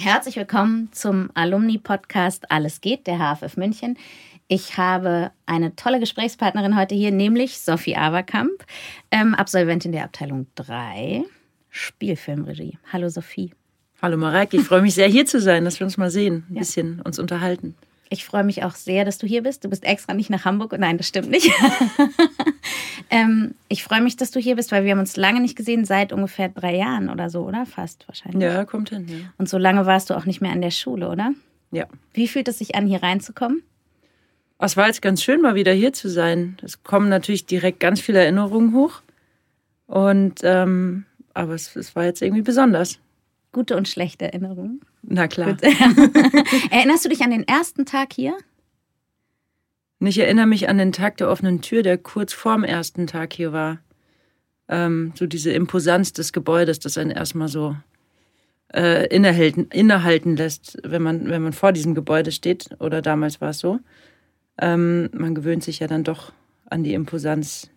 Herzlich 0.00 0.36
willkommen 0.36 0.90
zum 0.92 1.28
Alumni-Podcast 1.34 2.52
Alles 2.52 2.80
geht, 2.80 3.08
der 3.08 3.18
HFF 3.18 3.56
München. 3.56 3.98
Ich 4.46 4.78
habe 4.78 5.32
eine 5.44 5.74
tolle 5.74 5.98
Gesprächspartnerin 5.98 6.78
heute 6.78 6.94
hier, 6.94 7.10
nämlich 7.10 7.58
Sophie 7.58 7.96
Aberkamp, 7.96 8.64
ähm, 9.10 9.34
Absolventin 9.34 9.90
der 9.90 10.04
Abteilung 10.04 10.46
3, 10.54 11.24
Spielfilmregie. 11.68 12.78
Hallo 12.92 13.08
Sophie. 13.08 13.52
Hallo 14.00 14.16
Mareike, 14.16 14.58
ich 14.58 14.62
freue 14.62 14.82
mich 14.82 14.94
sehr 14.94 15.08
hier 15.08 15.26
zu 15.26 15.40
sein, 15.40 15.64
dass 15.64 15.80
wir 15.80 15.84
uns 15.84 15.96
mal 15.96 16.12
sehen, 16.12 16.46
ein 16.48 16.54
ja. 16.54 16.60
bisschen 16.60 17.02
uns 17.02 17.18
unterhalten. 17.18 17.74
Ich 18.10 18.24
freue 18.24 18.44
mich 18.44 18.64
auch 18.64 18.74
sehr, 18.74 19.04
dass 19.04 19.18
du 19.18 19.26
hier 19.26 19.42
bist. 19.42 19.64
Du 19.64 19.68
bist 19.68 19.84
extra 19.84 20.14
nicht 20.14 20.30
nach 20.30 20.44
Hamburg. 20.44 20.76
Nein, 20.78 20.96
das 20.96 21.08
stimmt 21.08 21.30
nicht. 21.30 21.50
ähm, 23.10 23.54
ich 23.68 23.84
freue 23.84 24.00
mich, 24.00 24.16
dass 24.16 24.30
du 24.30 24.40
hier 24.40 24.56
bist, 24.56 24.72
weil 24.72 24.84
wir 24.84 24.92
haben 24.92 24.98
uns 24.98 25.16
lange 25.16 25.40
nicht 25.40 25.56
gesehen, 25.56 25.84
seit 25.84 26.12
ungefähr 26.12 26.48
drei 26.48 26.76
Jahren 26.76 27.10
oder 27.10 27.28
so, 27.28 27.42
oder? 27.42 27.66
Fast 27.66 28.08
wahrscheinlich. 28.08 28.42
Ja, 28.42 28.64
kommt 28.64 28.90
hin. 28.90 29.06
Ja. 29.08 29.16
Und 29.36 29.48
so 29.48 29.58
lange 29.58 29.84
warst 29.84 30.10
du 30.10 30.14
auch 30.14 30.24
nicht 30.24 30.40
mehr 30.40 30.52
an 30.52 30.62
der 30.62 30.70
Schule, 30.70 31.10
oder? 31.10 31.32
Ja. 31.70 31.86
Wie 32.14 32.28
fühlt 32.28 32.48
es 32.48 32.58
sich 32.58 32.74
an, 32.74 32.86
hier 32.86 33.02
reinzukommen? 33.02 33.62
Es 34.58 34.76
war 34.76 34.86
jetzt 34.86 35.02
ganz 35.02 35.22
schön, 35.22 35.40
mal 35.40 35.54
wieder 35.54 35.72
hier 35.72 35.92
zu 35.92 36.08
sein. 36.08 36.56
Es 36.62 36.82
kommen 36.82 37.08
natürlich 37.08 37.46
direkt 37.46 37.78
ganz 37.78 38.00
viele 38.00 38.20
Erinnerungen 38.20 38.74
hoch. 38.74 39.02
Und 39.86 40.40
ähm, 40.42 41.04
aber 41.34 41.54
es, 41.54 41.76
es 41.76 41.94
war 41.94 42.04
jetzt 42.04 42.22
irgendwie 42.22 42.42
besonders. 42.42 42.98
Gute 43.58 43.76
und 43.76 43.88
schlechte 43.88 44.26
Erinnerungen. 44.26 44.82
Na 45.02 45.26
klar. 45.26 45.56
Erinnerst 46.70 47.04
du 47.04 47.08
dich 47.08 47.22
an 47.22 47.32
den 47.32 47.42
ersten 47.42 47.86
Tag 47.86 48.12
hier? 48.12 48.38
Ich 49.98 50.16
erinnere 50.16 50.46
mich 50.46 50.68
an 50.68 50.78
den 50.78 50.92
Tag 50.92 51.16
der 51.16 51.28
offenen 51.28 51.60
Tür, 51.60 51.82
der 51.82 51.98
kurz 51.98 52.32
vorm 52.32 52.62
ersten 52.62 53.08
Tag 53.08 53.32
hier 53.32 53.52
war. 53.52 53.78
Ähm, 54.68 55.12
so 55.16 55.26
diese 55.26 55.50
Imposanz 55.50 56.12
des 56.12 56.32
Gebäudes, 56.32 56.78
das 56.78 56.98
einen 56.98 57.10
erstmal 57.10 57.48
so 57.48 57.74
äh, 58.72 59.08
innehalten, 59.08 59.66
innehalten 59.72 60.36
lässt, 60.36 60.78
wenn 60.84 61.02
man, 61.02 61.28
wenn 61.28 61.42
man 61.42 61.52
vor 61.52 61.72
diesem 61.72 61.96
Gebäude 61.96 62.30
steht. 62.30 62.70
Oder 62.78 63.02
damals 63.02 63.40
war 63.40 63.50
es 63.50 63.58
so. 63.58 63.80
Ähm, 64.60 65.10
man 65.12 65.34
gewöhnt 65.34 65.64
sich 65.64 65.80
ja 65.80 65.88
dann 65.88 66.04
doch 66.04 66.30
an 66.70 66.84
die 66.84 66.94
Imposanz. 66.94 67.70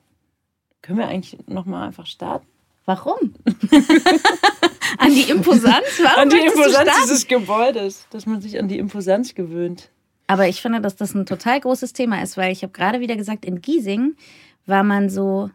Können 0.84 1.00
wir 1.00 1.08
eigentlich 1.08 1.40
nochmal 1.48 1.88
einfach 1.88 2.06
starten? 2.06 2.46
Warum? 2.86 3.34
an 4.98 5.14
die 5.14 5.30
Imposanz? 5.30 5.86
Warum 6.02 6.22
an 6.22 6.30
die 6.30 6.40
Imposanz 6.40 6.90
dieses 7.04 7.28
Gebäudes, 7.28 8.08
dass 8.10 8.26
man 8.26 8.42
sich 8.42 8.60
an 8.60 8.68
die 8.68 8.78
Imposanz 8.78 9.36
gewöhnt. 9.36 9.90
Aber 10.28 10.48
ich 10.48 10.62
finde, 10.62 10.80
dass 10.80 10.96
das 10.96 11.14
ein 11.14 11.26
total 11.26 11.60
großes 11.60 11.94
Thema 11.94 12.22
ist, 12.22 12.38
weil 12.38 12.52
ich 12.52 12.64
habe 12.64 12.72
gerade 12.72 13.02
wieder 13.02 13.18
gesagt, 13.18 13.44
in 13.44 13.62
Giesing 13.62 14.16
war 14.66 14.84
man 14.84 15.10
so, 15.10 15.50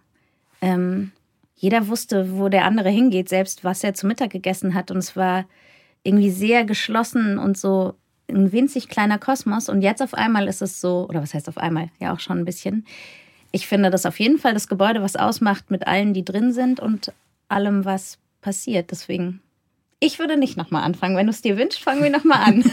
ähm, 0.61 1.13
jeder 1.55 1.89
wusste, 1.89 2.39
wo 2.39 2.49
der 2.49 2.65
andere 2.67 2.91
hingeht, 2.91 3.29
selbst 3.29 3.65
was 3.65 3.83
er 3.83 3.95
zu 3.95 4.07
Mittag 4.07 4.31
gegessen 4.31 4.75
hat. 4.75 4.91
Und 4.91 4.99
es 4.99 5.17
war 5.17 5.47
irgendwie 6.03 6.31
sehr 6.31 6.65
geschlossen 6.65 7.39
und 7.39 7.57
so 7.57 7.95
ein 8.29 8.53
winzig 8.53 8.89
kleiner 8.89 9.19
Kosmos. 9.19 9.69
Und 9.69 9.83
jetzt 9.83 10.03
auf 10.03 10.15
einmal 10.15 10.49
ist 10.49 10.61
es 10.61 10.81
so, 10.81 11.07
oder 11.09 11.23
was 11.23 11.33
heißt 11.33 11.49
auf 11.49 11.59
einmal? 11.59 11.89
Ja, 11.99 12.13
auch 12.13 12.21
schon 12.21 12.39
ein 12.39 12.45
bisschen. 12.45 12.87
Ich 13.53 13.67
finde 13.67 13.91
das 13.91 14.05
auf 14.05 14.21
jeden 14.21 14.39
Fall 14.39 14.53
das 14.53 14.69
Gebäude, 14.69 15.03
was 15.03 15.17
ausmacht 15.17 15.71
mit 15.71 15.87
allen, 15.87 16.13
die 16.13 16.25
drin 16.25 16.53
sind 16.53 16.81
und 16.81 17.13
allem, 17.49 17.85
was 17.85 18.19
passiert. 18.47 18.93
Deswegen, 18.93 19.41
ich 19.99 20.21
würde 20.21 20.37
nicht 20.37 20.57
nochmal 20.57 20.85
anfangen. 20.85 21.17
Wenn 21.17 21.27
du 21.27 21.33
es 21.33 21.43
dir 21.43 21.59
wünschst, 21.59 21.83
fangen 21.83 22.05
wir 22.05 22.11
nochmal 22.11 22.45
an. 22.45 22.65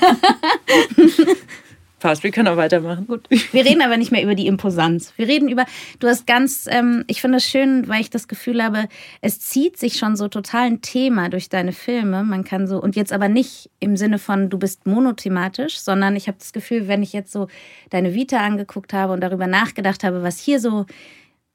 Passt, 1.99 2.21
wir 2.21 2.29
können 2.29 2.47
auch 2.47 2.57
weitermachen. 2.57 3.07
Gut. 3.07 3.27
Wir 3.29 3.65
reden 3.65 3.81
aber 3.81 3.97
nicht 3.97 4.11
mehr 4.11 4.21
über 4.21 4.35
die 4.35 4.45
Imposanz. 4.45 5.13
Wir 5.15 5.27
reden 5.27 5.49
über, 5.49 5.65
du 5.99 6.07
hast 6.07 6.27
ganz, 6.27 6.67
ähm, 6.69 7.05
ich 7.07 7.21
finde 7.21 7.37
es 7.37 7.45
schön, 7.45 7.87
weil 7.87 8.01
ich 8.01 8.11
das 8.11 8.27
Gefühl 8.27 8.61
habe, 8.61 8.87
es 9.21 9.39
zieht 9.39 9.77
sich 9.77 9.97
schon 9.97 10.15
so 10.15 10.27
total 10.27 10.67
ein 10.67 10.81
Thema 10.81 11.29
durch 11.29 11.49
deine 11.49 11.71
Filme. 11.71 12.23
Man 12.23 12.43
kann 12.43 12.67
so, 12.67 12.79
und 12.79 12.95
jetzt 12.95 13.11
aber 13.11 13.29
nicht 13.29 13.71
im 13.79 13.97
Sinne 13.97 14.19
von, 14.19 14.51
du 14.51 14.59
bist 14.59 14.85
monothematisch, 14.85 15.79
sondern 15.79 16.15
ich 16.15 16.27
habe 16.27 16.37
das 16.37 16.53
Gefühl, 16.53 16.87
wenn 16.87 17.01
ich 17.01 17.13
jetzt 17.13 17.31
so 17.31 17.47
deine 17.89 18.13
Vita 18.13 18.37
angeguckt 18.37 18.93
habe 18.93 19.13
und 19.13 19.21
darüber 19.21 19.47
nachgedacht 19.47 20.03
habe, 20.03 20.21
was 20.21 20.37
hier 20.37 20.59
so 20.59 20.85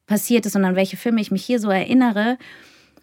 passiert 0.06 0.44
ist 0.44 0.56
und 0.56 0.64
an 0.64 0.74
welche 0.74 0.96
Filme 0.96 1.20
ich 1.20 1.30
mich 1.30 1.44
hier 1.44 1.60
so 1.60 1.70
erinnere, 1.70 2.36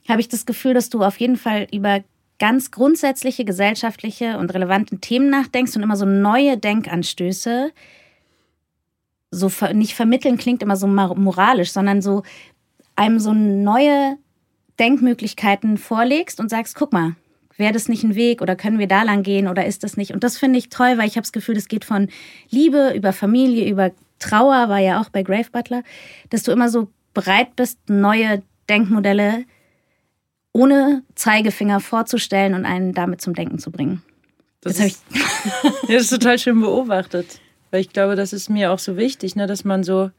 habe 0.08 0.22
ich 0.22 0.30
das 0.30 0.46
Gefühl, 0.46 0.74
dass 0.74 0.90
du 0.90 1.04
auf 1.04 1.20
jeden 1.20 1.38
Fall 1.38 1.68
über 1.72 2.04
ganz 2.38 2.72
grundsätzliche 2.72 3.46
gesellschaftliche 3.46 4.38
und 4.38 4.54
relevante 4.54 4.98
Themen 5.00 5.30
nachdenkst 5.30 5.76
und 5.76 5.84
immer 5.84 5.96
so 5.96 6.06
neue 6.06 6.58
Denkanstöße 6.58 7.72
so 9.32 9.52
nicht 9.74 9.96
vermitteln 9.96 10.38
klingt 10.38 10.64
immer 10.64 10.78
so 10.78 10.88
moralisch, 10.88 11.72
sondern 11.72 12.02
so 12.02 12.24
einem 12.96 13.20
so 13.20 13.34
neue 13.34 14.18
Denkmöglichkeiten 14.80 15.78
vorlegst 15.78 16.40
und 16.40 16.50
sagst, 16.50 16.76
guck 16.76 16.94
mal, 16.94 17.16
wäre 17.58 17.74
das 17.74 17.88
nicht 17.88 18.04
ein 18.04 18.16
Weg 18.16 18.42
oder 18.42 18.56
können 18.56 18.80
wir 18.80 18.88
da 18.88 19.04
lang 19.04 19.24
gehen 19.24 19.48
oder 19.48 19.66
ist 19.66 19.84
das 19.84 19.98
nicht? 19.98 20.12
Und 20.12 20.24
das 20.24 20.38
finde 20.38 20.60
ich 20.60 20.70
toll, 20.70 20.98
weil 20.98 21.08
ich 21.08 21.16
habe 21.16 21.24
das 21.24 21.32
Gefühl, 21.32 21.56
das 21.56 21.68
geht 21.68 21.86
von 21.86 22.10
Liebe 22.50 22.94
über 22.96 23.14
Familie, 23.14 23.70
über 23.70 23.92
Trauer, 24.20 24.70
war 24.70 24.80
ja 24.80 25.02
auch 25.02 25.10
bei 25.10 25.24
Grave 25.24 25.50
Butler, 25.52 25.84
dass 26.30 26.44
du 26.44 26.52
immer 26.52 26.70
so 26.70 26.90
bereit 27.14 27.56
bist, 27.56 27.80
neue 27.90 28.42
Denkmodelle 28.70 29.46
ohne 30.56 31.04
Zeigefinger 31.16 31.82
vorzustellen 31.82 32.54
und 32.54 32.66
einen 32.66 32.94
damit 32.94 33.20
zum 33.20 33.34
Denken 33.34 33.60
zu 33.60 33.72
bringen. 33.72 34.02
Das, 34.62 34.78
das, 34.78 34.86
ist, 34.86 35.04
das 35.90 36.04
ist 36.04 36.10
total 36.12 36.40
schön 36.40 36.62
beobachtet. 36.62 37.42
Weil 37.72 37.82
ich 37.82 37.90
glaube, 37.90 38.16
das 38.16 38.32
ist 38.32 38.50
mir 38.50 38.72
auch 38.72 38.80
so 38.80 38.96
wichtig, 38.96 39.36
ne, 39.36 39.48
dass 39.48 39.66
man 39.66 39.84
so, 39.84 40.12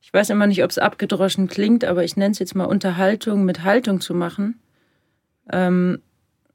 ich 0.00 0.14
weiß 0.14 0.30
immer 0.30 0.46
nicht, 0.46 0.62
ob 0.62 0.70
es 0.70 0.78
abgedroschen 0.78 1.48
klingt, 1.48 1.84
aber 1.84 2.04
ich 2.04 2.16
nenne 2.16 2.30
es 2.30 2.38
jetzt 2.38 2.54
mal 2.54 2.66
Unterhaltung 2.66 3.44
mit 3.44 3.64
Haltung 3.64 4.00
zu 4.00 4.14
machen. 4.14 4.60
Ähm, 5.50 5.98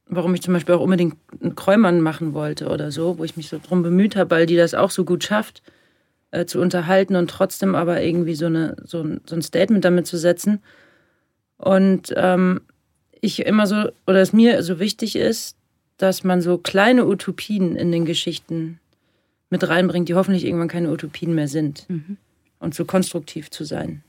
warum 0.05 0.33
ich 0.33 0.41
zum 0.41 0.53
Beispiel 0.53 0.75
auch 0.75 0.81
unbedingt 0.81 1.17
einen 1.41 1.55
Kräumann 1.55 1.99
machen 1.99 2.33
wollte 2.33 2.69
oder 2.69 2.89
so, 2.89 3.17
wo 3.17 3.25
ich 3.25 3.35
mich 3.35 3.49
so 3.49 3.59
drum 3.61 3.83
bemüht 3.83 4.15
habe, 4.15 4.31
weil 4.31 4.45
die 4.45 4.55
das 4.55 4.73
auch 4.73 4.91
so 4.91 5.03
gut 5.03 5.25
schafft, 5.25 5.61
äh, 6.31 6.45
zu 6.45 6.61
unterhalten 6.61 7.17
und 7.17 7.29
trotzdem 7.29 7.75
aber 7.75 8.01
irgendwie 8.01 8.35
so, 8.35 8.45
eine, 8.45 8.77
so, 8.85 9.01
ein, 9.01 9.19
so 9.25 9.35
ein 9.35 9.41
Statement 9.41 9.83
damit 9.83 10.07
zu 10.07 10.17
setzen. 10.17 10.63
Und 11.57 12.13
ähm, 12.15 12.61
ich 13.21 13.45
immer 13.45 13.67
so, 13.67 13.89
oder 14.07 14.21
es 14.21 14.33
mir 14.33 14.63
so 14.63 14.79
wichtig 14.79 15.15
ist, 15.15 15.55
dass 15.97 16.23
man 16.23 16.41
so 16.41 16.57
kleine 16.57 17.05
Utopien 17.05 17.75
in 17.75 17.91
den 17.91 18.05
Geschichten 18.05 18.79
mit 19.49 19.67
reinbringt, 19.67 20.09
die 20.09 20.15
hoffentlich 20.15 20.45
irgendwann 20.45 20.67
keine 20.67 20.91
Utopien 20.91 21.35
mehr 21.35 21.47
sind. 21.47 21.85
Mhm. 21.89 22.17
Und 22.59 22.75
so 22.75 22.83
konstruktiv 22.83 23.49
zu 23.51 23.63
sein. 23.63 24.03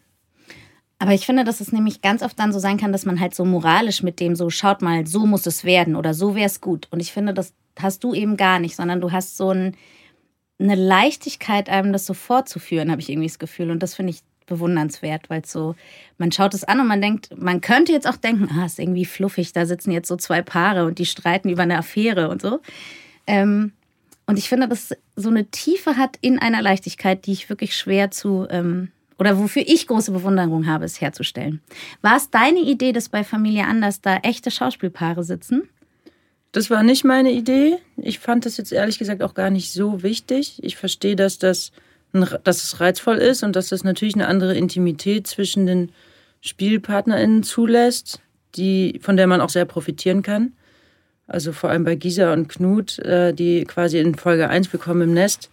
Aber 0.98 1.14
ich 1.14 1.24
finde, 1.24 1.44
dass 1.44 1.60
es 1.60 1.72
nämlich 1.72 2.02
ganz 2.02 2.22
oft 2.22 2.38
dann 2.38 2.52
so 2.52 2.58
sein 2.58 2.76
kann, 2.76 2.92
dass 2.92 3.06
man 3.06 3.20
halt 3.20 3.34
so 3.34 3.44
moralisch 3.44 4.02
mit 4.02 4.20
dem 4.20 4.36
so, 4.36 4.50
schaut 4.50 4.82
mal, 4.82 5.06
so 5.06 5.24
muss 5.24 5.46
es 5.46 5.64
werden 5.64 5.96
oder 5.96 6.14
so 6.14 6.34
wäre 6.34 6.46
es 6.46 6.60
gut. 6.60 6.88
Und 6.90 7.00
ich 7.00 7.12
finde, 7.12 7.32
das 7.32 7.54
hast 7.78 8.04
du 8.04 8.12
eben 8.12 8.36
gar 8.36 8.58
nicht, 8.58 8.76
sondern 8.76 9.00
du 9.00 9.10
hast 9.12 9.36
so 9.36 9.50
ein, 9.50 9.76
eine 10.58 10.74
Leichtigkeit, 10.74 11.70
einem 11.70 11.92
das 11.92 12.06
so 12.06 12.12
vorzuführen, 12.12 12.90
habe 12.90 13.00
ich 13.00 13.08
irgendwie 13.08 13.28
das 13.28 13.38
Gefühl. 13.38 13.70
Und 13.70 13.82
das 13.82 13.94
finde 13.94 14.10
ich 14.10 14.20
bewundernswert, 14.50 15.30
weil 15.30 15.44
so, 15.46 15.74
man 16.18 16.30
schaut 16.30 16.52
es 16.52 16.64
an 16.64 16.80
und 16.80 16.86
man 16.86 17.00
denkt, 17.00 17.30
man 17.38 17.62
könnte 17.62 17.92
jetzt 17.92 18.06
auch 18.06 18.16
denken, 18.16 18.50
ah, 18.52 18.66
ist 18.66 18.78
irgendwie 18.78 19.06
fluffig, 19.06 19.54
da 19.54 19.64
sitzen 19.64 19.90
jetzt 19.92 20.08
so 20.08 20.16
zwei 20.16 20.42
Paare 20.42 20.84
und 20.84 20.98
die 20.98 21.06
streiten 21.06 21.48
über 21.48 21.62
eine 21.62 21.78
Affäre 21.78 22.28
und 22.28 22.42
so. 22.42 22.60
Ähm, 23.26 23.72
und 24.26 24.38
ich 24.38 24.48
finde, 24.48 24.68
dass 24.68 24.94
so 25.16 25.28
eine 25.30 25.46
Tiefe 25.46 25.96
hat 25.96 26.18
in 26.20 26.38
einer 26.38 26.62
Leichtigkeit, 26.62 27.26
die 27.26 27.32
ich 27.32 27.48
wirklich 27.48 27.74
schwer 27.74 28.10
zu, 28.10 28.46
ähm, 28.50 28.90
oder 29.18 29.38
wofür 29.38 29.62
ich 29.66 29.86
große 29.86 30.12
Bewunderung 30.12 30.66
habe, 30.66 30.84
es 30.84 31.00
herzustellen. 31.00 31.60
War 32.02 32.16
es 32.16 32.30
deine 32.30 32.60
Idee, 32.60 32.92
dass 32.92 33.08
bei 33.08 33.24
Familie 33.24 33.66
Anders 33.66 34.00
da 34.00 34.18
echte 34.18 34.50
Schauspielpaare 34.50 35.24
sitzen? 35.24 35.68
Das 36.52 36.70
war 36.70 36.82
nicht 36.82 37.04
meine 37.04 37.30
Idee. 37.30 37.78
Ich 37.96 38.18
fand 38.18 38.44
das 38.44 38.56
jetzt 38.56 38.72
ehrlich 38.72 38.98
gesagt 38.98 39.22
auch 39.22 39.34
gar 39.34 39.50
nicht 39.50 39.72
so 39.72 40.02
wichtig. 40.02 40.58
Ich 40.62 40.76
verstehe, 40.76 41.16
dass 41.16 41.38
das 41.38 41.70
dass 42.12 42.64
es 42.64 42.80
reizvoll 42.80 43.16
ist 43.16 43.42
und 43.42 43.56
dass 43.56 43.68
das 43.68 43.84
natürlich 43.84 44.14
eine 44.14 44.26
andere 44.26 44.56
Intimität 44.56 45.26
zwischen 45.26 45.66
den 45.66 45.92
SpielpartnerInnen 46.40 47.42
zulässt, 47.42 48.20
die, 48.56 48.98
von 49.02 49.16
der 49.16 49.26
man 49.26 49.40
auch 49.40 49.50
sehr 49.50 49.64
profitieren 49.64 50.22
kann. 50.22 50.52
Also 51.26 51.52
vor 51.52 51.70
allem 51.70 51.84
bei 51.84 51.94
Gisa 51.94 52.32
und 52.32 52.48
Knut, 52.48 52.98
äh, 52.98 53.32
die 53.32 53.64
quasi 53.64 53.98
in 53.98 54.16
Folge 54.16 54.48
1 54.48 54.68
bekommen 54.68 55.02
im 55.02 55.14
Nest, 55.14 55.50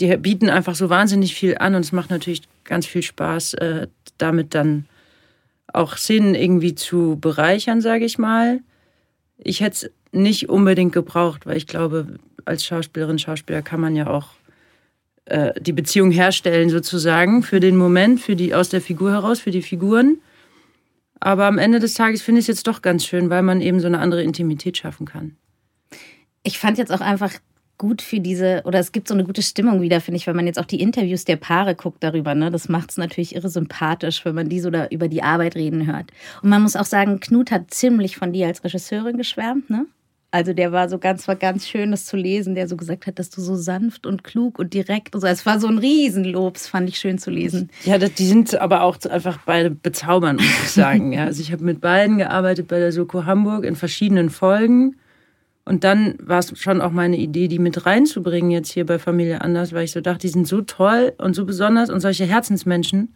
die 0.00 0.14
bieten 0.16 0.50
einfach 0.50 0.74
so 0.74 0.90
wahnsinnig 0.90 1.34
viel 1.34 1.56
an 1.58 1.74
und 1.74 1.82
es 1.82 1.92
macht 1.92 2.10
natürlich 2.10 2.42
ganz 2.64 2.86
viel 2.86 3.02
Spaß, 3.02 3.54
äh, 3.54 3.86
damit 4.18 4.54
dann 4.54 4.86
auch 5.72 5.96
Szenen 5.96 6.34
irgendwie 6.34 6.74
zu 6.74 7.16
bereichern, 7.20 7.80
sage 7.80 8.04
ich 8.04 8.18
mal. 8.18 8.60
ich 9.38 9.60
hätte 9.60 9.86
es 9.86 9.90
nicht 10.12 10.50
unbedingt 10.50 10.92
gebraucht, 10.92 11.46
weil 11.46 11.56
ich 11.56 11.66
glaube, 11.66 12.18
als 12.44 12.64
Schauspielerin, 12.64 13.18
Schauspieler 13.18 13.62
kann 13.62 13.80
man 13.80 13.96
ja 13.96 14.08
auch 14.08 14.28
äh, 15.26 15.52
die 15.60 15.72
Beziehung 15.72 16.10
herstellen, 16.10 16.70
sozusagen, 16.70 17.42
für 17.42 17.60
den 17.60 17.76
Moment, 17.76 18.20
für 18.20 18.36
die, 18.36 18.54
aus 18.54 18.68
der 18.68 18.80
Figur 18.80 19.12
heraus, 19.12 19.40
für 19.40 19.50
die 19.50 19.62
Figuren. 19.62 20.18
Aber 21.20 21.46
am 21.46 21.58
Ende 21.58 21.78
des 21.78 21.94
Tages 21.94 22.22
finde 22.22 22.40
ich 22.40 22.44
es 22.44 22.56
jetzt 22.56 22.66
doch 22.66 22.82
ganz 22.82 23.06
schön, 23.06 23.30
weil 23.30 23.42
man 23.42 23.60
eben 23.60 23.78
so 23.78 23.86
eine 23.86 24.00
andere 24.00 24.24
Intimität 24.24 24.76
schaffen 24.76 25.06
kann. 25.06 25.36
Ich 26.42 26.58
fand 26.58 26.78
jetzt 26.78 26.90
auch 26.90 27.00
einfach 27.00 27.32
gut 27.78 28.02
für 28.02 28.20
diese, 28.20 28.62
oder 28.64 28.78
es 28.78 28.92
gibt 28.92 29.08
so 29.08 29.14
eine 29.14 29.24
gute 29.24 29.42
Stimmung 29.42 29.80
wieder, 29.80 30.00
finde 30.00 30.16
ich, 30.16 30.26
wenn 30.26 30.36
man 30.36 30.46
jetzt 30.46 30.58
auch 30.58 30.64
die 30.64 30.80
Interviews 30.80 31.24
der 31.24 31.36
Paare 31.36 31.74
guckt 31.74 32.02
darüber. 32.02 32.34
Ne? 32.34 32.50
Das 32.50 32.68
macht 32.68 32.90
es 32.90 32.96
natürlich 32.96 33.34
irre 33.34 33.48
sympathisch, 33.48 34.24
wenn 34.24 34.34
man 34.34 34.48
die 34.48 34.60
so 34.60 34.70
da 34.70 34.86
über 34.86 35.08
die 35.08 35.22
Arbeit 35.22 35.54
reden 35.54 35.86
hört. 35.86 36.10
Und 36.42 36.50
man 36.50 36.62
muss 36.62 36.76
auch 36.76 36.84
sagen, 36.84 37.20
Knut 37.20 37.50
hat 37.50 37.72
ziemlich 37.72 38.16
von 38.16 38.32
dir 38.32 38.48
als 38.48 38.64
Regisseurin 38.64 39.16
geschwärmt, 39.16 39.70
ne? 39.70 39.86
Also 40.34 40.54
der 40.54 40.72
war 40.72 40.88
so 40.88 40.98
ganz, 40.98 41.28
war 41.28 41.36
ganz 41.36 41.68
schön, 41.68 41.90
das 41.90 42.06
zu 42.06 42.16
lesen, 42.16 42.54
der 42.54 42.66
so 42.66 42.74
gesagt 42.74 43.06
hat, 43.06 43.18
dass 43.18 43.28
du 43.28 43.42
so 43.42 43.54
sanft 43.54 44.06
und 44.06 44.24
klug 44.24 44.58
und 44.58 44.72
direkt 44.72 45.14
und 45.14 45.20
so. 45.20 45.26
Es 45.26 45.44
war 45.44 45.60
so 45.60 45.68
ein 45.68 45.76
Riesenlob, 45.76 46.54
das 46.54 46.68
fand 46.68 46.88
ich 46.88 46.96
schön 46.96 47.18
zu 47.18 47.30
lesen. 47.30 47.68
Ja, 47.84 47.98
die 47.98 48.24
sind 48.24 48.58
aber 48.58 48.80
auch 48.82 48.96
einfach 49.10 49.40
beide 49.44 49.70
bezaubernd, 49.70 50.40
muss 50.40 50.64
ich 50.64 50.70
sagen. 50.70 51.12
ja, 51.12 51.26
also 51.26 51.42
ich 51.42 51.52
habe 51.52 51.62
mit 51.62 51.82
beiden 51.82 52.16
gearbeitet 52.16 52.66
bei 52.66 52.78
der 52.78 52.92
Soko 52.92 53.26
Hamburg 53.26 53.66
in 53.66 53.76
verschiedenen 53.76 54.30
Folgen. 54.30 54.96
Und 55.66 55.84
dann 55.84 56.14
war 56.18 56.38
es 56.38 56.58
schon 56.58 56.80
auch 56.80 56.92
meine 56.92 57.18
Idee, 57.18 57.46
die 57.46 57.58
mit 57.58 57.84
reinzubringen 57.84 58.50
jetzt 58.50 58.72
hier 58.72 58.86
bei 58.86 58.98
Familie 58.98 59.42
Anders, 59.42 59.74
weil 59.74 59.84
ich 59.84 59.92
so 59.92 60.00
dachte, 60.00 60.20
die 60.20 60.28
sind 60.28 60.48
so 60.48 60.62
toll 60.62 61.12
und 61.18 61.36
so 61.36 61.44
besonders 61.44 61.90
und 61.90 62.00
solche 62.00 62.24
Herzensmenschen. 62.24 63.14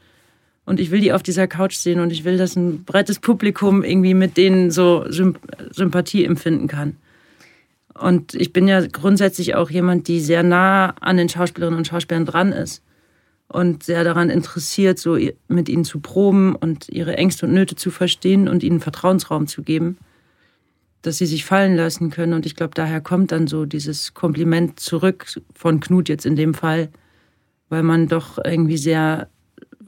Und 0.66 0.80
ich 0.80 0.90
will 0.90 1.00
die 1.00 1.14
auf 1.14 1.22
dieser 1.22 1.46
Couch 1.46 1.76
sehen 1.76 1.98
und 1.98 2.12
ich 2.12 2.24
will, 2.24 2.36
dass 2.36 2.56
ein 2.56 2.84
breites 2.84 3.20
Publikum 3.20 3.82
irgendwie 3.82 4.12
mit 4.12 4.36
denen 4.36 4.70
so 4.70 5.06
Sympathie 5.08 6.26
empfinden 6.26 6.66
kann. 6.66 6.96
Und 7.98 8.34
ich 8.34 8.52
bin 8.52 8.69
ja 8.69 8.87
grundsätzlich 8.87 9.54
auch 9.54 9.70
jemand, 9.70 10.08
die 10.08 10.20
sehr 10.20 10.43
nah 10.43 10.90
an 11.00 11.16
den 11.16 11.28
Schauspielerinnen 11.28 11.78
und 11.78 11.87
Schauspielern 11.87 12.26
dran 12.26 12.52
ist 12.52 12.82
und 13.48 13.84
sehr 13.84 14.04
daran 14.04 14.28
interessiert, 14.28 14.98
so 14.98 15.19
mit 15.48 15.69
ihnen 15.69 15.84
zu 15.84 16.00
proben 16.00 16.54
und 16.54 16.88
ihre 16.88 17.16
Ängste 17.16 17.46
und 17.46 17.54
Nöte 17.54 17.76
zu 17.76 17.90
verstehen 17.90 18.48
und 18.48 18.62
ihnen 18.62 18.81
Vertrauensraum 18.81 19.46
zu 19.46 19.62
geben 19.62 19.98
dass 21.06 21.19
sie 21.19 21.26
sich 21.26 21.44
fallen 21.44 21.76
lassen 21.76 22.10
können. 22.10 22.32
Und 22.32 22.46
ich 22.46 22.56
glaube, 22.56 22.75
daher 22.75 23.00
kommt 23.00 23.31
dann 23.31 23.46
so 23.46 23.64
dieses 23.64 24.12
Kompliment 24.12 24.81
zurück 24.81 25.26
von 25.54 25.78
Knut 25.78 26.08
jetzt 26.08 26.26
in 26.26 26.34
dem 26.34 26.52
Fall, 26.52 26.88
weil 27.69 27.84
man 27.84 28.08
doch 28.08 28.38
irgendwie 28.44 28.76
sehr 28.76 29.28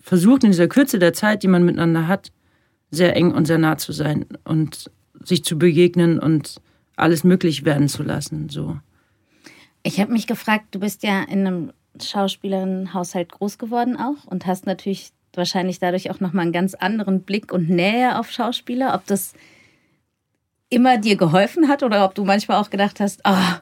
versucht, 0.01 0.45
in 0.45 0.53
dieser 0.53 0.69
Kürze 0.69 1.01
der 1.01 1.13
Zeit, 1.13 1.43
die 1.43 1.49
man 1.49 1.65
miteinander 1.65 2.07
hat, 2.07 2.31
sehr 2.91 3.17
eng 3.17 3.33
und 3.33 3.47
sehr 3.47 3.59
nah 3.59 3.77
zu 3.77 3.91
sein 3.93 4.27
und 4.45 4.93
sich 5.25 5.45
zu 5.45 5.59
begegnen 5.59 6.21
und 6.21 6.61
alles 6.99 7.25
möglich 7.25 7.65
werden 7.65 7.89
zu 7.89 8.03
lassen. 8.03 8.49
So. 8.49 8.79
Ich 9.83 10.01
habe 10.01 10.13
mich 10.13 10.27
gefragt, 10.27 10.67
du 10.73 10.81
bist 10.81 11.03
ja 11.03 11.23
in 11.23 11.47
einem 11.47 11.73
Schauspielerinnenhaushalt 12.01 13.33
groß 13.33 13.59
geworden 13.59 13.97
auch 13.97 14.25
und 14.27 14.47
hast 14.47 14.67
natürlich 14.67 15.11
wahrscheinlich 15.35 15.79
dadurch 15.79 16.11
auch 16.11 16.21
nochmal 16.21 16.43
einen 16.43 16.53
ganz 16.53 16.75
anderen 16.75 17.23
Blick 17.23 17.53
und 17.53 17.69
Nähe 17.69 18.19
auf 18.19 18.31
Schauspieler. 18.31 18.95
Ob 18.95 19.07
das 19.07 19.35
immer 20.71 20.99
dir 20.99 21.17
geholfen 21.17 21.69
hat 21.69 21.83
oder 21.83 22.05
ob 22.05 22.15
du 22.15 22.25
manchmal 22.25 22.61
auch 22.61 22.71
gedacht 22.71 23.01
hast, 23.01 23.21
oh, 23.25 23.57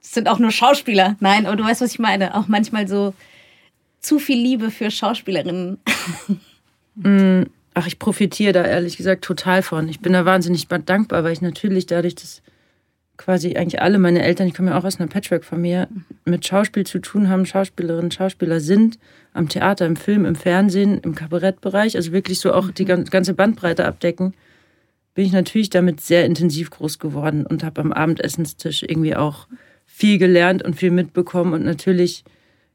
es 0.00 0.12
sind 0.12 0.28
auch 0.28 0.38
nur 0.38 0.50
Schauspieler. 0.50 1.16
Nein, 1.20 1.46
aber 1.46 1.56
du 1.56 1.64
weißt, 1.64 1.80
was 1.80 1.92
ich 1.92 1.98
meine. 1.98 2.34
Auch 2.34 2.48
manchmal 2.48 2.88
so 2.88 3.14
zu 4.00 4.18
viel 4.18 4.38
Liebe 4.38 4.70
für 4.70 4.90
Schauspielerinnen. 4.90 5.78
Ach, 7.74 7.86
ich 7.86 7.98
profitiere 7.98 8.52
da 8.52 8.64
ehrlich 8.64 8.96
gesagt 8.96 9.24
total 9.24 9.62
von. 9.62 9.88
Ich 9.88 10.00
bin 10.00 10.12
da 10.12 10.24
wahnsinnig 10.24 10.68
dankbar, 10.68 11.24
weil 11.24 11.32
ich 11.32 11.40
natürlich 11.40 11.86
dadurch, 11.86 12.14
dass 12.14 12.42
quasi 13.16 13.56
eigentlich 13.56 13.80
alle 13.80 13.98
meine 13.98 14.22
Eltern, 14.22 14.48
ich 14.48 14.54
komme 14.54 14.70
ja 14.70 14.78
auch 14.78 14.84
aus 14.84 15.00
einer 15.00 15.08
Patchwork-Familie, 15.08 15.88
mit 16.24 16.46
Schauspiel 16.46 16.84
zu 16.84 16.98
tun 16.98 17.28
haben, 17.28 17.46
Schauspielerinnen, 17.46 18.10
Schauspieler 18.10 18.60
sind, 18.60 18.98
am 19.32 19.48
Theater, 19.48 19.86
im 19.86 19.96
Film, 19.96 20.24
im 20.24 20.34
Fernsehen, 20.34 20.98
im 20.98 21.14
Kabarettbereich, 21.14 21.96
also 21.96 22.12
wirklich 22.12 22.40
so 22.40 22.52
auch 22.52 22.70
die 22.70 22.84
ganze 22.84 23.34
Bandbreite 23.34 23.86
abdecken 23.86 24.34
bin 25.14 25.26
ich 25.26 25.32
natürlich 25.32 25.70
damit 25.70 26.00
sehr 26.00 26.24
intensiv 26.24 26.70
groß 26.70 26.98
geworden 26.98 27.46
und 27.46 27.64
habe 27.64 27.80
am 27.80 27.92
Abendessenstisch 27.92 28.82
irgendwie 28.82 29.14
auch 29.14 29.46
viel 29.86 30.18
gelernt 30.18 30.62
und 30.62 30.74
viel 30.74 30.90
mitbekommen. 30.90 31.52
Und 31.52 31.64
natürlich 31.64 32.24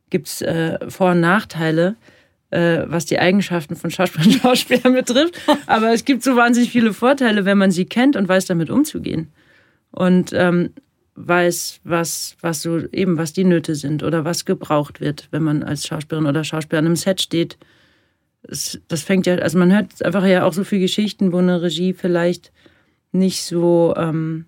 gibt 0.10 0.28
es 0.28 0.42
äh, 0.42 0.78
Vor- 0.90 1.12
und 1.12 1.20
Nachteile, 1.20 1.96
äh, 2.50 2.84
was 2.86 3.06
die 3.06 3.20
Eigenschaften 3.20 3.76
von 3.76 3.92
Schauspielern 3.92 4.28
und 4.28 4.42
Schauspielern 4.42 4.94
betrifft. 4.94 5.40
Aber 5.66 5.94
es 5.94 6.06
gibt 6.06 6.24
so 6.24 6.36
wahnsinnig 6.36 6.72
viele 6.72 6.94
Vorteile, 6.94 7.46
wenn 7.46 7.58
man 7.58 7.72
sie 7.72 7.86
kennt 7.86 8.16
und 8.16 8.28
weiß, 8.28 8.46
damit 8.46 8.70
umzugehen. 8.70 9.30
Und 9.92 10.32
ähm, 10.34 10.72
weiß, 11.16 11.80
was, 11.84 12.38
was 12.42 12.62
so 12.62 12.80
eben, 12.92 13.18
was 13.18 13.34
die 13.34 13.44
Nöte 13.44 13.76
sind 13.76 14.04
oder 14.04 14.26
was 14.26 14.46
gebraucht 14.46 15.02
wird, 15.02 15.28
wenn 15.32 15.44
man 15.44 15.64
als 15.64 15.88
Schauspielerin 15.88 16.28
oder 16.28 16.44
Schauspieler 16.44 16.80
an 16.80 16.86
einem 16.86 16.96
Set 16.96 17.22
steht 17.22 17.58
es, 18.44 18.80
das 18.88 19.04
fängt 19.04 19.26
ja, 19.26 19.36
also 19.36 19.58
man 19.58 19.74
hört 19.74 20.04
einfach 20.04 20.26
ja 20.26 20.46
auch 20.46 20.54
so 20.54 20.64
viele 20.64 20.82
Geschichten, 20.82 21.32
wo 21.32 21.38
eine 21.38 21.62
Regie 21.62 21.94
vielleicht 21.94 22.52
nicht 23.12 23.44
so 23.44 23.94
ähm, 23.98 24.46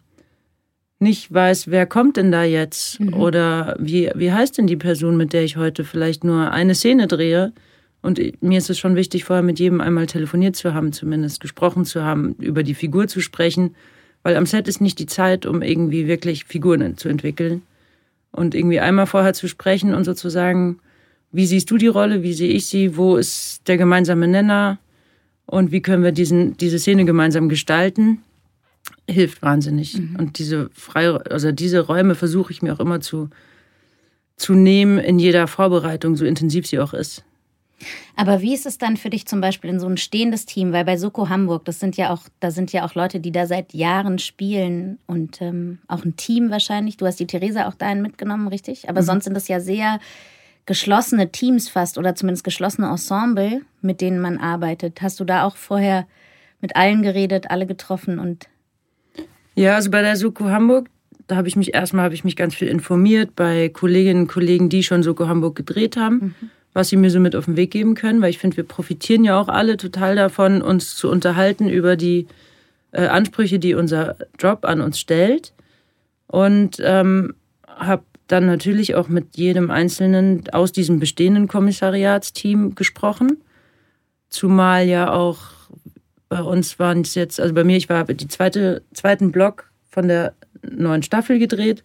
nicht 0.99 1.33
weiß, 1.33 1.69
wer 1.71 1.85
kommt 1.85 2.17
denn 2.17 2.31
da 2.31 2.43
jetzt 2.43 2.99
mhm. 2.99 3.13
oder 3.13 3.75
wie, 3.79 4.11
wie 4.15 4.31
heißt 4.31 4.57
denn 4.57 4.67
die 4.67 4.75
Person, 4.75 5.17
mit 5.17 5.33
der 5.33 5.43
ich 5.43 5.57
heute 5.57 5.83
vielleicht 5.85 6.23
nur 6.23 6.51
eine 6.51 6.75
Szene 6.75 7.07
drehe. 7.07 7.53
Und 8.01 8.19
mir 8.41 8.57
ist 8.57 8.69
es 8.69 8.79
schon 8.79 8.95
wichtig, 8.95 9.25
vorher 9.25 9.43
mit 9.43 9.59
jedem 9.59 9.81
einmal 9.81 10.07
telefoniert 10.07 10.55
zu 10.55 10.73
haben, 10.73 10.93
zumindest 10.93 11.41
gesprochen 11.41 11.85
zu 11.85 12.03
haben, 12.03 12.35
über 12.35 12.63
die 12.63 12.73
Figur 12.73 13.07
zu 13.07 13.19
sprechen, 13.19 13.75
weil 14.23 14.35
am 14.35 14.45
Set 14.45 14.67
ist 14.67 14.81
nicht 14.81 14.99
die 14.99 15.05
Zeit, 15.05 15.45
um 15.45 15.61
irgendwie 15.61 16.07
wirklich 16.07 16.45
Figuren 16.45 16.97
zu 16.97 17.09
entwickeln. 17.09 17.61
Und 18.31 18.55
irgendwie 18.55 18.79
einmal 18.79 19.07
vorher 19.07 19.33
zu 19.33 19.47
sprechen 19.47 19.93
und 19.93 20.03
sozusagen 20.03 20.79
wie 21.31 21.45
siehst 21.45 21.69
du 21.69 21.77
die 21.77 21.87
Rolle? 21.87 22.23
Wie 22.23 22.33
sehe 22.33 22.51
ich 22.51 22.65
sie? 22.65 22.97
Wo 22.97 23.15
ist 23.15 23.67
der 23.67 23.77
gemeinsame 23.77 24.27
Nenner? 24.27 24.79
Und 25.45 25.71
wie 25.71 25.81
können 25.81 26.03
wir 26.03 26.11
diesen, 26.11 26.57
diese 26.57 26.79
Szene 26.79 27.05
gemeinsam 27.05 27.49
gestalten? 27.49 28.23
Hilft 29.07 29.41
wahnsinnig. 29.41 29.97
Mhm. 29.97 30.15
Und 30.17 30.39
diese 30.39 30.69
freie, 30.73 31.23
also 31.29 31.51
diese 31.51 31.81
Räume 31.81 32.15
versuche 32.15 32.51
ich 32.51 32.61
mir 32.61 32.73
auch 32.73 32.79
immer 32.79 33.01
zu, 33.01 33.29
zu 34.37 34.53
nehmen 34.53 34.97
in 34.97 35.19
jeder 35.19 35.47
Vorbereitung, 35.47 36.15
so 36.15 36.25
intensiv 36.25 36.65
sie 36.65 36.79
auch 36.79 36.93
ist. 36.93 37.23
Aber 38.15 38.41
wie 38.41 38.53
ist 38.53 38.65
es 38.65 38.77
dann 38.77 38.97
für 38.97 39.09
dich 39.09 39.25
zum 39.25 39.41
Beispiel 39.41 39.69
in 39.69 39.79
so 39.79 39.87
ein 39.87 39.97
stehendes 39.97 40.45
Team? 40.45 40.73
Weil 40.73 40.85
bei 40.85 40.97
Soko 40.97 41.29
Hamburg, 41.29 41.65
das 41.65 41.79
sind 41.79 41.97
ja 41.97 42.11
auch, 42.11 42.23
da 42.39 42.51
sind 42.51 42.71
ja 42.73 42.85
auch 42.85 42.95
Leute, 42.95 43.19
die 43.19 43.31
da 43.31 43.45
seit 43.45 43.73
Jahren 43.73 44.19
spielen 44.19 44.99
und 45.07 45.41
ähm, 45.41 45.79
auch 45.87 46.03
ein 46.03 46.15
Team 46.15 46.51
wahrscheinlich. 46.51 46.97
Du 46.97 47.05
hast 47.05 47.19
die 47.19 47.27
Theresa 47.27 47.67
auch 47.67 47.75
dahin 47.75 48.01
mitgenommen, 48.01 48.47
richtig? 48.47 48.89
Aber 48.89 49.01
mhm. 49.01 49.05
sonst 49.05 49.23
sind 49.25 49.33
das 49.33 49.47
ja 49.47 49.59
sehr 49.59 49.99
geschlossene 50.65 51.31
Teams 51.31 51.69
fast 51.69 51.97
oder 51.97 52.15
zumindest 52.15 52.43
geschlossene 52.43 52.89
Ensemble, 52.89 53.61
mit 53.81 54.01
denen 54.01 54.19
man 54.19 54.37
arbeitet. 54.37 55.01
Hast 55.01 55.19
du 55.19 55.23
da 55.23 55.43
auch 55.43 55.55
vorher 55.55 56.05
mit 56.61 56.75
allen 56.75 57.01
geredet, 57.01 57.49
alle 57.49 57.65
getroffen 57.65 58.19
und 58.19 58.47
ja, 59.55 59.75
also 59.75 59.91
bei 59.91 60.01
der 60.01 60.15
Soko 60.15 60.45
Hamburg, 60.45 60.89
da 61.27 61.35
habe 61.35 61.49
ich 61.49 61.57
mich 61.57 61.73
erstmal 61.73 62.05
habe 62.05 62.13
ich 62.13 62.23
mich 62.23 62.37
ganz 62.37 62.55
viel 62.55 62.69
informiert 62.69 63.35
bei 63.35 63.67
Kolleginnen 63.67 64.21
und 64.21 64.27
Kollegen, 64.27 64.69
die 64.69 64.83
schon 64.83 65.03
Soko 65.03 65.27
Hamburg 65.27 65.57
gedreht 65.57 65.97
haben, 65.97 66.35
mhm. 66.39 66.49
Was 66.73 66.89
sie 66.89 66.97
mir 66.97 67.09
so 67.09 67.19
mit 67.19 67.35
auf 67.35 67.45
den 67.45 67.57
Weg 67.57 67.71
geben 67.71 67.95
können, 67.95 68.21
weil 68.21 68.29
ich 68.29 68.37
finde, 68.37 68.57
wir 68.57 68.63
profitieren 68.63 69.23
ja 69.23 69.39
auch 69.39 69.47
alle 69.47 69.77
total 69.77 70.15
davon, 70.15 70.61
uns 70.61 70.95
zu 70.95 71.09
unterhalten 71.09 71.69
über 71.69 71.95
die 71.95 72.27
äh, 72.91 73.07
Ansprüche, 73.07 73.59
die 73.59 73.73
unser 73.73 74.15
Job 74.37 74.65
an 74.65 74.81
uns 74.81 74.99
stellt. 74.99 75.53
Und 76.27 76.77
ähm, 76.81 77.33
habe 77.65 78.03
dann 78.27 78.45
natürlich 78.45 78.95
auch 78.95 79.07
mit 79.07 79.35
jedem 79.35 79.71
Einzelnen 79.71 80.43
aus 80.51 80.71
diesem 80.71 80.99
bestehenden 80.99 81.47
Kommissariatsteam 81.47 82.75
gesprochen. 82.75 83.37
Zumal 84.29 84.85
ja 84.85 85.11
auch 85.11 85.39
bei 86.29 86.43
uns 86.43 86.77
waren 86.77 87.01
es 87.01 87.15
jetzt, 87.15 87.39
also 87.39 87.55
bei 87.55 87.63
mir, 87.63 87.75
ich 87.75 87.89
war 87.89 88.03
die 88.05 88.27
zweite, 88.27 88.83
zweiten 88.93 89.31
Block 89.31 89.71
von 89.89 90.07
der 90.07 90.35
neuen 90.61 91.01
Staffel 91.01 91.39
gedreht 91.39 91.83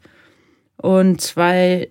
und 0.76 1.22
zwei 1.22 1.90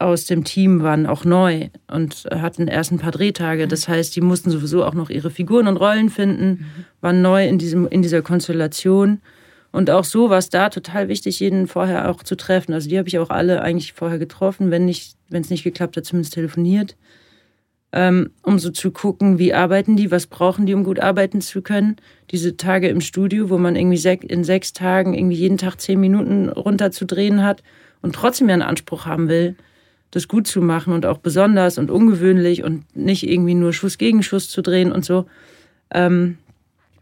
aus 0.00 0.24
dem 0.24 0.44
Team 0.44 0.82
waren 0.82 1.06
auch 1.06 1.26
neu 1.26 1.68
und 1.86 2.26
hatten 2.30 2.68
erst 2.68 2.90
ein 2.90 2.98
paar 2.98 3.12
Drehtage. 3.12 3.68
Das 3.68 3.86
heißt, 3.86 4.16
die 4.16 4.22
mussten 4.22 4.50
sowieso 4.50 4.84
auch 4.84 4.94
noch 4.94 5.10
ihre 5.10 5.30
Figuren 5.30 5.68
und 5.68 5.76
Rollen 5.76 6.08
finden, 6.08 6.66
waren 7.02 7.20
neu 7.20 7.46
in, 7.46 7.58
diesem, 7.58 7.86
in 7.86 8.00
dieser 8.00 8.22
Konstellation. 8.22 9.20
Und 9.72 9.90
auch 9.90 10.04
so 10.04 10.30
war 10.30 10.38
es 10.38 10.48
da 10.48 10.70
total 10.70 11.08
wichtig, 11.08 11.38
jeden 11.40 11.66
vorher 11.66 12.10
auch 12.10 12.22
zu 12.22 12.34
treffen. 12.34 12.72
Also 12.72 12.88
die 12.88 12.96
habe 12.96 13.08
ich 13.08 13.18
auch 13.18 13.28
alle 13.28 13.60
eigentlich 13.60 13.92
vorher 13.92 14.18
getroffen, 14.18 14.70
wenn 14.70 14.86
nicht, 14.86 15.16
es 15.30 15.50
nicht 15.50 15.64
geklappt 15.64 15.98
hat, 15.98 16.06
zumindest 16.06 16.32
telefoniert. 16.32 16.96
Ähm, 17.92 18.30
um 18.42 18.58
so 18.58 18.70
zu 18.70 18.92
gucken, 18.92 19.38
wie 19.38 19.52
arbeiten 19.52 19.96
die, 19.96 20.10
was 20.10 20.28
brauchen 20.28 20.64
die, 20.64 20.74
um 20.74 20.82
gut 20.82 21.00
arbeiten 21.00 21.42
zu 21.42 21.60
können. 21.60 21.96
Diese 22.30 22.56
Tage 22.56 22.88
im 22.88 23.02
Studio, 23.02 23.50
wo 23.50 23.58
man 23.58 23.76
irgendwie 23.76 24.08
in 24.28 24.44
sechs 24.44 24.72
Tagen 24.72 25.12
irgendwie 25.12 25.36
jeden 25.36 25.58
Tag 25.58 25.78
zehn 25.78 26.00
Minuten 26.00 26.48
runterzudrehen 26.48 27.42
hat 27.42 27.62
und 28.00 28.14
trotzdem 28.14 28.48
ja 28.48 28.54
einen 28.54 28.62
Anspruch 28.62 29.06
haben 29.06 29.28
will, 29.28 29.56
das 30.10 30.28
gut 30.28 30.46
zu 30.46 30.60
machen 30.60 30.92
und 30.92 31.06
auch 31.06 31.18
besonders 31.18 31.78
und 31.78 31.90
ungewöhnlich 31.90 32.64
und 32.64 32.84
nicht 32.96 33.28
irgendwie 33.28 33.54
nur 33.54 33.72
Schuss 33.72 33.98
gegen 33.98 34.22
Schuss 34.22 34.48
zu 34.48 34.62
drehen 34.62 34.92
und 34.92 35.04
so. 35.04 35.26
Ähm, 35.92 36.38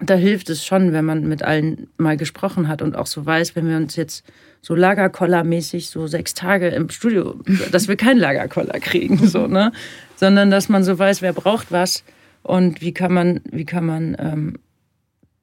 da 0.00 0.14
hilft 0.14 0.48
es 0.50 0.64
schon, 0.64 0.92
wenn 0.92 1.04
man 1.04 1.26
mit 1.26 1.42
allen 1.42 1.88
mal 1.96 2.16
gesprochen 2.16 2.68
hat 2.68 2.82
und 2.82 2.94
auch 2.94 3.06
so 3.06 3.24
weiß, 3.24 3.56
wenn 3.56 3.68
wir 3.68 3.76
uns 3.76 3.96
jetzt 3.96 4.24
so 4.62 4.74
Lagerkoller-mäßig 4.74 5.90
so 5.90 6.06
sechs 6.06 6.34
Tage 6.34 6.68
im 6.68 6.88
Studio, 6.90 7.40
dass 7.72 7.88
wir 7.88 7.96
keinen 7.96 8.18
Lagerkoller 8.18 8.78
kriegen, 8.80 9.18
so, 9.26 9.46
ne? 9.46 9.72
Sondern 10.16 10.50
dass 10.50 10.68
man 10.68 10.84
so 10.84 10.98
weiß, 10.98 11.22
wer 11.22 11.32
braucht 11.32 11.72
was 11.72 12.04
und 12.42 12.80
wie 12.80 12.92
kann 12.92 13.12
man, 13.12 13.40
wie 13.50 13.64
kann 13.64 13.86
man 13.86 14.16
ähm, 14.18 14.58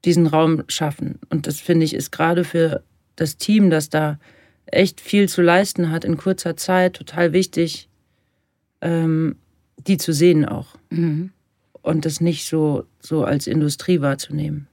diesen 0.05 0.27
Raum 0.27 0.63
schaffen. 0.67 1.19
Und 1.29 1.47
das 1.47 1.59
finde 1.59 1.85
ich 1.85 1.93
ist 1.93 2.11
gerade 2.11 2.43
für 2.43 2.83
das 3.15 3.37
Team, 3.37 3.69
das 3.69 3.89
da 3.89 4.19
echt 4.75 5.01
viel 5.01 5.29
zu 5.29 5.41
leisten 5.41 5.91
hat 5.91 6.05
in 6.05 6.17
kurzer 6.17 6.57
Zeit, 6.57 6.95
total 6.95 7.33
wichtig, 7.33 7.89
ähm, 8.81 9.35
die 9.87 9.97
zu 9.97 10.13
sehen 10.13 10.45
auch. 10.45 10.75
Mhm. 10.89 11.31
Und 11.81 12.05
das 12.05 12.21
nicht 12.21 12.47
so, 12.47 12.85
so 12.99 13.23
als 13.23 13.47
Industrie 13.47 14.01
wahrzunehmen. 14.01 14.67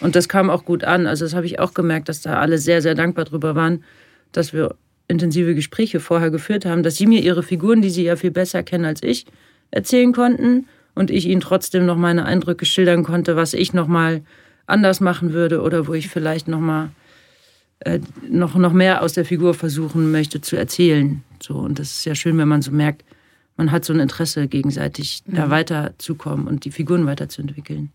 Und 0.00 0.16
das 0.16 0.28
kam 0.28 0.50
auch 0.50 0.64
gut 0.64 0.84
an. 0.84 1.06
Also 1.06 1.24
das 1.24 1.34
habe 1.34 1.46
ich 1.46 1.58
auch 1.58 1.74
gemerkt, 1.74 2.08
dass 2.08 2.20
da 2.20 2.38
alle 2.38 2.58
sehr, 2.58 2.82
sehr 2.82 2.94
dankbar 2.94 3.24
drüber 3.24 3.54
waren, 3.54 3.84
dass 4.32 4.52
wir 4.52 4.74
intensive 5.08 5.54
Gespräche 5.54 6.00
vorher 6.00 6.30
geführt 6.30 6.66
haben, 6.66 6.82
dass 6.82 6.96
sie 6.96 7.06
mir 7.06 7.22
ihre 7.22 7.42
Figuren, 7.42 7.80
die 7.80 7.90
sie 7.90 8.04
ja 8.04 8.16
viel 8.16 8.30
besser 8.30 8.62
kennen 8.62 8.84
als 8.84 9.02
ich, 9.02 9.24
erzählen 9.70 10.12
konnten 10.12 10.66
und 10.94 11.10
ich 11.10 11.26
ihnen 11.26 11.40
trotzdem 11.40 11.86
noch 11.86 11.96
meine 11.96 12.26
Eindrücke 12.26 12.66
schildern 12.66 13.04
konnte, 13.04 13.34
was 13.34 13.54
ich 13.54 13.72
noch 13.72 13.86
mal 13.86 14.22
anders 14.66 15.00
machen 15.00 15.32
würde 15.32 15.62
oder 15.62 15.86
wo 15.86 15.94
ich 15.94 16.08
vielleicht 16.08 16.46
noch 16.46 16.60
mal 16.60 16.90
äh, 17.80 18.00
noch, 18.28 18.54
noch 18.56 18.72
mehr 18.72 19.02
aus 19.02 19.12
der 19.12 19.24
Figur 19.24 19.54
versuchen 19.54 20.10
möchte 20.10 20.40
zu 20.40 20.56
erzählen. 20.56 21.22
So, 21.40 21.54
und 21.54 21.78
das 21.78 21.90
ist 21.90 22.04
ja 22.04 22.14
schön, 22.14 22.36
wenn 22.38 22.48
man 22.48 22.62
so 22.62 22.70
merkt, 22.70 23.04
man 23.56 23.70
hat 23.70 23.84
so 23.84 23.92
ein 23.92 24.00
Interesse, 24.00 24.48
gegenseitig 24.48 25.22
mhm. 25.26 25.36
da 25.36 25.50
weiterzukommen 25.50 26.46
und 26.46 26.64
die 26.64 26.70
Figuren 26.70 27.06
weiterzuentwickeln. 27.06 27.90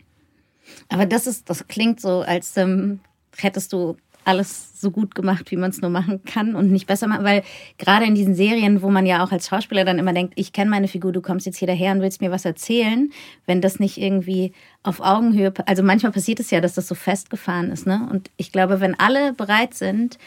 Aber 0.88 1.06
das 1.06 1.26
ist, 1.26 1.50
das 1.50 1.66
klingt 1.68 2.00
so, 2.00 2.20
als 2.20 2.56
ähm, 2.56 3.00
hättest 3.36 3.72
du 3.72 3.96
alles 4.24 4.80
so 4.80 4.90
gut 4.90 5.14
gemacht, 5.14 5.50
wie 5.50 5.56
man 5.56 5.70
es 5.70 5.80
nur 5.80 5.90
machen 5.90 6.24
kann 6.24 6.54
und 6.54 6.70
nicht 6.70 6.86
besser 6.86 7.06
machen, 7.06 7.24
weil 7.24 7.42
gerade 7.78 8.04
in 8.04 8.14
diesen 8.14 8.34
Serien, 8.34 8.82
wo 8.82 8.90
man 8.90 9.06
ja 9.06 9.24
auch 9.24 9.32
als 9.32 9.48
Schauspieler 9.48 9.84
dann 9.84 9.98
immer 9.98 10.12
denkt, 10.12 10.34
ich 10.36 10.52
kenne 10.52 10.70
meine 10.70 10.88
Figur, 10.88 11.12
du 11.12 11.22
kommst 11.22 11.46
jetzt 11.46 11.58
hier 11.58 11.68
daher 11.68 11.92
und 11.92 12.00
willst 12.00 12.20
mir 12.20 12.30
was 12.30 12.44
erzählen, 12.44 13.10
wenn 13.46 13.60
das 13.60 13.80
nicht 13.80 13.98
irgendwie 13.98 14.52
auf 14.82 15.00
Augenhöhe, 15.00 15.52
also 15.66 15.82
manchmal 15.82 16.12
passiert 16.12 16.40
es 16.40 16.50
ja, 16.50 16.60
dass 16.60 16.74
das 16.74 16.88
so 16.88 16.94
festgefahren 16.94 17.70
ist, 17.70 17.86
ne? 17.86 18.08
Und 18.10 18.30
ich 18.36 18.52
glaube, 18.52 18.80
wenn 18.80 18.98
alle 18.98 19.32
bereit 19.32 19.74
sind, 19.74 20.18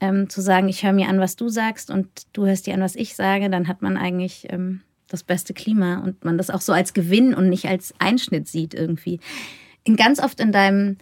ähm, 0.00 0.28
zu 0.28 0.40
sagen, 0.40 0.68
ich 0.68 0.82
höre 0.82 0.92
mir 0.92 1.08
an, 1.08 1.20
was 1.20 1.36
du 1.36 1.48
sagst 1.48 1.90
und 1.90 2.08
du 2.32 2.46
hörst 2.46 2.66
dir 2.66 2.74
an, 2.74 2.80
was 2.80 2.96
ich 2.96 3.14
sage, 3.14 3.48
dann 3.48 3.68
hat 3.68 3.82
man 3.82 3.96
eigentlich 3.96 4.48
ähm, 4.50 4.82
das 5.08 5.22
beste 5.22 5.54
Klima 5.54 5.98
und 5.98 6.24
man 6.24 6.38
das 6.38 6.50
auch 6.50 6.60
so 6.60 6.72
als 6.72 6.92
Gewinn 6.92 7.34
und 7.34 7.48
nicht 7.48 7.66
als 7.66 7.94
Einschnitt 7.98 8.48
sieht 8.48 8.74
irgendwie 8.74 9.20
in 9.84 9.96
ganz 9.96 10.20
oft 10.20 10.40
in 10.40 10.52
deinem, 10.52 10.96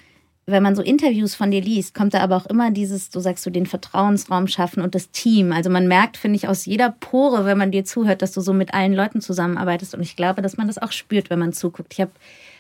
wenn 0.47 0.63
man 0.63 0.75
so 0.75 0.83
Interviews 0.83 1.35
von 1.35 1.51
dir 1.51 1.61
liest, 1.61 1.95
kommt 1.95 2.15
da 2.15 2.21
aber 2.21 2.37
auch 2.37 2.47
immer 2.47 2.71
dieses, 2.71 3.11
du 3.11 3.21
sagst 3.21 3.45
so, 3.45 3.51
den 3.51 3.67
Vertrauensraum 3.67 4.49
schaffen 4.49 4.83
und 4.83 4.95
das 4.95 5.11
Team. 5.11 5.53
Also 5.53 5.71
man 5.71 5.87
merkt, 5.87 6.17
finde 6.17 6.37
ich, 6.37 6.49
aus 6.49 6.67
jeder 6.67 6.91
Pore, 6.91 7.45
wenn 7.45 7.59
man 7.59 7.71
dir 7.71 7.85
zuhört, 7.85 8.23
dass 8.23 8.33
du 8.33 8.41
so 8.41 8.53
mit 8.53 8.75
allen 8.75 8.95
Leuten 8.95 9.21
zusammenarbeitest. 9.21 9.95
Und 9.95 10.03
ich 10.03 10.17
glaube, 10.17 10.43
dass 10.43 10.57
man 10.57 10.67
das 10.67 10.79
auch 10.79 10.93
spürt, 10.93 11.31
wenn 11.31 11.39
man 11.39 11.53
zuguckt. 11.53 11.93
Ich 11.93 12.01
habe 12.01 12.13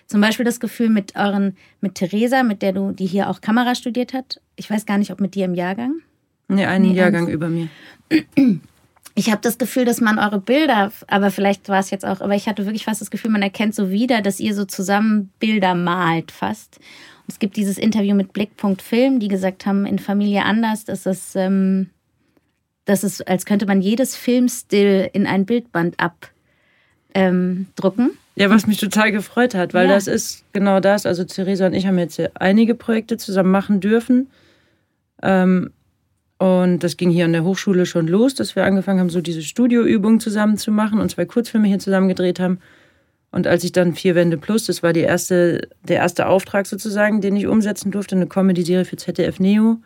zum 0.06 0.20
Beispiel 0.20 0.44
das 0.44 0.60
Gefühl 0.60 0.90
mit 0.90 1.16
euren, 1.16 1.56
mit 1.80 1.94
Theresa, 1.96 2.42
mit 2.42 2.62
der 2.62 2.72
du, 2.72 2.92
die 2.92 3.06
hier 3.06 3.30
auch 3.30 3.40
Kamera 3.40 3.75
studiert 3.75 4.12
hat. 4.12 4.40
Ich 4.56 4.70
weiß 4.70 4.87
gar 4.87 4.99
nicht, 4.99 5.10
ob 5.12 5.20
mit 5.20 5.34
dir 5.34 5.44
im 5.44 5.54
Jahrgang. 5.54 6.00
Nee, 6.49 6.66
einen 6.66 6.90
nee, 6.90 6.96
Jahrgang 6.96 7.26
eins. 7.26 7.32
über 7.32 7.49
mir. 7.49 7.68
ich 9.14 9.30
habe 9.30 9.40
das 9.40 9.56
Gefühl, 9.56 9.84
dass 9.84 10.00
man 10.00 10.18
eure 10.18 10.40
Bilder, 10.40 10.90
aber 11.06 11.30
vielleicht 11.30 11.68
war 11.68 11.78
es 11.78 11.90
jetzt 11.90 12.04
auch, 12.04 12.20
aber 12.20 12.34
ich 12.34 12.49
hatte 12.49 12.64
wirklich 12.66 12.84
fast 12.84 13.00
das 13.00 13.10
Gefühl, 13.10 13.30
man 13.30 13.42
erkennt 13.42 13.75
so 13.75 13.90
wieder, 13.90 14.20
dass 14.20 14.40
ihr 14.40 14.54
so 14.54 14.64
zusammen 14.64 15.30
Bilder 15.38 15.76
malt 15.76 16.32
fast. 16.32 16.80
Es 17.30 17.38
gibt 17.38 17.54
dieses 17.54 17.78
Interview 17.78 18.16
mit 18.16 18.32
Blickpunkt 18.32 18.82
Film, 18.82 19.20
die 19.20 19.28
gesagt 19.28 19.64
haben, 19.64 19.87
in 19.87 20.00
Familie 20.00 20.44
anders, 20.44 20.84
dass 20.84 21.06
es, 21.06 21.37
ähm, 21.37 21.90
dass 22.87 23.04
es, 23.04 23.22
als 23.22 23.46
könnte 23.46 23.66
man 23.66 23.80
jedes 23.80 24.16
Filmstill 24.16 25.08
in 25.12 25.28
ein 25.28 25.46
Bildband 25.46 25.94
abdrucken. 26.00 26.34
Ähm, 27.14 27.66
ja, 28.34 28.50
was 28.50 28.66
mich 28.66 28.78
total 28.78 29.12
gefreut 29.12 29.54
hat, 29.54 29.75
weil 29.75 29.87
ja. 29.87 29.94
das 29.94 30.08
ist 30.08 30.44
genau 30.52 30.80
das. 30.80 31.06
Also 31.06 31.22
Theresa 31.22 31.66
und 31.66 31.75
ich 31.75 31.87
haben 31.87 32.00
jetzt 32.00 32.20
einige 32.34 32.75
Projekte 32.75 33.16
zusammen 33.16 33.52
machen 33.52 33.78
dürfen. 33.78 34.28
Ähm, 35.22 35.70
und 36.38 36.80
das 36.80 36.96
ging 36.96 37.10
hier 37.10 37.26
an 37.26 37.32
der 37.32 37.44
Hochschule 37.44 37.87
schon 37.87 38.08
los, 38.08 38.34
dass 38.34 38.56
wir 38.56 38.64
angefangen 38.64 38.99
haben, 38.99 39.10
so 39.10 39.20
diese 39.20 39.42
Studioübungen 39.42 40.18
zusammen 40.18 40.56
zu 40.56 40.72
machen 40.72 40.99
und 40.99 41.12
zwei 41.12 41.26
Kurzfilme 41.26 41.68
hier 41.68 41.78
zusammen 41.78 42.08
gedreht 42.08 42.40
haben. 42.40 42.58
Und 43.32 43.46
als 43.46 43.62
ich 43.64 43.72
dann 43.72 43.94
Vier 43.94 44.14
Wände 44.14 44.37
Plus, 44.37 44.66
das 44.66 44.82
war 44.82 44.92
die 44.92 45.00
erste, 45.00 45.68
der 45.82 45.99
erste 45.99 46.26
Auftrag 46.26 46.66
sozusagen, 46.66 47.20
den 47.20 47.37
ich 47.37 47.46
umsetzen 47.46 47.90
durfte, 47.90 48.16
eine 48.16 48.26
Comedy-Serie 48.26 48.84
für 48.84 48.96
ZDF 48.96 49.38
Neo. 49.38 49.78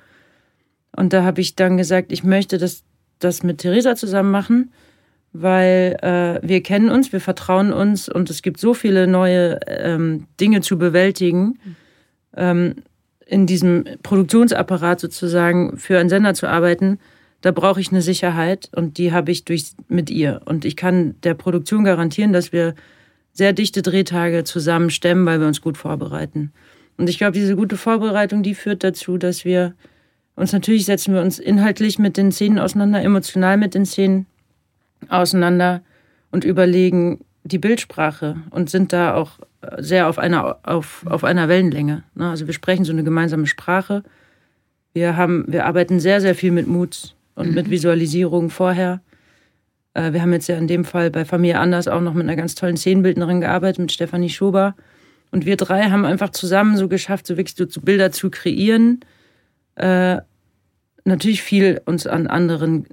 Und 0.96 1.12
da 1.12 1.24
habe 1.24 1.40
ich 1.40 1.54
dann 1.54 1.76
gesagt, 1.76 2.12
ich 2.12 2.24
möchte 2.24 2.56
das, 2.56 2.84
das 3.18 3.42
mit 3.42 3.58
Theresa 3.58 3.96
zusammen 3.96 4.30
machen, 4.30 4.72
weil 5.32 5.96
äh, 6.00 6.46
wir 6.46 6.62
kennen 6.62 6.88
uns, 6.88 7.12
wir 7.12 7.20
vertrauen 7.20 7.72
uns 7.72 8.08
und 8.08 8.30
es 8.30 8.40
gibt 8.40 8.60
so 8.60 8.72
viele 8.72 9.06
neue 9.06 9.58
ähm, 9.66 10.26
Dinge 10.40 10.60
zu 10.60 10.78
bewältigen. 10.78 11.58
Ähm, 12.36 12.76
in 13.26 13.46
diesem 13.46 13.84
Produktionsapparat 14.02 15.00
sozusagen 15.00 15.76
für 15.78 15.98
einen 15.98 16.08
Sender 16.08 16.34
zu 16.34 16.46
arbeiten, 16.46 16.98
da 17.40 17.50
brauche 17.50 17.80
ich 17.80 17.90
eine 17.90 18.00
Sicherheit 18.00 18.70
und 18.74 18.96
die 18.96 19.12
habe 19.12 19.30
ich 19.30 19.44
durch, 19.44 19.72
mit 19.88 20.08
ihr. 20.10 20.40
Und 20.44 20.64
ich 20.64 20.76
kann 20.76 21.14
der 21.22 21.34
Produktion 21.34 21.84
garantieren, 21.84 22.32
dass 22.32 22.52
wir 22.52 22.74
sehr 23.34 23.52
dichte 23.52 23.82
Drehtage 23.82 24.44
zusammen 24.44 24.90
stemmen, 24.90 25.26
weil 25.26 25.40
wir 25.40 25.46
uns 25.46 25.60
gut 25.60 25.76
vorbereiten. 25.76 26.52
Und 26.96 27.10
ich 27.10 27.18
glaube, 27.18 27.32
diese 27.32 27.56
gute 27.56 27.76
Vorbereitung, 27.76 28.42
die 28.42 28.54
führt 28.54 28.82
dazu, 28.84 29.18
dass 29.18 29.44
wir 29.44 29.74
uns 30.36 30.52
natürlich 30.52 30.84
setzen 30.84 31.14
wir 31.14 31.20
uns 31.20 31.38
inhaltlich 31.38 31.98
mit 31.98 32.16
den 32.16 32.32
Szenen 32.32 32.58
auseinander, 32.58 33.02
emotional 33.02 33.56
mit 33.56 33.74
den 33.74 33.86
Szenen 33.86 34.26
auseinander 35.08 35.82
und 36.30 36.44
überlegen 36.44 37.24
die 37.44 37.58
Bildsprache 37.58 38.36
und 38.50 38.70
sind 38.70 38.92
da 38.92 39.14
auch 39.14 39.38
sehr 39.78 40.08
auf 40.08 40.18
einer, 40.18 40.58
auf, 40.62 41.04
auf 41.06 41.24
einer 41.24 41.48
Wellenlänge. 41.48 42.02
Ne? 42.14 42.30
Also 42.30 42.46
wir 42.46 42.54
sprechen 42.54 42.84
so 42.84 42.92
eine 42.92 43.04
gemeinsame 43.04 43.46
Sprache. 43.46 44.02
Wir, 44.92 45.16
haben, 45.16 45.44
wir 45.48 45.66
arbeiten 45.66 46.00
sehr, 46.00 46.20
sehr 46.20 46.34
viel 46.34 46.50
mit 46.50 46.66
Mut 46.66 47.14
und 47.34 47.48
mhm. 47.48 47.54
mit 47.54 47.70
Visualisierung 47.70 48.50
vorher. 48.50 49.00
Äh, 49.94 50.12
wir 50.12 50.22
haben 50.22 50.32
jetzt 50.32 50.48
ja 50.48 50.56
in 50.56 50.66
dem 50.66 50.84
Fall 50.84 51.10
bei 51.10 51.24
Familie 51.24 51.58
Anders 51.58 51.88
auch 51.88 52.00
noch 52.00 52.14
mit 52.14 52.24
einer 52.24 52.36
ganz 52.36 52.54
tollen 52.54 52.76
Szenenbildnerin 52.76 53.40
gearbeitet, 53.40 53.78
mit 53.78 53.92
Stefanie 53.92 54.28
Schober. 54.28 54.74
Und 55.30 55.46
wir 55.46 55.56
drei 55.56 55.90
haben 55.90 56.04
einfach 56.04 56.30
zusammen 56.30 56.76
so 56.76 56.88
geschafft, 56.88 57.26
so 57.26 57.36
wirklich 57.36 57.56
so 57.56 57.80
Bilder 57.80 58.12
zu 58.12 58.30
kreieren. 58.30 59.00
Äh, 59.76 60.18
natürlich 61.04 61.42
viel 61.42 61.80
uns 61.86 62.06
an 62.06 62.26
anderen 62.26 62.86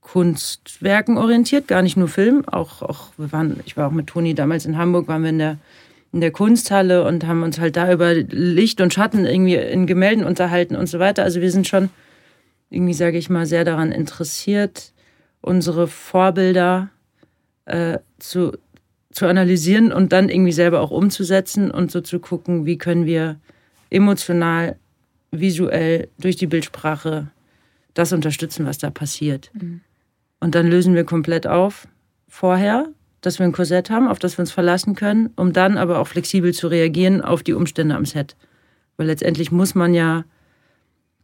Kunstwerken 0.00 1.16
orientiert, 1.16 1.68
gar 1.68 1.82
nicht 1.82 1.96
nur 1.96 2.08
Film. 2.08 2.46
Auch, 2.46 2.82
auch 2.82 3.08
wir 3.16 3.32
waren, 3.32 3.60
ich 3.66 3.76
war 3.76 3.88
auch 3.88 3.92
mit 3.92 4.06
Toni 4.06 4.34
damals 4.34 4.66
in 4.66 4.76
Hamburg, 4.76 5.08
waren 5.08 5.22
wir 5.22 5.30
in 5.30 5.38
der, 5.38 5.58
in 6.12 6.20
der 6.20 6.30
Kunsthalle 6.30 7.04
und 7.04 7.26
haben 7.26 7.42
uns 7.42 7.58
halt 7.58 7.76
da 7.76 7.90
über 7.90 8.14
Licht 8.14 8.80
und 8.80 8.92
Schatten 8.92 9.24
irgendwie 9.24 9.54
in 9.54 9.86
Gemälden 9.86 10.24
unterhalten 10.24 10.76
und 10.76 10.88
so 10.88 10.98
weiter. 10.98 11.22
Also 11.22 11.40
wir 11.40 11.50
sind 11.50 11.66
schon 11.66 11.88
irgendwie, 12.70 12.94
sage 12.94 13.16
ich 13.16 13.30
mal, 13.30 13.46
sehr 13.46 13.64
daran 13.64 13.92
interessiert, 13.92 14.92
unsere 15.44 15.88
Vorbilder 15.88 16.90
äh, 17.66 17.98
zu, 18.18 18.52
zu 19.12 19.26
analysieren 19.26 19.92
und 19.92 20.12
dann 20.12 20.28
irgendwie 20.30 20.52
selber 20.52 20.80
auch 20.80 20.90
umzusetzen 20.90 21.70
und 21.70 21.90
so 21.90 22.00
zu 22.00 22.18
gucken, 22.18 22.64
wie 22.64 22.78
können 22.78 23.04
wir 23.04 23.36
emotional, 23.90 24.76
visuell 25.30 26.08
durch 26.18 26.36
die 26.36 26.46
Bildsprache 26.46 27.28
das 27.92 28.12
unterstützen, 28.12 28.66
was 28.66 28.78
da 28.78 28.90
passiert. 28.90 29.50
Mhm. 29.52 29.80
Und 30.40 30.54
dann 30.54 30.66
lösen 30.66 30.94
wir 30.94 31.04
komplett 31.04 31.46
auf 31.46 31.88
vorher, 32.28 32.88
dass 33.20 33.38
wir 33.38 33.46
ein 33.46 33.52
Korsett 33.52 33.90
haben, 33.90 34.08
auf 34.08 34.18
das 34.18 34.38
wir 34.38 34.42
uns 34.42 34.52
verlassen 34.52 34.94
können, 34.94 35.30
um 35.36 35.52
dann 35.52 35.76
aber 35.76 35.98
auch 35.98 36.08
flexibel 36.08 36.54
zu 36.54 36.68
reagieren 36.68 37.20
auf 37.20 37.42
die 37.42 37.52
Umstände 37.52 37.94
am 37.94 38.04
Set. 38.04 38.36
Weil 38.96 39.08
letztendlich 39.08 39.50
muss 39.50 39.74
man 39.74 39.92
ja 39.92 40.24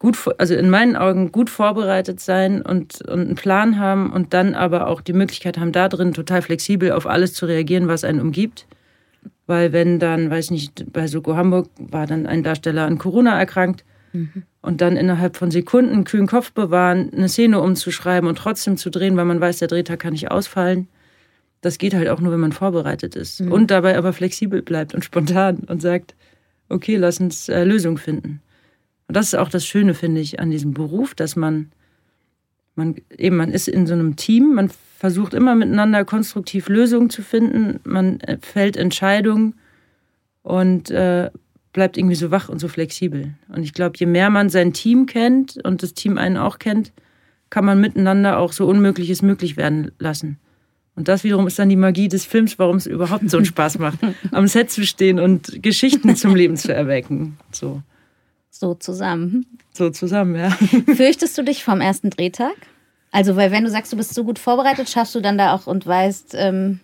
gut, 0.01 0.19
also 0.39 0.55
in 0.57 0.69
meinen 0.69 0.97
Augen 0.97 1.31
gut 1.31 1.49
vorbereitet 1.49 2.19
sein 2.19 2.61
und, 2.61 3.01
und 3.03 3.21
einen 3.21 3.35
Plan 3.37 3.79
haben 3.79 4.13
und 4.13 4.35
dann 4.35 4.55
aber 4.55 4.89
auch 4.89 5.01
die 5.01 5.13
Möglichkeit 5.13 5.59
haben, 5.59 5.71
da 5.71 5.89
drin 5.89 6.13
total 6.13 6.43
flexibel 6.43 6.91
auf 6.91 7.07
alles 7.07 7.33
zu 7.33 7.47
reagieren, 7.47 7.87
was 7.87 8.03
einen 8.03 8.21
umgibt. 8.21 8.67
Weil 9.47 9.73
wenn 9.73 10.01
dann, 10.01 10.31
weiß 10.31 10.51
nicht, 10.51 10.93
bei 10.93 11.07
Soko 11.07 11.37
Hamburg 11.37 11.69
war 11.79 12.07
dann 12.09 12.27
ein 12.27 12.43
Darsteller 12.43 12.87
an 12.87 12.99
Corona 12.99 13.39
erkrankt, 13.39 13.85
Mhm. 14.13 14.43
Und 14.63 14.81
dann 14.81 14.97
innerhalb 14.97 15.37
von 15.37 15.51
Sekunden 15.51 15.93
einen 15.93 16.05
kühlen 16.05 16.27
Kopf 16.27 16.53
bewahren, 16.53 17.11
eine 17.15 17.29
Szene 17.29 17.61
umzuschreiben 17.61 18.29
und 18.29 18.37
trotzdem 18.37 18.77
zu 18.77 18.91
drehen, 18.91 19.17
weil 19.17 19.25
man 19.25 19.41
weiß, 19.41 19.59
der 19.59 19.69
Drehtag 19.69 20.01
kann 20.01 20.13
nicht 20.13 20.31
ausfallen. 20.31 20.89
Das 21.61 21.79
geht 21.79 21.95
halt 21.95 22.09
auch 22.09 22.21
nur, 22.21 22.33
wenn 22.33 22.41
man 22.41 22.53
vorbereitet 22.53 23.17
ist. 23.17 23.41
Mhm. 23.41 23.53
Und 23.53 23.71
dabei 23.71 23.97
aber 23.97 24.13
flexibel 24.13 24.63
bleibt 24.63 24.95
und 24.95 25.05
spontan 25.05 25.61
und 25.67 25.81
sagt, 25.83 26.15
okay, 26.69 26.97
lass 26.97 27.21
uns 27.21 27.49
äh, 27.49 27.65
Lösungen 27.65 27.99
finden. 27.99 28.41
Und 29.11 29.17
das 29.17 29.27
ist 29.27 29.35
auch 29.35 29.49
das 29.49 29.67
Schöne, 29.67 29.95
finde 29.95 30.21
ich, 30.21 30.39
an 30.39 30.53
diesem 30.53 30.73
Beruf, 30.73 31.17
dass 31.17 31.35
man, 31.35 31.73
man 32.77 32.95
eben, 33.19 33.35
man 33.35 33.51
ist 33.51 33.67
in 33.67 33.89
so 33.89 33.93
einem 33.93 34.15
Team, 34.15 34.55
man 34.55 34.71
versucht 34.99 35.35
immer 35.35 35.57
miteinander 35.57 36.05
konstruktiv 36.05 36.69
Lösungen 36.69 37.11
zu 37.11 37.23
finden, 37.23 37.81
man 37.83 38.21
äh, 38.21 38.39
fällt 38.41 38.77
Entscheidungen 38.77 39.55
und 40.45 40.93
äh, 40.93 41.29
bleibt 41.73 41.99
irgendwie 41.99 42.15
so 42.15 42.31
wach 42.31 42.49
und 42.49 42.61
so 42.61 42.69
flexibel. 42.69 43.35
Und 43.49 43.65
ich 43.65 43.75
glaube, 43.75 43.97
je 43.97 44.07
mehr 44.07 44.31
man 44.31 44.49
sein 44.49 44.73
Team 44.73 45.07
kennt 45.07 45.59
und 45.65 45.83
das 45.83 45.95
Team 45.95 46.17
einen 46.17 46.37
auch 46.37 46.61
kennt, 46.61 46.93
kann 47.51 47.65
man 47.65 47.81
miteinander 47.81 48.39
auch 48.39 48.53
so 48.53 48.65
Unmögliches 48.69 49.23
möglich 49.23 49.57
werden 49.57 49.91
lassen. 49.99 50.39
Und 50.95 51.09
das 51.09 51.25
wiederum 51.25 51.49
ist 51.49 51.59
dann 51.59 51.69
die 51.69 51.75
Magie 51.75 52.07
des 52.07 52.27
Films, 52.27 52.61
warum 52.61 52.77
es 52.77 52.87
überhaupt 52.87 53.29
so 53.29 53.39
einen 53.39 53.47
Spaß 53.47 53.81
macht, 53.81 53.99
am 54.31 54.47
Set 54.47 54.71
zu 54.71 54.87
stehen 54.87 55.19
und 55.19 55.65
Geschichten 55.65 56.15
zum 56.15 56.37
Leben 56.37 56.57
zu 56.57 56.73
erwecken. 56.73 57.39
So. 57.51 57.83
So 58.51 58.75
zusammen. 58.75 59.47
So 59.73 59.91
zusammen, 59.91 60.35
ja. 60.35 60.51
Fürchtest 60.95 61.39
du 61.39 61.43
dich 61.43 61.65
vom 61.65 61.81
ersten 61.81 62.11
Drehtag? 62.11 62.55
Also, 63.13 63.37
weil 63.37 63.51
wenn 63.51 63.65
du 63.65 63.71
sagst, 63.71 63.93
du 63.93 63.97
bist 63.97 64.15
so 64.15 64.25
gut 64.25 64.39
vorbereitet, 64.39 64.89
schaffst 64.89 65.15
du 65.15 65.21
dann 65.21 65.39
da 65.39 65.55
auch 65.55 65.67
und 65.67 65.87
weißt, 65.87 66.35
ähm, 66.37 66.81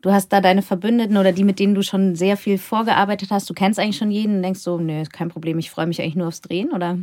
du 0.00 0.10
hast 0.10 0.32
da 0.32 0.40
deine 0.40 0.62
Verbündeten 0.62 1.16
oder 1.16 1.32
die, 1.32 1.44
mit 1.44 1.58
denen 1.58 1.74
du 1.74 1.82
schon 1.82 2.14
sehr 2.14 2.36
viel 2.36 2.58
vorgearbeitet 2.58 3.30
hast, 3.30 3.48
du 3.48 3.54
kennst 3.54 3.78
eigentlich 3.78 3.96
schon 3.96 4.10
jeden 4.10 4.36
und 4.36 4.42
denkst 4.42 4.60
so, 4.60 4.78
nö, 4.78 5.04
kein 5.12 5.28
Problem, 5.28 5.58
ich 5.58 5.70
freue 5.70 5.86
mich 5.86 6.00
eigentlich 6.00 6.16
nur 6.16 6.28
aufs 6.28 6.40
Drehen, 6.40 6.72
oder? 6.72 6.98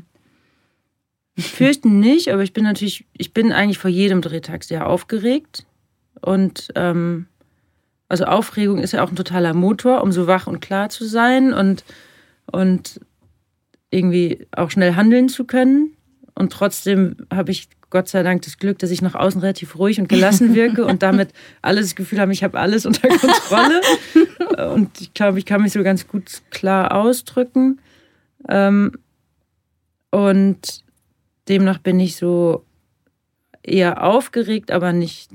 Fürchten 1.38 2.00
nicht, 2.00 2.32
aber 2.32 2.44
ich 2.44 2.53
bin 2.53 2.65
natürlich, 2.65 3.06
ich 3.13 3.34
bin 3.34 3.51
eigentlich 3.51 3.77
vor 3.77 3.89
jedem 3.89 4.22
Drehtag 4.22 4.63
sehr 4.63 4.88
aufgeregt. 4.88 5.65
Und 6.22 6.68
ähm, 6.75 7.27
also 8.10 8.25
Aufregung 8.25 8.79
ist 8.79 8.91
ja 8.91 9.03
auch 9.03 9.10
ein 9.10 9.15
totaler 9.15 9.53
Motor, 9.53 10.03
um 10.03 10.12
so 10.12 10.27
wach 10.27 10.48
und 10.48 10.60
klar 10.60 10.89
zu 10.89 11.06
sein 11.06 11.53
und, 11.53 11.86
und 12.51 13.00
irgendwie 13.91 14.48
auch 14.51 14.72
schnell 14.72 14.96
handeln 14.96 15.29
zu 15.29 15.46
können. 15.46 15.96
Und 16.36 16.53
trotzdem 16.53 17.15
habe 17.34 17.51
ich 17.51 17.69
Gott 17.89 18.08
sei 18.08 18.22
Dank 18.22 18.43
das 18.43 18.60
Glück, 18.60 18.79
dass 18.79 18.91
ich 18.91 19.01
nach 19.01 19.15
außen 19.15 19.41
relativ 19.41 19.77
ruhig 19.77 20.00
und 20.00 20.08
gelassen 20.08 20.53
wirke 20.55 20.86
und 20.86 21.01
damit 21.01 21.29
alles 21.62 21.88
das 21.88 21.96
Gefühl 21.96 22.19
habe, 22.19 22.31
ich 22.31 22.43
habe 22.43 22.60
alles 22.60 22.86
unter 22.86 23.08
Kontrolle. 23.08 23.81
und 24.74 25.01
ich 25.01 25.13
glaube, 25.13 25.39
ich 25.39 25.46
kann 25.46 25.62
mich 25.62 25.74
so 25.74 25.84
ganz 25.84 26.08
gut 26.08 26.41
klar 26.51 26.93
ausdrücken. 26.93 27.79
Ähm, 28.48 28.91
und 30.12 30.84
demnach 31.48 31.79
bin 31.79 32.00
ich 32.00 32.15
so 32.15 32.63
eher 33.63 34.03
aufgeregt, 34.03 34.72
aber 34.72 34.93
nicht, 34.93 35.31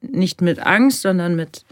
nicht 0.00 0.40
mit 0.40 0.60
Angst, 0.60 1.02
sondern 1.02 1.36
mit, 1.36 1.64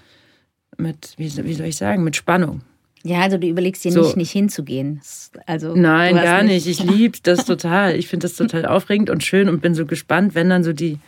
mit 0.76 1.14
wie, 1.16 1.44
wie 1.44 1.54
soll 1.54 1.66
ich 1.66 1.76
sagen, 1.76 2.04
mit 2.04 2.16
Spannung. 2.16 2.62
Ja, 3.06 3.20
also 3.20 3.38
du 3.38 3.46
überlegst 3.46 3.84
dir 3.84 3.92
so. 3.92 4.02
nicht, 4.02 4.16
nicht 4.16 4.30
hinzugehen. 4.32 5.00
Also, 5.46 5.75
Nein, 5.76 6.16
gar 6.16 6.42
nicht. 6.42 6.66
Ich 6.66 6.82
liebe 6.82 7.18
das 7.22 7.44
total. 7.44 7.94
Ich 7.94 8.08
finde 8.08 8.26
das 8.26 8.36
total 8.36 8.66
aufregend 8.66 9.10
und 9.10 9.22
schön 9.22 9.48
und 9.48 9.60
bin 9.62 9.75
so 9.75 9.86
gespannt, 9.86 10.34
wenn 10.34 10.48
dann 10.48 10.64
so 10.64 10.72
die 10.72 10.98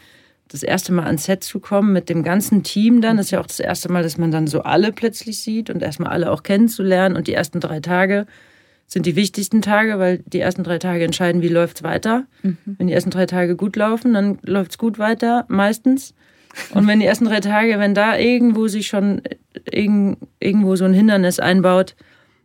das 0.47 0.62
erste 0.62 0.93
Mal 0.93 1.05
ans 1.05 1.25
Set 1.25 1.45
zu 1.45 1.61
kommen 1.61 1.93
mit 1.93 2.09
dem 2.09 2.23
ganzen 2.23 2.62
Team 2.62 3.00
dann. 3.00 3.17
Das 3.17 3.26
ist 3.26 3.31
ja 3.33 3.40
auch 3.40 3.47
das 3.47 3.61
erste 3.61 3.90
Mal, 3.90 4.02
dass 4.02 4.17
man 4.17 4.31
dann 4.31 4.47
so 4.47 4.62
alle 4.62 4.93
plötzlich 4.93 5.40
sieht 5.40 5.71
und 5.71 5.83
erstmal 5.83 6.11
alle 6.11 6.31
auch 6.31 6.43
kennenzulernen. 6.43 7.17
Und 7.17 7.26
die 7.26 7.35
ersten 7.35 7.61
drei 7.61 7.81
Tage 7.81 8.26
sind 8.87 9.05
die 9.05 9.17
wichtigsten 9.17 9.61
Tage, 9.61 9.99
weil 9.99 10.19
die 10.25 10.40
ersten 10.40 10.62
drei 10.62 10.78
Tage 10.78 11.05
entscheiden, 11.05 11.43
wie 11.43 11.49
läuft 11.49 11.78
es 11.78 11.83
weiter. 11.83 12.26
Mhm. 12.43 12.57
Wenn 12.64 12.87
die 12.87 12.95
ersten 12.95 13.11
drei 13.11 13.26
Tage 13.26 13.57
gut 13.57 13.76
laufen, 13.76 14.14
dann 14.14 14.38
läuft 14.43 14.71
es 14.71 14.78
gut 14.78 14.99
weiter, 14.99 15.45
meistens. 15.49 16.14
Und 16.75 16.87
wenn 16.87 17.00
die 17.00 17.07
ersten 17.07 17.25
drei 17.25 17.41
Tage, 17.41 17.79
wenn 17.79 17.95
da 17.95 18.17
irgendwo 18.17 18.69
sich 18.69 18.88
schon 18.88 19.23
irgendwo 19.71 20.77
so 20.77 20.85
ein 20.85 20.95
Hindernis 20.95 21.38
einbaut, 21.38 21.95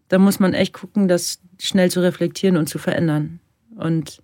dann 0.10 0.22
muss 0.22 0.40
man 0.40 0.54
echt 0.54 0.74
gucken, 0.74 1.08
das 1.08 1.40
schnell 1.60 1.90
zu 1.90 2.02
reflektieren 2.02 2.58
und 2.58 2.68
zu 2.68 2.78
verändern. 2.78 3.40
Und 3.76 4.22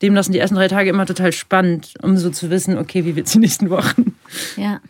dem 0.00 0.14
lassen 0.14 0.32
die 0.32 0.38
ersten 0.38 0.56
drei 0.56 0.68
Tage 0.68 0.90
immer 0.90 1.06
total 1.06 1.32
spannend, 1.32 1.94
um 2.02 2.16
so 2.16 2.30
zu 2.30 2.50
wissen, 2.50 2.78
okay, 2.78 3.04
wie 3.04 3.16
wird 3.16 3.26
es 3.26 3.32
die 3.32 3.38
nächsten 3.38 3.70
Wochen? 3.70 4.16
Ja. 4.56 4.80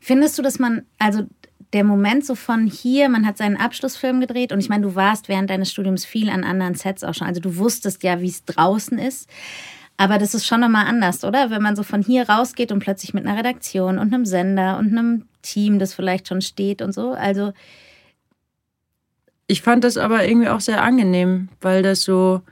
Findest 0.00 0.38
du, 0.38 0.42
dass 0.42 0.58
man, 0.58 0.82
also 0.98 1.24
der 1.72 1.84
Moment 1.84 2.24
so 2.24 2.34
von 2.34 2.66
hier, 2.66 3.08
man 3.08 3.26
hat 3.26 3.36
seinen 3.36 3.56
Abschlussfilm 3.56 4.20
gedreht 4.20 4.52
und 4.52 4.60
ich 4.60 4.68
meine, 4.68 4.86
du 4.86 4.94
warst 4.94 5.28
während 5.28 5.50
deines 5.50 5.70
Studiums 5.70 6.04
viel 6.04 6.30
an 6.30 6.44
anderen 6.44 6.74
Sets 6.74 7.04
auch 7.04 7.14
schon, 7.14 7.26
also 7.26 7.40
du 7.40 7.56
wusstest 7.56 8.02
ja, 8.02 8.20
wie 8.20 8.28
es 8.28 8.44
draußen 8.44 8.98
ist. 8.98 9.28
Aber 10.00 10.18
das 10.18 10.32
ist 10.32 10.46
schon 10.46 10.60
nochmal 10.60 10.86
anders, 10.86 11.24
oder? 11.24 11.50
Wenn 11.50 11.60
man 11.60 11.74
so 11.74 11.82
von 11.82 12.02
hier 12.02 12.28
rausgeht 12.28 12.70
und 12.70 12.78
plötzlich 12.78 13.14
mit 13.14 13.26
einer 13.26 13.36
Redaktion 13.36 13.98
und 13.98 14.14
einem 14.14 14.24
Sender 14.24 14.78
und 14.78 14.96
einem 14.96 15.24
Team, 15.42 15.80
das 15.80 15.92
vielleicht 15.92 16.28
schon 16.28 16.40
steht 16.40 16.80
und 16.80 16.92
so. 16.92 17.10
Also. 17.12 17.52
Ich 19.48 19.60
fand 19.60 19.82
das 19.82 19.96
aber 19.96 20.24
irgendwie 20.24 20.48
auch 20.48 20.60
sehr 20.60 20.82
angenehm, 20.82 21.48
weil 21.60 21.82
das 21.82 22.02
so, 22.02 22.42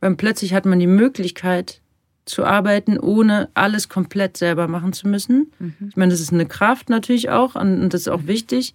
weil 0.00 0.14
plötzlich 0.14 0.54
hat 0.54 0.64
man 0.64 0.78
die 0.78 0.86
Möglichkeit 0.86 1.80
zu 2.24 2.44
arbeiten, 2.44 3.00
ohne 3.00 3.48
alles 3.54 3.88
komplett 3.88 4.36
selber 4.36 4.68
machen 4.68 4.92
zu 4.92 5.08
müssen. 5.08 5.50
Mhm. 5.58 5.74
Ich 5.88 5.96
meine, 5.96 6.12
das 6.12 6.20
ist 6.20 6.32
eine 6.32 6.46
Kraft 6.46 6.88
natürlich 6.88 7.30
auch 7.30 7.56
und 7.56 7.90
das 7.90 8.02
ist 8.02 8.08
auch 8.08 8.26
wichtig, 8.28 8.74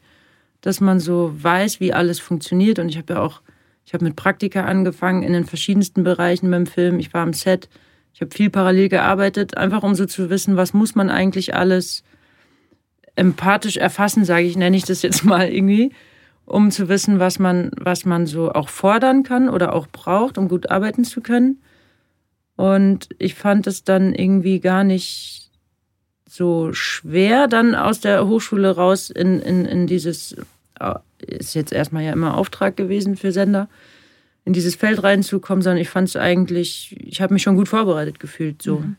dass 0.59 0.81
man 0.81 0.99
so 0.99 1.31
weiß, 1.41 1.79
wie 1.79 1.93
alles 1.93 2.19
funktioniert. 2.19 2.77
Und 2.77 2.89
ich 2.89 2.97
habe 2.97 3.13
ja 3.13 3.21
auch, 3.21 3.41
ich 3.85 3.93
habe 3.93 4.03
mit 4.03 4.17
Praktika 4.17 4.65
angefangen 4.65 5.23
in 5.23 5.31
den 5.31 5.45
verschiedensten 5.45 6.03
Bereichen 6.03 6.51
beim 6.51 6.65
Film. 6.65 6.99
Ich 6.99 7.13
war 7.13 7.21
am 7.21 7.31
Set 7.31 7.69
ich 8.17 8.21
habe 8.21 8.33
viel 8.33 8.49
parallel 8.49 8.89
gearbeitet, 8.89 9.57
einfach 9.57 9.83
um 9.83 9.93
so 9.93 10.07
zu 10.07 10.31
wissen, 10.31 10.57
was 10.57 10.73
muss 10.73 10.95
man 10.95 11.11
eigentlich 11.11 11.53
alles 11.53 12.03
empathisch 13.15 13.77
erfassen, 13.77 14.25
sage 14.25 14.47
ich, 14.47 14.57
nenne 14.57 14.75
ich 14.75 14.85
das 14.85 15.03
jetzt 15.03 15.23
mal 15.23 15.47
irgendwie, 15.47 15.91
um 16.43 16.71
zu 16.71 16.89
wissen, 16.89 17.19
was 17.19 17.37
man, 17.37 17.69
was 17.79 18.05
man 18.05 18.25
so 18.25 18.51
auch 18.51 18.69
fordern 18.69 19.21
kann 19.21 19.49
oder 19.49 19.71
auch 19.75 19.85
braucht, 19.85 20.39
um 20.39 20.47
gut 20.47 20.71
arbeiten 20.71 21.03
zu 21.03 21.21
können. 21.21 21.61
Und 22.55 23.07
ich 23.19 23.35
fand 23.35 23.67
es 23.67 23.83
dann 23.83 24.15
irgendwie 24.15 24.61
gar 24.61 24.83
nicht 24.83 25.51
so 26.27 26.73
schwer, 26.73 27.47
dann 27.47 27.75
aus 27.75 27.99
der 27.99 28.27
Hochschule 28.27 28.75
raus 28.75 29.11
in, 29.11 29.39
in, 29.41 29.65
in 29.65 29.85
dieses, 29.85 30.35
äh, 30.79 30.95
ist 31.19 31.53
jetzt 31.53 31.71
erstmal 31.71 32.03
ja 32.03 32.13
immer 32.13 32.35
Auftrag 32.35 32.77
gewesen 32.77 33.15
für 33.15 33.31
Sender, 33.31 33.69
in 34.47 34.53
dieses 34.53 34.75
Feld 34.75 35.03
reinzukommen, 35.03 35.61
sondern 35.61 35.81
ich 35.81 35.89
fand 35.89 36.07
es 36.07 36.15
eigentlich, 36.15 36.95
ich 36.99 37.21
habe 37.21 37.33
mich 37.33 37.43
schon 37.43 37.57
gut 37.57 37.67
vorbereitet 37.67 38.17
gefühlt. 38.17 38.61
So. 38.61 38.79
Mhm. 38.79 38.95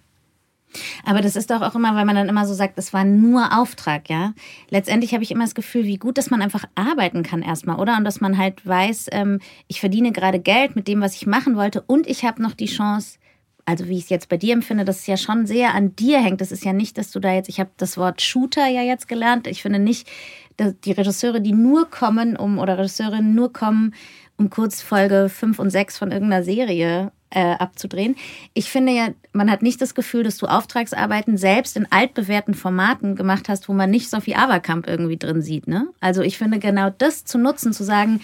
Aber 1.06 1.22
das 1.22 1.36
ist 1.36 1.50
doch 1.50 1.62
auch 1.62 1.74
immer, 1.74 1.96
weil 1.96 2.04
man 2.04 2.16
dann 2.16 2.28
immer 2.28 2.46
so 2.46 2.52
sagt, 2.52 2.76
es 2.76 2.92
war 2.92 3.04
nur 3.04 3.58
Auftrag, 3.58 4.10
ja. 4.10 4.34
Letztendlich 4.68 5.14
habe 5.14 5.22
ich 5.22 5.30
immer 5.30 5.44
das 5.44 5.54
Gefühl, 5.54 5.84
wie 5.84 5.96
gut, 5.96 6.18
dass 6.18 6.28
man 6.28 6.42
einfach 6.42 6.64
arbeiten 6.74 7.22
kann 7.22 7.40
erstmal, 7.40 7.80
oder? 7.80 7.96
Und 7.96 8.04
dass 8.04 8.20
man 8.20 8.36
halt 8.36 8.66
weiß, 8.66 9.06
ähm, 9.12 9.40
ich 9.68 9.80
verdiene 9.80 10.12
gerade 10.12 10.38
Geld 10.38 10.76
mit 10.76 10.86
dem, 10.86 11.00
was 11.00 11.16
ich 11.16 11.26
machen 11.26 11.56
wollte 11.56 11.80
und 11.80 12.06
ich 12.06 12.26
habe 12.26 12.42
noch 12.42 12.52
die 12.52 12.66
Chance, 12.66 13.18
also 13.64 13.88
wie 13.88 13.96
ich 13.96 14.04
es 14.04 14.10
jetzt 14.10 14.28
bei 14.28 14.36
dir 14.36 14.52
empfinde, 14.52 14.84
dass 14.84 14.98
es 14.98 15.06
ja 15.06 15.16
schon 15.16 15.46
sehr 15.46 15.74
an 15.74 15.96
dir 15.96 16.22
hängt. 16.22 16.42
Das 16.42 16.52
ist 16.52 16.64
ja 16.64 16.74
nicht, 16.74 16.98
dass 16.98 17.10
du 17.10 17.20
da 17.20 17.32
jetzt, 17.32 17.48
ich 17.48 17.58
habe 17.58 17.70
das 17.78 17.96
Wort 17.96 18.20
Shooter 18.20 18.66
ja 18.66 18.82
jetzt 18.82 19.08
gelernt. 19.08 19.46
Ich 19.46 19.62
finde 19.62 19.78
nicht, 19.78 20.06
dass 20.58 20.78
die 20.80 20.92
Regisseure, 20.92 21.40
die 21.40 21.52
nur 21.52 21.88
kommen, 21.88 22.36
um 22.36 22.58
oder 22.58 22.76
Regisseurinnen 22.76 23.34
nur 23.34 23.50
kommen, 23.50 23.94
um 24.38 24.50
kurz 24.50 24.80
Folge 24.80 25.28
5 25.28 25.58
und 25.58 25.70
6 25.70 25.98
von 25.98 26.12
irgendeiner 26.12 26.44
Serie 26.44 27.12
äh, 27.30 27.54
abzudrehen. 27.54 28.16
Ich 28.54 28.70
finde 28.70 28.92
ja, 28.92 29.08
man 29.32 29.50
hat 29.50 29.62
nicht 29.62 29.80
das 29.82 29.94
Gefühl, 29.94 30.22
dass 30.22 30.38
du 30.38 30.46
Auftragsarbeiten 30.46 31.36
selbst 31.36 31.76
in 31.76 31.90
altbewährten 31.90 32.54
Formaten 32.54 33.16
gemacht 33.16 33.48
hast, 33.48 33.68
wo 33.68 33.74
man 33.74 33.90
nicht 33.90 34.08
Sophie 34.08 34.36
Aberkamp 34.36 34.86
irgendwie 34.86 35.18
drin 35.18 35.42
sieht. 35.42 35.68
Ne? 35.68 35.88
Also 36.00 36.22
ich 36.22 36.38
finde 36.38 36.58
genau 36.58 36.90
das 36.90 37.24
zu 37.24 37.36
nutzen, 37.36 37.72
zu 37.72 37.84
sagen, 37.84 38.20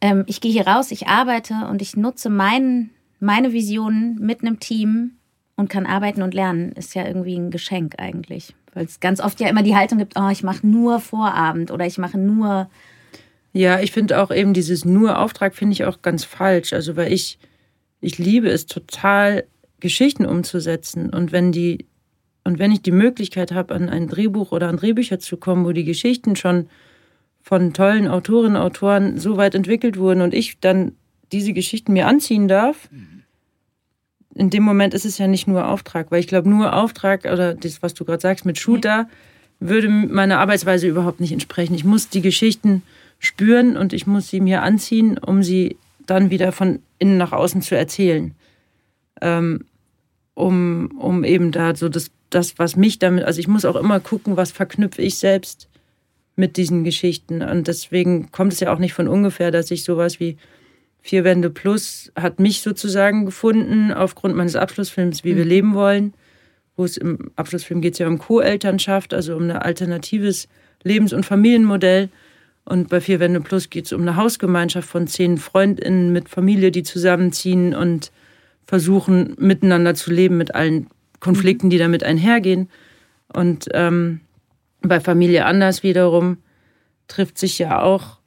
ähm, 0.00 0.24
ich 0.26 0.40
gehe 0.40 0.52
hier 0.52 0.66
raus, 0.66 0.90
ich 0.90 1.08
arbeite 1.08 1.66
und 1.68 1.82
ich 1.82 1.96
nutze 1.96 2.30
mein, 2.30 2.90
meine 3.20 3.52
Visionen 3.52 4.18
mit 4.20 4.40
einem 4.40 4.60
Team 4.60 5.12
und 5.56 5.68
kann 5.68 5.86
arbeiten 5.86 6.22
und 6.22 6.32
lernen, 6.32 6.72
ist 6.72 6.94
ja 6.94 7.06
irgendwie 7.06 7.36
ein 7.36 7.50
Geschenk 7.50 7.96
eigentlich. 7.98 8.54
Weil 8.72 8.86
es 8.86 9.00
ganz 9.00 9.20
oft 9.20 9.38
ja 9.40 9.48
immer 9.48 9.62
die 9.62 9.76
Haltung 9.76 9.98
gibt, 9.98 10.18
oh, 10.18 10.28
ich 10.30 10.42
mache 10.42 10.66
nur 10.66 11.00
Vorabend 11.00 11.70
oder 11.70 11.84
ich 11.84 11.98
mache 11.98 12.16
nur 12.16 12.70
ja, 13.52 13.80
ich 13.80 13.92
finde 13.92 14.20
auch 14.20 14.30
eben 14.30 14.54
dieses 14.54 14.84
nur 14.84 15.18
Auftrag 15.18 15.54
finde 15.54 15.74
ich 15.74 15.84
auch 15.84 16.02
ganz 16.02 16.24
falsch. 16.24 16.72
Also 16.72 16.96
weil 16.96 17.12
ich, 17.12 17.38
ich 18.00 18.18
liebe 18.18 18.48
es 18.48 18.66
total, 18.66 19.44
Geschichten 19.82 20.24
umzusetzen. 20.24 21.10
Und 21.10 21.32
wenn 21.32 21.52
die, 21.52 21.86
und 22.44 22.58
wenn 22.58 22.72
ich 22.72 22.82
die 22.82 22.92
Möglichkeit 22.92 23.52
habe, 23.52 23.74
an 23.74 23.90
ein 23.90 24.08
Drehbuch 24.08 24.52
oder 24.52 24.68
an 24.68 24.76
Drehbücher 24.76 25.18
zu 25.18 25.36
kommen, 25.36 25.66
wo 25.66 25.72
die 25.72 25.84
Geschichten 25.84 26.36
schon 26.36 26.68
von 27.42 27.74
tollen 27.74 28.06
Autorinnen 28.06 28.56
und 28.56 28.62
Autoren 28.62 29.18
so 29.18 29.36
weit 29.36 29.54
entwickelt 29.56 29.98
wurden 29.98 30.22
und 30.22 30.32
ich 30.32 30.60
dann 30.60 30.92
diese 31.32 31.52
Geschichten 31.52 31.92
mir 31.92 32.06
anziehen 32.06 32.46
darf, 32.46 32.88
in 34.34 34.50
dem 34.50 34.62
Moment 34.62 34.94
ist 34.94 35.04
es 35.04 35.18
ja 35.18 35.26
nicht 35.26 35.48
nur 35.48 35.68
Auftrag, 35.68 36.10
weil 36.10 36.20
ich 36.20 36.28
glaube, 36.28 36.48
nur 36.48 36.74
Auftrag 36.74 37.24
oder 37.24 37.54
das, 37.54 37.82
was 37.82 37.92
du 37.92 38.04
gerade 38.04 38.20
sagst 38.20 38.46
mit 38.46 38.58
Shooter, 38.58 39.08
würde 39.58 39.88
meiner 39.88 40.38
Arbeitsweise 40.38 40.86
überhaupt 40.86 41.20
nicht 41.20 41.32
entsprechen. 41.32 41.74
Ich 41.74 41.84
muss 41.84 42.08
die 42.08 42.22
Geschichten 42.22 42.82
spüren 43.22 43.76
und 43.76 43.92
ich 43.92 44.06
muss 44.06 44.28
sie 44.28 44.40
mir 44.40 44.62
anziehen, 44.62 45.16
um 45.16 45.44
sie 45.44 45.76
dann 46.06 46.30
wieder 46.30 46.50
von 46.50 46.80
innen 46.98 47.16
nach 47.16 47.32
außen 47.32 47.62
zu 47.62 47.76
erzählen. 47.76 48.34
Ähm, 49.20 49.64
um, 50.34 50.90
um 50.98 51.22
eben 51.22 51.52
da 51.52 51.74
so 51.76 51.88
das, 51.88 52.10
das, 52.30 52.58
was 52.58 52.74
mich 52.74 52.98
damit, 52.98 53.24
also 53.24 53.38
ich 53.38 53.46
muss 53.46 53.64
auch 53.64 53.76
immer 53.76 54.00
gucken, 54.00 54.36
was 54.36 54.50
verknüpfe 54.50 55.02
ich 55.02 55.18
selbst 55.18 55.68
mit 56.34 56.56
diesen 56.56 56.82
Geschichten. 56.82 57.42
Und 57.42 57.68
deswegen 57.68 58.32
kommt 58.32 58.54
es 58.54 58.60
ja 58.60 58.74
auch 58.74 58.78
nicht 58.78 58.92
von 58.92 59.06
ungefähr, 59.06 59.52
dass 59.52 59.70
ich 59.70 59.84
sowas 59.84 60.18
wie 60.18 60.36
Vier 61.04 61.24
Wände 61.24 61.50
Plus 61.50 62.12
hat 62.14 62.38
mich 62.38 62.60
sozusagen 62.60 63.26
gefunden 63.26 63.92
aufgrund 63.92 64.36
meines 64.36 64.54
Abschlussfilms, 64.54 65.24
wie 65.24 65.32
mhm. 65.32 65.36
wir 65.36 65.44
leben 65.44 65.74
wollen. 65.74 66.14
Wo 66.76 66.84
es 66.84 66.96
im 66.96 67.30
Abschlussfilm 67.36 67.80
geht 67.80 67.94
es 67.94 67.98
ja 67.98 68.08
um 68.08 68.18
Co-Elternschaft, 68.18 69.14
also 69.14 69.36
um 69.36 69.42
ein 69.42 69.50
alternatives 69.52 70.48
Lebens- 70.82 71.12
und 71.12 71.26
Familienmodell. 71.26 72.08
Und 72.64 72.88
bei 72.88 73.00
Vier 73.00 73.20
Wände 73.20 73.40
Plus 73.40 73.70
geht 73.70 73.86
es 73.86 73.92
um 73.92 74.02
eine 74.02 74.16
Hausgemeinschaft 74.16 74.88
von 74.88 75.06
zehn 75.06 75.36
FreundInnen 75.36 76.12
mit 76.12 76.28
Familie, 76.28 76.70
die 76.70 76.82
zusammenziehen 76.82 77.74
und 77.74 78.12
versuchen, 78.66 79.34
miteinander 79.38 79.94
zu 79.94 80.12
leben 80.12 80.36
mit 80.36 80.54
allen 80.54 80.86
Konflikten, 81.20 81.70
die 81.70 81.78
damit 81.78 82.04
einhergehen. 82.04 82.68
Und 83.32 83.68
ähm, 83.72 84.20
bei 84.80 85.00
Familie 85.00 85.44
anders 85.44 85.82
wiederum 85.82 86.38
trifft 87.08 87.38
sich 87.38 87.58
ja 87.58 87.82
auch 87.82 88.18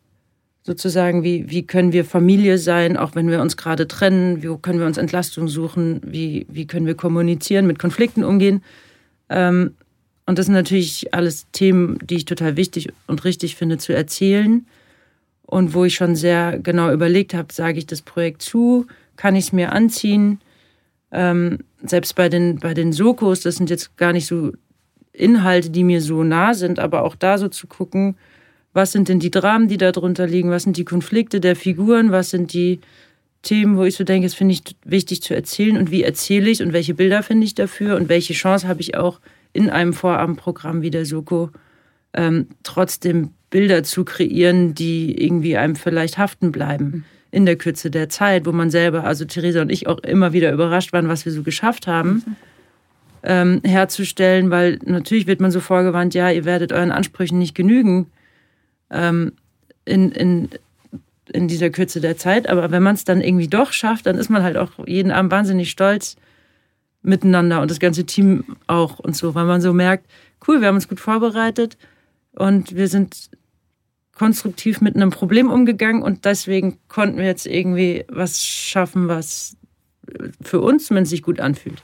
sozusagen, 0.64 1.24
wie, 1.24 1.50
wie 1.50 1.66
können 1.66 1.94
wir 1.94 2.06
Familie 2.06 2.58
sein, 2.58 2.98
auch 2.98 3.16
wenn 3.16 3.30
wir 3.30 3.42
uns 3.42 3.56
gerade 3.56 3.88
trennen, 3.88 4.42
wie 4.42 4.58
können 4.62 4.80
wir 4.80 4.88
uns 4.88 4.98
Entlastung 4.98 5.48
suchen, 5.48 6.02
wie, 6.04 6.48
wie 6.50 6.66
können 6.66 6.88
wir 6.88 6.96
kommunizieren, 6.96 7.68
mit 7.68 7.78
Konflikten 7.78 8.24
umgehen. 8.24 8.64
Ähm, 9.30 9.76
und 10.26 10.40
das 10.40 10.48
sind 10.48 10.56
natürlich 10.56 11.14
alles 11.14 11.48
Themen, 11.52 12.00
die 12.04 12.16
ich 12.16 12.26
total 12.26 12.58
wichtig 12.58 12.90
und 13.08 13.24
richtig 13.26 13.56
finde 13.56 13.78
zu 13.78 13.94
erzählen. 13.94 14.66
Und 15.44 15.76
wo 15.76 15.86
ich 15.86 15.94
schon 15.94 16.16
sehr 16.16 16.58
genau 16.58 16.92
überlegt 16.92 17.36
habe, 17.36 17.54
sage 17.54 17.78
ich 17.78 17.86
das 17.86 18.02
Projekt 18.02 18.42
zu, 18.42 18.88
kann 19.16 19.36
ich 19.36 19.46
es 19.46 19.54
mir 19.54 19.72
anziehen. 19.72 20.40
Ähm, 21.12 21.60
selbst 21.84 22.16
bei 22.16 22.30
den, 22.30 22.58
bei 22.58 22.74
den 22.74 22.92
Sokos, 22.92 23.42
das 23.42 23.58
sind 23.58 23.70
jetzt 23.70 23.96
gar 23.98 24.12
nicht 24.12 24.26
so 24.26 24.54
Inhalte, 25.14 25.70
die 25.70 25.84
mir 25.84 26.02
so 26.02 26.24
nah 26.24 26.56
sind, 26.56 26.80
aber 26.80 27.04
auch 27.04 27.16
da 27.16 27.38
so 27.38 27.48
zu 27.48 27.68
gucken, 27.68 28.18
was 28.74 28.92
sind 28.92 29.08
denn 29.08 29.20
die 29.20 29.32
Dramen, 29.32 29.68
die 29.68 29.78
da 29.78 29.92
drunter 29.92 30.28
liegen, 30.28 30.50
was 30.50 30.64
sind 30.64 30.76
die 30.76 30.84
Konflikte 30.84 31.40
der 31.40 31.56
Figuren, 31.56 32.12
was 32.12 32.32
sind 32.32 32.52
die 32.52 32.80
Themen, 33.44 33.78
wo 33.78 33.84
ich 33.84 33.96
so 33.96 34.04
denke, 34.04 34.28
das 34.28 34.34
finde 34.34 34.56
ich 34.56 34.64
wichtig 34.84 35.22
zu 35.22 35.36
erzählen 35.36 35.78
und 35.78 35.92
wie 35.92 36.04
erzähle 36.04 36.50
ich 36.50 36.62
und 36.62 36.74
welche 36.74 36.96
Bilder 36.96 37.22
finde 37.22 37.46
ich 37.46 37.54
dafür 37.54 37.96
und 37.96 38.10
welche 38.10 38.34
Chance 38.34 38.68
habe 38.68 38.82
ich 38.82 38.98
auch 38.98 39.20
in 39.56 39.70
einem 39.70 39.94
Vorabendprogramm 39.94 40.82
wie 40.82 40.92
der 40.92 41.06
Soko 41.06 41.50
ähm, 42.14 42.48
trotzdem 42.64 43.30
Bilder 43.50 43.84
zu 43.84 44.04
kreieren, 44.04 44.76
die 44.76 45.24
irgendwie 45.24 45.56
einem 45.56 45.78
vielleicht 45.78 46.18
haften 46.18 46.52
bleiben 46.52 47.06
in 47.32 47.46
der 47.46 47.56
Kürze 47.56 47.90
der 47.90 48.10
Zeit, 48.10 48.46
wo 48.46 48.52
man 48.52 48.70
selber, 48.70 49.06
also 49.06 49.24
Theresa 49.24 49.62
und 49.62 49.72
ich 49.72 49.88
auch 49.88 50.00
immer 50.00 50.34
wieder 50.34 50.52
überrascht 50.52 50.92
waren, 50.92 51.08
was 51.08 51.24
wir 51.26 51.32
so 51.32 51.42
geschafft 51.42 51.88
haben. 51.88 52.36
Ähm, 53.24 53.62
herzustellen, 53.64 54.52
weil 54.52 54.78
natürlich 54.84 55.26
wird 55.26 55.40
man 55.40 55.52
so 55.52 55.60
vorgewandt, 55.60 56.14
ja, 56.14 56.30
ihr 56.30 56.46
werdet 56.46 56.74
euren 56.74 56.92
Ansprüchen 56.92 57.40
nicht 57.40 57.56
genügen 57.56 58.08
ähm, 58.92 59.32
in, 59.86 60.12
in, 60.12 60.50
in 61.32 61.48
dieser 61.48 61.70
Kürze 61.70 62.02
der 62.02 62.18
Zeit. 62.18 62.48
Aber 62.50 62.72
wenn 62.72 62.84
man 62.84 62.96
es 62.96 63.06
dann 63.06 63.22
irgendwie 63.22 63.48
doch 63.48 63.72
schafft, 63.72 64.06
dann 64.06 64.18
ist 64.18 64.30
man 64.30 64.44
halt 64.44 64.58
auch 64.58 64.86
jeden 64.86 65.12
Abend 65.12 65.32
wahnsinnig 65.32 65.72
stolz 65.72 66.18
miteinander 67.06 67.62
und 67.62 67.72
das 67.72 67.80
ganze 67.80 68.06
Team 68.06 68.44
auch 68.68 69.00
und 69.00 69.16
so, 69.16 69.36
weil 69.36 69.46
man 69.46 69.62
so 69.62 69.74
merkt, 69.74 70.08
cool, 70.48 70.62
wir 70.62 70.68
haben 70.68 70.76
uns 70.76 70.88
gut 70.88 71.00
vorbereitet 71.00 71.78
und 72.34 72.76
wir 72.76 72.88
sind 72.88 73.30
konstruktiv 74.14 74.82
mit 74.82 74.96
einem 74.96 75.10
Problem 75.10 75.50
umgegangen 75.50 76.02
und 76.02 76.26
deswegen 76.26 76.80
konnten 76.88 77.18
wir 77.18 77.26
jetzt 77.26 77.46
irgendwie 77.46 78.06
was 78.08 78.44
schaffen, 78.44 79.08
was 79.08 79.58
für 80.42 80.62
uns 80.62 80.86
zumindest 80.86 81.12
sich 81.12 81.22
gut 81.22 81.40
anfühlt. 81.40 81.82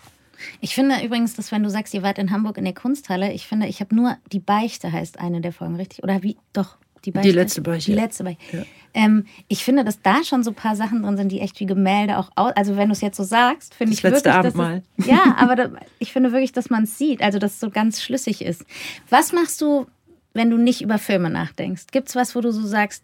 Ich 0.60 0.74
finde 0.74 1.04
übrigens, 1.04 1.36
dass 1.36 1.52
wenn 1.52 1.64
du 1.64 1.70
sagst, 1.70 1.94
ihr 1.94 2.04
wart 2.04 2.18
in 2.18 2.32
Hamburg 2.32 2.58
in 2.58 2.64
der 2.64 2.74
Kunsthalle, 2.74 3.32
ich 3.34 3.46
finde, 3.46 3.68
ich 3.68 3.80
habe 3.80 3.94
nur 3.94 4.18
die 4.32 4.40
Beichte 4.40 4.92
heißt 4.92 5.20
eine 5.20 5.42
der 5.42 5.54
Folgen, 5.54 5.76
richtig? 5.76 6.04
Oder 6.04 6.24
wie? 6.24 6.38
Doch, 6.54 6.78
die, 7.06 7.12
Beichte? 7.12 7.30
die 7.30 7.36
letzte 7.36 7.62
Beichte. 7.62 7.92
Die 7.92 7.98
letzte 7.98 8.24
Beichte. 8.24 8.58
Ja. 8.58 8.64
Ähm, 8.94 9.26
ich 9.48 9.64
finde, 9.64 9.84
dass 9.84 10.02
da 10.02 10.24
schon 10.24 10.44
so 10.44 10.52
ein 10.52 10.56
paar 10.56 10.76
Sachen 10.76 11.04
drin 11.04 11.18
sind, 11.18 11.32
die 11.32 11.40
echt 11.40 11.60
wie 11.60 11.66
Gemälde 11.66 12.18
auch 12.18 12.30
aus. 12.36 12.54
Also, 12.56 12.78
wenn 12.78 12.90
du 12.90 12.94
es 12.94 13.02
jetzt 13.02 13.18
so 13.18 13.24
sagst, 13.24 13.74
finde 13.74 13.94
ich 13.94 14.04
letzte 14.04 14.26
wirklich. 14.26 14.34
Abendmahl. 14.34 14.84
Es, 14.98 15.08
ja, 15.08 15.36
aber 15.38 15.56
da, 15.56 15.70
ich 16.00 16.12
finde 16.12 16.32
wirklich, 16.32 16.52
dass 16.52 16.70
man 16.70 16.84
es 16.84 16.98
sieht. 16.98 17.22
Also, 17.22 17.40
dass 17.40 17.54
es 17.54 17.60
so 17.60 17.70
ganz 17.70 18.02
schlüssig 18.02 18.44
ist. 18.44 18.66
Was 19.10 19.32
machst 19.32 19.62
du, 19.62 19.88
wenn 20.34 20.50
du 20.50 20.58
nicht 20.58 20.82
über 20.82 20.98
Filme 20.98 21.30
nachdenkst? 21.30 21.88
Gibt 21.92 22.10
es 22.10 22.16
was, 22.16 22.36
wo 22.36 22.42
du 22.42 22.52
so 22.52 22.66
sagst, 22.66 23.04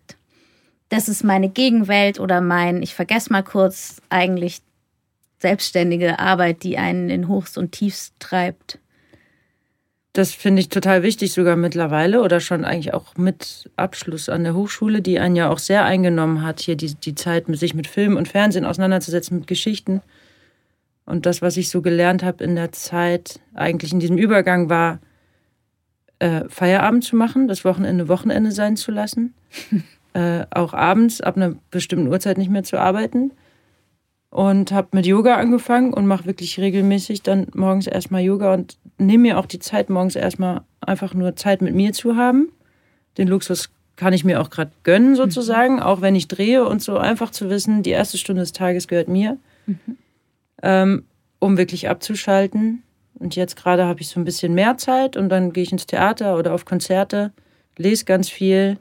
das 0.90 1.10
ist 1.10 1.24
meine 1.24 1.50
Gegenwelt 1.50 2.20
oder 2.20 2.42
mein, 2.42 2.82
ich 2.82 2.96
vergesse 2.96 3.32
mal 3.32 3.44
kurz 3.44 4.02
eigentlich 4.10 4.62
selbstständige 5.40 6.20
Arbeit, 6.20 6.64
die 6.64 6.78
einen 6.78 7.10
in 7.10 7.28
Hochs 7.28 7.58
und 7.58 7.72
Tiefs 7.72 8.14
treibt? 8.20 8.80
Das 10.18 10.32
finde 10.32 10.62
ich 10.62 10.70
total 10.70 11.04
wichtig, 11.04 11.32
sogar 11.32 11.56
mittlerweile 11.56 12.24
oder 12.24 12.40
schon 12.40 12.66
eigentlich 12.66 12.92
auch 12.96 13.16
mit 13.18 13.70
Abschluss 13.76 14.30
an 14.30 14.44
der 14.44 14.56
Hochschule, 14.56 15.04
die 15.04 15.20
einen 15.20 15.36
ja 15.36 15.48
auch 15.48 15.60
sehr 15.60 15.86
eingenommen 15.86 16.42
hat, 16.42 16.60
hier 16.60 16.76
die, 16.76 16.96
die 16.96 17.14
Zeit, 17.14 17.46
sich 17.50 17.76
mit 17.76 17.86
Film 17.86 18.18
und 18.18 18.28
Fernsehen 18.28 18.66
auseinanderzusetzen, 18.66 19.38
mit 19.38 19.46
Geschichten. 19.46 20.02
Und 21.06 21.28
das, 21.28 21.44
was 21.44 21.56
ich 21.56 21.70
so 21.70 21.84
gelernt 21.84 22.24
habe 22.24 22.44
in 22.44 22.56
der 22.56 22.72
Zeit, 22.72 23.40
eigentlich 23.54 23.94
in 23.94 24.00
diesem 24.00 24.18
Übergang, 24.18 24.72
war, 24.72 25.02
äh, 26.18 26.46
Feierabend 26.50 27.04
zu 27.04 27.16
machen, 27.16 27.48
das 27.48 27.64
Wochenende 27.64 28.08
Wochenende 28.08 28.52
sein 28.52 28.76
zu 28.76 28.90
lassen. 28.90 29.36
äh, 30.14 30.48
auch 30.50 30.74
abends 30.74 31.22
ab 31.22 31.38
einer 31.38 31.54
bestimmten 31.70 32.08
Uhrzeit 32.08 32.40
nicht 32.40 32.50
mehr 32.50 32.64
zu 32.64 32.80
arbeiten 32.80 33.34
und 34.30 34.72
habe 34.72 34.90
mit 34.92 35.06
Yoga 35.06 35.36
angefangen 35.36 35.94
und 35.94 36.06
mache 36.06 36.26
wirklich 36.26 36.60
regelmäßig 36.60 37.24
dann 37.24 37.48
morgens 37.54 37.88
erstmal 37.88 38.22
Yoga 38.22 38.54
und 38.54 38.78
nehme 38.98 39.24
mir 39.24 39.40
auch 39.40 39.46
die 39.46 39.60
Zeit, 39.60 39.90
morgens 39.90 40.16
erstmal 40.16 40.62
einfach 40.82 41.14
nur 41.14 41.36
Zeit 41.36 41.62
mit 41.62 41.76
mir 41.76 41.94
zu 41.94 42.16
haben. 42.16 42.50
Den 43.18 43.28
Luxus 43.28 43.70
kann 43.96 44.14
ich 44.14 44.24
mir 44.24 44.42
auch 44.42 44.50
gerade 44.50 44.72
gönnen, 44.84 45.16
sozusagen, 45.16 45.76
mhm. 45.76 45.82
auch 45.82 46.02
wenn 46.02 46.16
ich 46.16 46.28
drehe 46.28 46.66
und 46.66 46.82
so 46.82 46.98
einfach 46.98 47.32
zu 47.32 47.50
wissen, 47.50 47.84
die 47.84 47.90
erste 47.90 48.18
Stunde 48.18 48.42
des 48.42 48.54
Tages 48.54 48.88
gehört 48.88 49.08
mir, 49.08 49.38
mhm. 49.66 49.98
ähm, 50.62 51.04
um 51.40 51.58
wirklich 51.58 51.90
abzuschalten. 51.90 52.84
Und 53.16 53.36
jetzt 53.36 53.56
gerade 53.56 53.86
habe 53.86 54.02
ich 54.02 54.10
so 54.10 54.20
ein 54.20 54.26
bisschen 54.26 54.54
mehr 54.54 54.78
Zeit 54.78 55.18
und 55.18 55.30
dann 55.30 55.52
gehe 55.52 55.64
ich 55.64 55.72
ins 55.72 55.88
Theater 55.88 56.38
oder 56.38 56.54
auf 56.54 56.66
Konzerte, 56.66 57.32
lese 57.76 58.06
ganz 58.06 58.30
viel, 58.30 58.78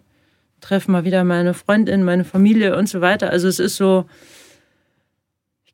treffe 0.61 0.91
mal 0.91 1.05
wieder 1.05 1.25
meine 1.25 1.55
Freundin, 1.55 2.03
meine 2.03 2.25
Familie 2.25 2.77
und 2.77 2.89
so 2.89 3.01
weiter. 3.01 3.31
Also 3.31 3.49
es 3.49 3.59
ist 3.59 3.77
so, 3.77 4.05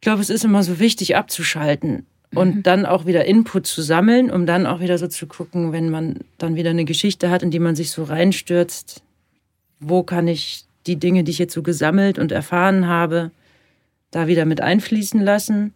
glaube, 0.03 0.21
es 0.21 0.31
ist 0.31 0.45
immer 0.45 0.63
so 0.63 0.79
wichtig 0.79 1.17
abzuschalten 1.17 2.07
und 2.35 2.57
mhm. 2.57 2.63
dann 2.63 2.87
auch 2.87 3.07
wieder 3.07 3.25
Input 3.25 3.67
zu 3.67 3.81
sammeln, 3.83 4.31
um 4.31 4.45
dann 4.45 4.67
auch 4.67 4.81
wieder 4.81 4.99
so 4.99 5.07
zu 5.07 5.27
gucken, 5.27 5.73
wenn 5.73 5.91
man 5.91 6.21
dann 6.39 6.57
wieder 6.57 6.71
eine 6.71 6.85
Geschichte 6.85 7.31
hat, 7.31 7.43
in 7.43 7.51
die 7.51 7.59
man 7.59 7.77
sich 7.77 7.91
so 7.91 8.05
reinstürzt, 8.05 9.03
wo 9.81 10.03
kann 10.03 10.29
ich 10.29 10.65
die 10.87 10.97
Dinge, 10.97 11.25
die 11.25 11.31
ich 11.31 11.39
jetzt 11.39 11.55
so 11.55 11.63
gesammelt 11.63 12.19
und 12.19 12.33
erfahren 12.33 12.87
habe, 12.87 13.31
da 14.11 14.27
wieder 14.27 14.45
mit 14.45 14.61
einfließen 14.61 15.21
lassen. 15.21 15.73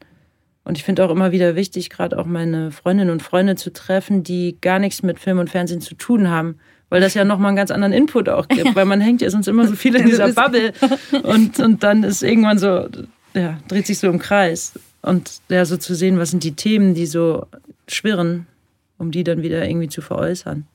Und 0.65 0.77
ich 0.77 0.85
finde 0.85 1.05
auch 1.05 1.11
immer 1.11 1.31
wieder 1.31 1.55
wichtig, 1.55 1.91
gerade 1.91 2.19
auch 2.19 2.27
meine 2.27 2.73
Freundinnen 2.73 3.11
und 3.11 3.23
Freunde 3.23 3.55
zu 3.55 3.73
treffen, 3.73 4.25
die 4.25 4.57
gar 4.61 4.81
nichts 4.81 5.03
mit 5.03 5.21
Film 5.21 5.39
und 5.39 5.51
Fernsehen 5.51 5.81
zu 5.81 5.95
tun 5.95 6.29
haben, 6.29 6.59
weil 6.89 7.01
das 7.01 7.15
ja 7.15 7.25
nochmal 7.25 7.49
einen 7.49 7.57
ganz 7.57 7.71
anderen 7.71 7.93
Input 7.93 8.29
auch 8.29 8.49
gibt, 8.49 8.75
weil 8.75 8.85
man 8.85 9.01
hängt 9.01 9.23
ja 9.23 9.31
sonst 9.31 9.47
immer 9.47 9.69
so 9.69 9.77
viel 9.77 9.95
in 9.95 10.07
dieser 10.07 10.33
Bubble 10.33 10.73
und, 11.23 11.61
und 11.61 11.85
dann 11.85 12.03
ist 12.03 12.23
irgendwann 12.23 12.59
so, 12.59 12.89
ja, 13.37 13.59
dreht 13.69 13.87
sich 13.87 13.99
so 13.99 14.09
im 14.09 14.19
Kreis. 14.19 14.73
Und 15.03 15.41
ja, 15.49 15.65
so 15.65 15.77
zu 15.77 15.95
sehen, 15.95 16.19
was 16.19 16.31
sind 16.31 16.43
die 16.43 16.57
Themen, 16.57 16.95
die 16.95 17.07
so 17.07 17.47
schwirren, 17.87 18.47
um 18.99 19.11
die 19.11 19.23
dann 19.23 19.43
wieder 19.43 19.67
irgendwie 19.67 19.89
zu 19.89 20.01
veräußern. 20.01 20.67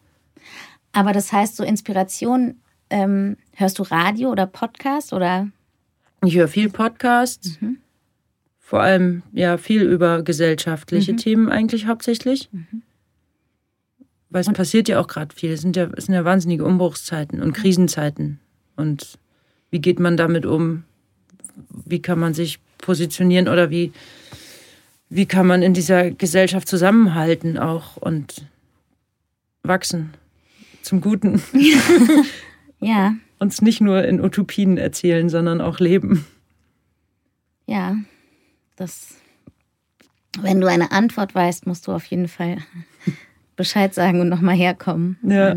Aber 0.94 1.12
das 1.12 1.32
heißt, 1.32 1.58
so 1.58 1.64
Inspiration, 1.64 2.56
ähm, 2.90 3.38
hörst 3.54 3.80
du 3.80 3.84
Radio 3.84 4.32
oder 4.32 4.46
Podcast 4.46 5.14
oder? 5.14 5.50
Ich 6.24 6.36
höre 6.36 6.48
viel 6.48 6.70
Podcast. 6.70 7.62
Mhm. 7.62 7.78
Vor 8.60 8.82
allem 8.82 9.24
ja 9.34 9.58
viel 9.58 9.82
über 9.82 10.24
gesellschaftliche 10.24 11.14
mhm. 11.14 11.18
Themen 11.18 11.50
eigentlich 11.50 11.88
hauptsächlich. 11.88 12.50
Mhm. 12.52 12.84
Weil 14.30 14.42
es 14.42 14.54
passiert 14.54 14.88
ja 14.88 15.00
auch 15.00 15.08
gerade 15.08 15.36
viel. 15.36 15.52
Es 15.52 15.62
sind 15.62 15.76
ja, 15.76 15.90
es 15.98 16.06
sind 16.06 16.16
ja 16.16 16.24
wahnsinnige 16.24 16.64
Umbruchszeiten 16.64 17.42
und 17.42 17.52
Krisenzeiten. 17.52 18.40
Und 18.78 19.18
wie 19.72 19.80
geht 19.80 20.00
man 20.00 20.16
damit 20.16 20.46
um? 20.46 20.84
Wie 21.86 22.02
kann 22.02 22.20
man 22.20 22.34
sich 22.34 22.60
positionieren 22.78 23.48
oder 23.48 23.70
wie, 23.70 23.92
wie 25.10 25.26
kann 25.26 25.48
man 25.48 25.62
in 25.62 25.74
dieser 25.74 26.12
Gesellschaft 26.12 26.68
zusammenhalten 26.68 27.58
auch 27.58 27.98
und 27.98 28.46
wachsen 29.64 30.14
zum 30.82 31.02
Guten. 31.02 31.42
ja. 32.80 33.16
Uns 33.40 33.62
nicht 33.62 33.82
nur 33.82 34.04
in 34.04 34.22
Utopien 34.22 34.78
erzählen, 34.78 35.30
sondern 35.30 35.62
auch 35.62 35.80
leben. 35.80 36.26
Ja, 37.66 37.96
das. 38.76 39.16
Wenn 40.40 40.62
du 40.62 40.68
eine 40.68 40.92
Antwort 40.92 41.36
weißt, 41.36 41.68
musst 41.68 41.88
du 41.88 41.92
auf 41.92 42.06
jeden 42.06 42.28
Fall 42.28 42.58
Bescheid 43.56 43.94
sagen 43.94 44.22
und 44.22 44.30
nochmal 44.30 44.56
herkommen. 44.56 45.18
Ja. 45.24 45.56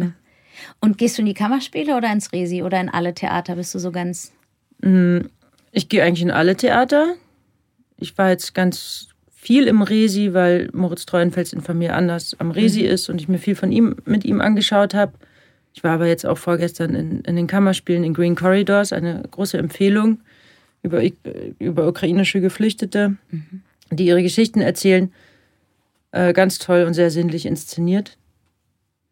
Und 0.80 0.98
gehst 0.98 1.18
du 1.18 1.22
in 1.22 1.26
die 1.26 1.34
Kammerspiele 1.34 1.96
oder 1.96 2.12
ins 2.12 2.32
Resi 2.32 2.62
oder 2.62 2.80
in 2.80 2.88
alle 2.88 3.14
Theater? 3.14 3.56
Bist 3.56 3.74
du 3.74 3.78
so 3.78 3.90
ganz. 3.90 4.32
Ich 5.76 5.88
gehe 5.88 6.04
eigentlich 6.04 6.22
in 6.22 6.30
alle 6.30 6.56
Theater. 6.56 7.16
Ich 7.96 8.16
war 8.16 8.30
jetzt 8.30 8.54
ganz 8.54 9.08
viel 9.32 9.66
im 9.66 9.82
Resi, 9.82 10.32
weil 10.32 10.70
Moritz 10.72 11.04
Treuenfels 11.04 11.52
in 11.52 11.62
Familie 11.62 11.94
anders 11.94 12.36
am 12.38 12.52
Resi 12.52 12.82
mhm. 12.82 12.88
ist 12.88 13.08
und 13.08 13.20
ich 13.20 13.28
mir 13.28 13.38
viel 13.38 13.56
von 13.56 13.72
ihm 13.72 13.96
mit 14.04 14.24
ihm 14.24 14.40
angeschaut 14.40 14.94
habe. 14.94 15.14
Ich 15.74 15.82
war 15.82 15.90
aber 15.94 16.06
jetzt 16.06 16.24
auch 16.24 16.38
vorgestern 16.38 16.94
in, 16.94 17.20
in 17.22 17.34
den 17.34 17.48
Kammerspielen 17.48 18.04
in 18.04 18.14
Green 18.14 18.36
Corridors, 18.36 18.92
eine 18.92 19.24
große 19.28 19.58
Empfehlung 19.58 20.20
über, 20.82 21.02
über 21.58 21.88
ukrainische 21.88 22.40
Geflüchtete, 22.40 23.16
mhm. 23.30 23.62
die 23.90 24.06
ihre 24.06 24.22
Geschichten 24.22 24.60
erzählen. 24.60 25.12
Äh, 26.12 26.32
ganz 26.32 26.60
toll 26.60 26.84
und 26.84 26.94
sehr 26.94 27.10
sinnlich 27.10 27.46
inszeniert. 27.46 28.16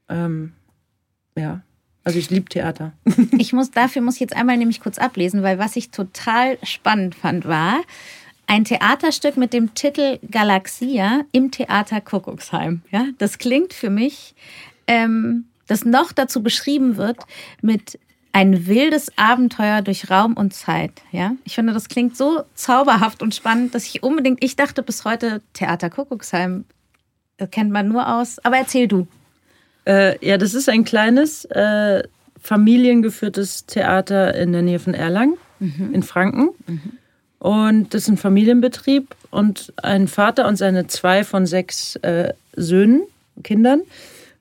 Ähm, 0.09 0.53
ja, 1.37 1.63
Also 2.05 2.19
ich 2.19 2.31
liebe 2.31 2.49
Theater. 2.49 2.93
ich 3.39 3.53
muss, 3.53 3.71
dafür 3.71 4.03
muss 4.03 4.15
ich 4.15 4.21
jetzt 4.21 4.37
einmal 4.37 4.57
nämlich 4.57 4.81
kurz 4.81 4.99
ablesen, 4.99 5.43
weil 5.43 5.59
was 5.59 5.77
ich 5.77 5.91
total 5.91 6.59
spannend 6.63 7.15
fand, 7.15 7.47
war 7.47 7.81
ein 8.47 8.65
Theaterstück 8.65 9.37
mit 9.37 9.53
dem 9.53 9.75
Titel 9.75 10.19
Galaxia 10.31 11.23
im 11.33 11.51
Theater 11.51 12.01
Kuckucksheim. 12.01 12.83
Ja, 12.91 13.07
das 13.19 13.39
klingt 13.39 13.73
für 13.73 13.91
mich, 13.91 14.35
ähm, 14.87 15.47
das 15.69 15.85
noch 15.85 16.13
dazu 16.13 16.43
beschrieben 16.43 16.97
wird 16.97 17.19
mit 17.63 17.99
ein 18.33 18.67
wildes 18.67 19.17
Abenteuer 19.17 19.83
durch 19.83 20.11
Raum 20.11 20.35
und 20.35 20.55
Zeit. 20.55 21.03
Ja, 21.13 21.33
ich 21.45 21.55
finde, 21.55 21.73
das 21.73 21.89
klingt 21.89 22.17
so 22.17 22.43
zauberhaft 22.55 23.23
und 23.23 23.35
spannend, 23.35 23.75
dass 23.75 23.87
ich 23.87 24.03
unbedingt, 24.03 24.43
ich 24.43 24.57
dachte 24.57 24.83
bis 24.83 25.05
heute, 25.05 25.43
Theater 25.53 25.91
Kuckucksheim 25.91 26.65
kennt 27.51 27.71
man 27.71 27.89
nur 27.89 28.09
aus. 28.17 28.39
Aber 28.41 28.57
erzähl 28.57 28.89
du. 28.89 29.07
Äh, 29.85 30.25
ja, 30.27 30.39
das 30.39 30.55
ist 30.55 30.69
ein 30.69 30.85
kleines, 30.85 31.45
äh, 31.47 32.03
familiengeführtes 32.41 33.67
Theater 33.67 34.35
in 34.35 34.53
der 34.53 34.63
Nähe 34.63 34.79
von 34.79 34.95
Erlangen, 34.95 35.37
mhm. 35.61 35.95
in 35.95 36.03
Franken. 36.03 36.51
Mhm. 36.67 36.81
Und 37.39 37.95
das 37.95 38.03
ist 38.03 38.09
ein 38.09 38.17
Familienbetrieb 38.17 39.15
und 39.31 39.73
ein 39.83 40.07
Vater 40.07 40.47
und 40.47 40.57
seine 40.57 40.87
zwei 40.87 41.25
von 41.25 41.47
sechs 41.47 41.97
äh, 41.97 42.33
Söhnen, 42.55 43.03
Kindern, 43.43 43.83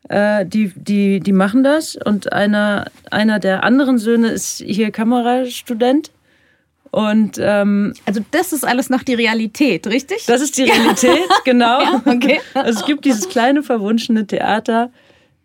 äh, 0.10 0.46
die, 0.46 0.72
die, 0.76 1.20
die 1.20 1.32
machen 1.32 1.64
das. 1.64 1.96
Und 1.96 2.32
einer, 2.34 2.86
einer 3.10 3.40
der 3.40 3.64
anderen 3.64 3.98
Söhne 3.98 4.30
ist 4.30 4.58
hier 4.58 4.92
Kamerastudent. 4.92 6.12
Und 6.92 7.38
ähm, 7.40 7.94
also 8.06 8.20
das 8.32 8.52
ist 8.52 8.66
alles 8.66 8.90
noch 8.90 9.02
die 9.04 9.14
Realität, 9.14 9.88
richtig? 9.88 10.26
Das 10.26 10.42
ist 10.42 10.58
die 10.58 10.64
Realität, 10.70 11.28
genau. 11.46 11.82
ja, 11.82 12.04
okay. 12.06 12.42
Also 12.54 12.80
es 12.82 12.86
gibt 12.86 13.06
dieses 13.06 13.30
kleine 13.30 13.64
verwunschene 13.64 14.28
Theater 14.28 14.92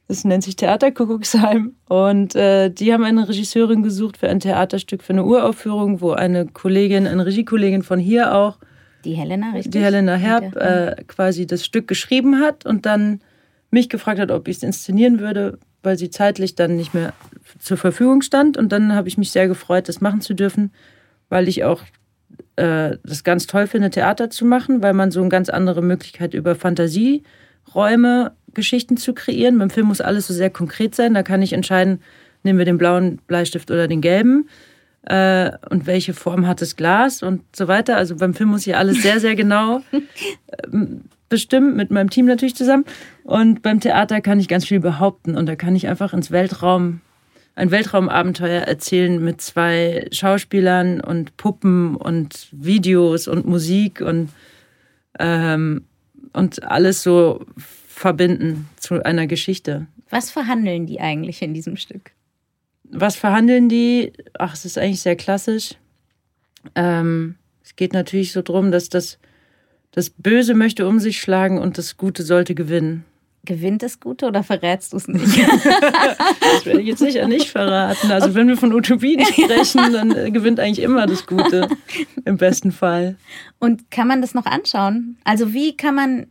das 0.09 0.25
nennt 0.25 0.45
sich 0.45 0.57
Theater 0.57 0.93
Kuckucksheim. 0.93 1.75
Und 1.89 2.35
äh, 2.35 2.71
die 2.71 2.93
haben 2.93 3.05
eine 3.05 3.29
Regisseurin 3.29 3.83
gesucht 3.83 4.17
für 4.17 4.29
ein 4.29 4.41
Theaterstück, 4.41 5.03
für 5.03 5.13
eine 5.13 5.25
Uraufführung, 5.25 6.01
wo 6.01 6.13
eine 6.13 6.47
Kollegin, 6.47 7.07
eine 7.07 7.27
Regiekollegin 7.27 7.83
von 7.83 7.99
hier 7.99 8.35
auch, 8.35 8.59
die 9.07 9.15
Helena, 9.15 9.53
richtig? 9.53 9.71
Die 9.73 9.81
Helena 9.81 10.17
Herb, 10.17 10.57
äh, 10.57 10.97
quasi 11.07 11.47
das 11.47 11.65
Stück 11.65 11.87
geschrieben 11.87 12.41
hat 12.41 12.67
und 12.67 12.87
dann 12.87 13.21
mich 13.71 13.89
gefragt 13.89 14.19
hat, 14.19 14.33
ob 14.33 14.49
ich 14.49 14.57
es 14.57 14.63
inszenieren 14.65 15.21
würde, 15.21 15.59
weil 15.85 15.97
sie 15.97 16.11
zeitlich 16.11 16.57
dann 16.57 16.75
nicht 16.75 16.93
mehr 16.93 17.13
zur 17.61 17.77
Verfügung 17.77 18.23
stand. 18.23 18.57
Und 18.57 18.73
dann 18.73 18.95
habe 18.95 19.07
ich 19.07 19.17
mich 19.17 19.31
sehr 19.31 19.47
gefreut, 19.47 19.89
das 19.89 20.01
machen 20.01 20.23
zu 20.23 20.35
dürfen, 20.35 20.73
weil 21.29 21.47
ich 21.47 21.63
auch 21.63 21.83
äh, 22.57 22.97
das 23.05 23.23
ganz 23.23 23.47
toll 23.47 23.69
finde, 23.69 23.91
Theater 23.91 24.29
zu 24.29 24.45
machen, 24.45 24.83
weil 24.83 24.93
man 24.93 25.13
so 25.13 25.21
eine 25.21 25.29
ganz 25.29 25.51
andere 25.51 25.83
Möglichkeit 25.83 26.35
über 26.35 26.57
Fantasieräume 26.57 28.33
Geschichten 28.57 28.97
zu 28.97 29.15
kreieren. 29.15 29.59
Beim 29.59 29.71
Film 29.71 29.87
muss 29.87 30.01
alles 30.01 30.27
so 30.27 30.35
sehr 30.35 30.51
konkret 30.51 30.97
sein. 30.97 31.15
Da 31.15 31.23
kann 31.23 31.43
ich 31.43 31.53
entscheiden, 31.53 32.01
nehmen 32.43 32.59
wir 32.59 32.67
den 32.67 32.79
blauen 32.79 33.19
Bleistift 33.29 33.71
oder 33.71 33.87
den 33.87 34.01
gelben. 34.01 34.49
Äh, 35.03 35.53
und 35.71 35.87
welche 35.87 36.15
Form 36.15 36.49
hat 36.49 36.61
das 36.61 36.75
Glas 36.75 37.23
und 37.23 37.43
so 37.55 37.69
weiter. 37.69 37.97
Also 37.97 38.17
beim 38.17 38.35
Film 38.35 38.49
muss 38.49 38.67
ich 38.67 38.77
alles 38.77 39.03
sehr, 39.03 39.21
sehr 39.21 39.37
genau 39.37 39.83
äh, 39.93 40.79
bestimmen, 41.29 41.77
mit 41.77 41.91
meinem 41.91 42.11
Team 42.11 42.27
natürlich 42.27 42.57
zusammen. 42.57 42.85
Und 43.23 43.63
beim 43.63 43.79
Theater 43.79 44.21
kann 44.21 44.41
ich 44.41 44.49
ganz 44.49 44.65
viel 44.65 44.81
behaupten 44.81 45.37
und 45.37 45.47
da 45.47 45.55
kann 45.55 45.77
ich 45.77 45.87
einfach 45.87 46.13
ins 46.13 46.31
Weltraum, 46.33 47.03
ein 47.55 47.71
Weltraumabenteuer 47.71 48.63
erzählen 48.63 49.23
mit 49.23 49.41
zwei 49.41 50.09
Schauspielern 50.11 51.01
und 51.01 51.37
Puppen 51.37 51.97
und 51.97 52.49
Videos 52.53 53.29
und 53.29 53.47
Musik 53.47 54.01
und, 54.01 54.31
ähm, 55.19 55.85
und 56.33 56.65
alles 56.65 57.03
so 57.03 57.45
verbinden 57.97 58.69
zu 58.77 59.03
einer 59.03 59.27
Geschichte. 59.27 59.87
Was 60.11 60.31
verhandeln 60.31 60.85
die 60.85 61.01
eigentlich 61.01 61.41
in 61.41 61.55
diesem 61.55 61.77
Stück? 61.79 62.13
Was 62.85 63.17
verhandeln 63.17 63.71
die? 63.71 64.13
Ach, 64.39 64.53
es 64.53 64.67
ist 64.67 64.77
eigentlich 64.77 65.01
sehr 65.01 65.17
klassisch. 65.17 65.77
Ähm, 66.75 67.37
es 67.65 67.75
geht 67.75 67.95
natürlich 67.95 68.33
so 68.33 68.43
drum, 68.43 68.71
dass 68.71 68.91
das, 68.91 69.19
das 69.93 70.11
Böse 70.11 70.55
möchte 70.55 70.87
um 70.87 71.01
sich 71.01 71.21
schlagen 71.21 71.59
und 71.59 71.79
das 71.79 71.97
Gute 71.97 72.23
sollte 72.23 72.55
gewinnen. 72.55 73.05
Gewinnt 73.47 73.83
das 73.83 73.99
Gute 73.99 74.27
oder 74.27 74.43
verrätst 74.43 74.93
du 74.93 74.99
es 74.99 75.09
nicht? 75.09 75.25
das 75.49 76.67
werde 76.67 76.83
ich 76.83 76.89
jetzt 76.89 76.99
sicher 76.99 77.27
nicht 77.27 77.49
verraten. 77.49 78.11
Also 78.11 78.35
wenn 78.35 78.47
wir 78.47 78.59
von 78.59 78.75
Utopien 78.75 79.25
sprechen, 79.25 79.93
dann 79.93 80.11
äh, 80.15 80.31
gewinnt 80.31 80.61
eigentlich 80.61 80.85
immer 80.85 81.07
das 81.07 81.27
Gute. 81.27 81.69
Im 82.27 82.37
besten 82.37 82.73
Fall. 82.73 83.17
Und 83.59 83.91
kann 83.91 84.07
man 84.07 84.21
das 84.21 84.35
noch 84.35 84.45
anschauen? 84.45 85.17
Also 85.25 85.55
wie 85.55 85.77
kann 85.77 85.95
man 85.95 86.27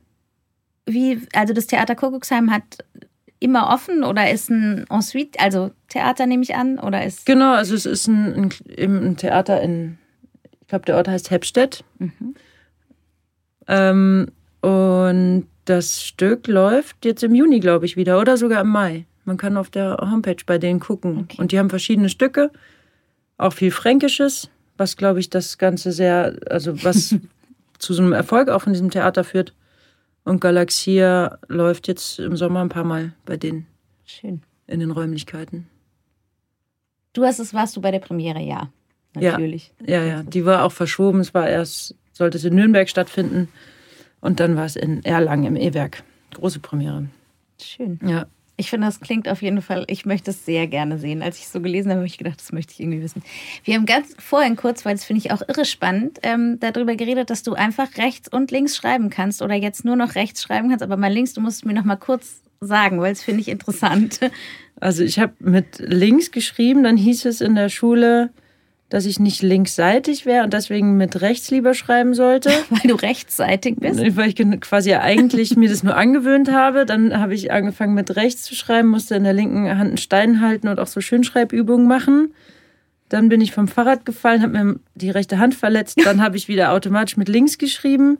wie, 0.85 1.21
also 1.33 1.53
das 1.53 1.67
Theater 1.67 1.95
Kuckucksheim 1.95 2.51
hat 2.51 2.83
immer 3.39 3.69
offen 3.69 4.03
oder 4.03 4.31
ist 4.31 4.49
ein 4.49 4.85
Ensuite, 4.89 5.39
also 5.39 5.71
Theater 5.89 6.25
nehme 6.25 6.43
ich 6.43 6.55
an, 6.55 6.79
oder 6.79 7.05
ist. 7.05 7.25
Genau, 7.25 7.53
also 7.53 7.75
es 7.75 7.85
ist 7.85 8.07
ein, 8.07 8.51
ein, 8.77 9.07
ein 9.07 9.17
Theater 9.17 9.61
in, 9.61 9.97
ich 10.61 10.67
glaube, 10.67 10.85
der 10.85 10.95
Ort 10.95 11.07
heißt 11.07 11.31
Heppstedt. 11.31 11.83
Mhm. 11.99 12.35
Ähm, 13.67 14.27
und 14.61 15.47
das 15.65 16.03
Stück 16.03 16.47
läuft 16.47 17.05
jetzt 17.05 17.23
im 17.23 17.35
Juni, 17.35 17.59
glaube 17.59 17.85
ich, 17.85 17.97
wieder 17.97 18.19
oder 18.19 18.37
sogar 18.37 18.61
im 18.61 18.69
Mai. 18.69 19.05
Man 19.25 19.37
kann 19.37 19.57
auf 19.57 19.69
der 19.69 19.97
Homepage 19.99 20.43
bei 20.45 20.57
denen 20.57 20.79
gucken. 20.79 21.21
Okay. 21.23 21.41
Und 21.41 21.51
die 21.51 21.59
haben 21.59 21.69
verschiedene 21.69 22.09
Stücke, 22.09 22.51
auch 23.37 23.53
viel 23.53 23.71
Fränkisches, 23.71 24.49
was, 24.77 24.97
glaube 24.97 25.19
ich, 25.19 25.29
das 25.29 25.57
Ganze 25.57 25.91
sehr, 25.91 26.37
also 26.49 26.83
was 26.83 27.15
zu 27.79 27.93
so 27.93 28.01
einem 28.01 28.13
Erfolg 28.13 28.49
auch 28.49 28.61
von 28.61 28.73
diesem 28.73 28.91
Theater 28.91 29.23
führt. 29.23 29.53
Und 30.25 30.41
Galaxia 30.41 31.37
läuft 31.47 31.87
jetzt 31.87 32.19
im 32.19 32.35
Sommer 32.35 32.61
ein 32.61 32.69
paar 32.69 32.83
Mal 32.83 33.13
bei 33.25 33.37
denen. 33.37 33.67
Schön. 34.05 34.41
In 34.67 34.79
den 34.79 34.91
Räumlichkeiten. 34.91 35.67
Du 37.13 37.23
hast 37.23 37.39
es, 37.39 37.53
warst 37.53 37.77
du 37.77 37.81
bei 37.81 37.91
der 37.91 37.99
Premiere, 37.99 38.41
ja. 38.41 38.69
Natürlich. 39.13 39.71
Ja, 39.85 40.01
ja, 40.01 40.05
ja. 40.05 40.23
Die 40.23 40.45
war 40.45 40.63
auch 40.63 40.71
verschoben. 40.71 41.21
Es 41.21 41.33
war 41.33 41.47
erst, 41.47 41.95
sollte 42.11 42.37
es 42.37 42.43
in 42.43 42.55
Nürnberg 42.55 42.89
stattfinden. 42.89 43.47
Und 44.19 44.39
dann 44.39 44.57
war 44.57 44.65
es 44.65 44.75
in 44.75 45.05
Erlangen 45.05 45.45
im 45.45 45.55
E-Werk. 45.55 46.03
Große 46.33 46.59
Premiere. 46.59 47.07
Schön. 47.61 47.99
Ja. 48.03 48.25
Ich 48.57 48.69
finde, 48.69 48.87
das 48.87 49.01
klingt 49.01 49.27
auf 49.27 49.41
jeden 49.41 49.61
Fall, 49.61 49.83
ich 49.87 50.05
möchte 50.05 50.31
es 50.31 50.45
sehr 50.45 50.67
gerne 50.67 50.97
sehen. 50.97 51.21
Als 51.21 51.37
ich 51.37 51.43
es 51.43 51.51
so 51.51 51.59
gelesen 51.59 51.89
habe, 51.89 51.99
habe 51.99 52.07
ich 52.07 52.17
gedacht, 52.17 52.39
das 52.39 52.53
möchte 52.53 52.73
ich 52.73 52.79
irgendwie 52.79 53.01
wissen. 53.01 53.21
Wir 53.63 53.75
haben 53.75 53.85
ganz 53.85 54.15
vorhin 54.17 54.55
kurz, 54.55 54.85
weil 54.85 54.95
das 54.95 55.03
finde 55.03 55.21
ich 55.25 55.31
auch 55.31 55.41
irre 55.47 55.65
spannend, 55.65 56.19
ähm, 56.23 56.57
darüber 56.59 56.95
geredet, 56.95 57.29
dass 57.29 57.43
du 57.43 57.53
einfach 57.53 57.97
rechts 57.97 58.29
und 58.29 58.51
links 58.51 58.77
schreiben 58.77 59.09
kannst 59.09 59.41
oder 59.41 59.55
jetzt 59.55 59.83
nur 59.83 59.97
noch 59.97 60.15
rechts 60.15 60.41
schreiben 60.41 60.69
kannst, 60.69 60.83
aber 60.83 60.95
mal 60.95 61.11
links, 61.11 61.33
du 61.33 61.41
musst 61.41 61.65
mir 61.65 61.73
noch 61.73 61.83
mal 61.83 61.97
kurz 61.97 62.41
sagen, 62.61 63.01
weil 63.01 63.11
es 63.11 63.23
finde 63.23 63.41
ich 63.41 63.49
interessant. 63.49 64.19
Also 64.79 65.03
ich 65.03 65.19
habe 65.19 65.33
mit 65.39 65.79
links 65.79 66.31
geschrieben, 66.31 66.83
dann 66.83 66.97
hieß 66.97 67.25
es 67.25 67.39
in 67.39 67.55
der 67.55 67.69
Schule, 67.69 68.31
dass 68.89 69.05
ich 69.05 69.19
nicht 69.19 69.41
linksseitig 69.41 70.25
wäre 70.25 70.43
und 70.43 70.53
deswegen 70.53 70.95
mit 70.95 71.21
rechts 71.21 71.49
lieber 71.49 71.73
schreiben 71.73 72.13
sollte. 72.13 72.49
Weil 72.69 72.89
du 72.89 72.95
rechtsseitig 72.95 73.77
bist? 73.77 73.99
Weil 74.15 74.29
ich 74.29 74.61
quasi 74.61 74.93
eigentlich 74.93 75.55
mir 75.55 75.69
das 75.69 75.83
nur 75.83 75.95
angewöhnt 75.97 76.51
habe. 76.51 76.85
Dann 76.85 77.17
habe 77.19 77.33
ich 77.33 77.51
angefangen 77.51 77.95
mit 77.95 78.15
rechts 78.15 78.43
zu 78.43 78.55
schreiben, 78.55 78.89
musste 78.89 79.15
in 79.15 79.23
der 79.23 79.33
linken 79.33 79.69
Hand 79.69 79.89
einen 79.89 79.97
Stein 79.97 80.41
halten 80.41 80.67
und 80.67 80.79
auch 80.79 80.87
so 80.87 81.01
Schönschreibübungen 81.01 81.87
machen. 81.87 82.33
Dann 83.09 83.29
bin 83.29 83.41
ich 83.41 83.51
vom 83.51 83.67
Fahrrad 83.67 84.05
gefallen, 84.05 84.41
habe 84.41 84.63
mir 84.63 84.79
die 84.95 85.09
rechte 85.09 85.39
Hand 85.39 85.55
verletzt. 85.55 85.99
Dann 86.03 86.21
habe 86.21 86.37
ich 86.37 86.47
wieder 86.47 86.71
automatisch 86.71 87.17
mit 87.17 87.29
links 87.29 87.57
geschrieben. 87.57 88.17